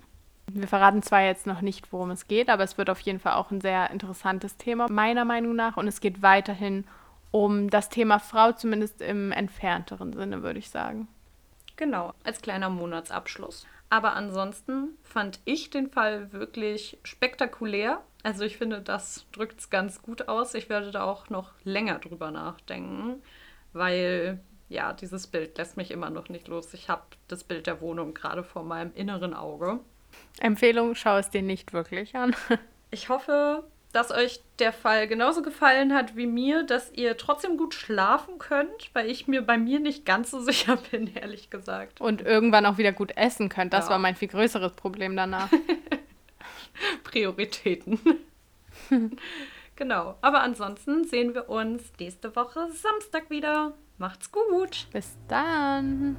Wir 0.51 0.67
verraten 0.69 1.03
zwar 1.03 1.23
jetzt 1.23 1.47
noch 1.47 1.61
nicht, 1.61 1.93
worum 1.93 2.11
es 2.11 2.27
geht, 2.27 2.49
aber 2.49 2.65
es 2.65 2.79
wird 2.79 2.89
auf 2.91 3.01
jeden 3.01 3.21
Fall 3.21 3.35
auch 3.35 3.51
ein 3.51 3.61
sehr 3.61 3.91
interessantes 3.91 4.57
Thema, 4.57 4.87
meiner 4.91 5.25
Meinung 5.25 5.55
nach. 5.55 5.77
Und 5.77 5.87
es 5.87 6.01
geht 6.01 6.23
weiterhin 6.23 6.85
um 7.31 7.69
das 7.69 7.91
Thema 7.91 8.19
Frau, 8.19 8.53
zumindest 8.53 9.03
im 9.03 9.33
entfernteren 9.33 10.15
Sinne, 10.15 10.43
würde 10.43 10.59
ich 10.59 10.71
sagen. 10.71 11.09
Genau, 11.77 12.15
als 12.25 12.41
kleiner 12.41 12.71
Monatsabschluss. 12.71 13.67
Aber 13.91 14.15
ansonsten 14.15 14.97
fand 15.03 15.41
ich 15.45 15.71
den 15.71 15.91
Fall 15.91 16.33
wirklich 16.33 16.99
spektakulär. 17.05 18.03
Also 18.23 18.45
ich 18.45 18.57
finde, 18.57 18.81
das 18.81 19.27
drückt 19.33 19.61
es 19.61 19.71
ganz 19.71 20.03
gut 20.03 20.29
aus. 20.29 20.55
Ich 20.55 20.69
werde 20.69 20.91
da 20.91 21.05
auch 21.05 21.31
noch 21.31 21.53
länger 21.65 21.99
drüber 21.99 22.31
nachdenken, 22.31 23.23
weil 23.73 24.41
ja, 24.69 24.93
dieses 24.93 25.27
Bild 25.27 25.57
lässt 25.57 25.77
mich 25.77 25.91
immer 25.91 26.11
noch 26.11 26.29
nicht 26.29 26.49
los. 26.49 26.75
Ich 26.75 26.89
habe 26.89 27.03
das 27.29 27.45
Bild 27.45 27.67
der 27.67 27.81
Wohnung 27.81 28.13
gerade 28.13 28.45
vor 28.45 28.65
meinem 28.65 28.93
inneren 28.95 29.33
Auge. 29.33 29.81
Empfehlung, 30.41 30.95
schau 30.95 31.19
es 31.19 31.31
dir 31.31 31.43
nicht 31.43 31.73
wirklich 31.73 32.15
an. 32.17 32.35
Ich 32.91 33.11
hoffe, 33.11 33.65
dass 33.93 34.11
euch 34.11 34.41
der 34.59 34.73
Fall 34.73 35.09
genauso 35.09 35.43
gefallen 35.43 35.95
hat 35.95 36.17
wie 36.17 36.27
mir, 36.27 36.63
dass 36.63 36.93
ihr 36.93 37.19
trotzdem 37.19 37.57
gut 37.57 37.75
schlafen 37.75 38.39
könnt, 38.39 38.91
weil 38.95 39.11
ich 39.11 39.29
mir 39.29 39.43
bei 39.43 39.59
mir 39.59 39.81
nicht 39.81 40.07
ganz 40.07 40.31
so 40.31 40.41
sicher 40.43 40.79
bin, 40.91 41.15
ehrlich 41.15 41.51
gesagt. 41.51 42.01
Und 42.01 42.23
irgendwann 42.23 42.65
auch 42.65 42.79
wieder 42.79 42.93
gut 42.93 43.17
essen 43.17 43.49
könnt. 43.49 43.73
Das 43.73 43.87
ja. 43.87 43.91
war 43.91 43.99
mein 43.99 44.17
viel 44.17 44.29
größeres 44.29 44.73
Problem 44.73 45.17
danach. 45.17 45.51
Prioritäten. 47.05 47.99
genau. 49.77 50.17
Aber 50.21 50.41
ansonsten 50.41 51.05
sehen 51.05 51.35
wir 51.35 51.49
uns 51.49 51.83
nächste 51.99 52.35
Woche 52.37 52.69
Samstag 52.73 53.31
wieder. 53.31 53.75
Macht's 53.99 54.31
gut. 54.31 54.87
Bis 54.93 55.17
dann. 55.27 56.17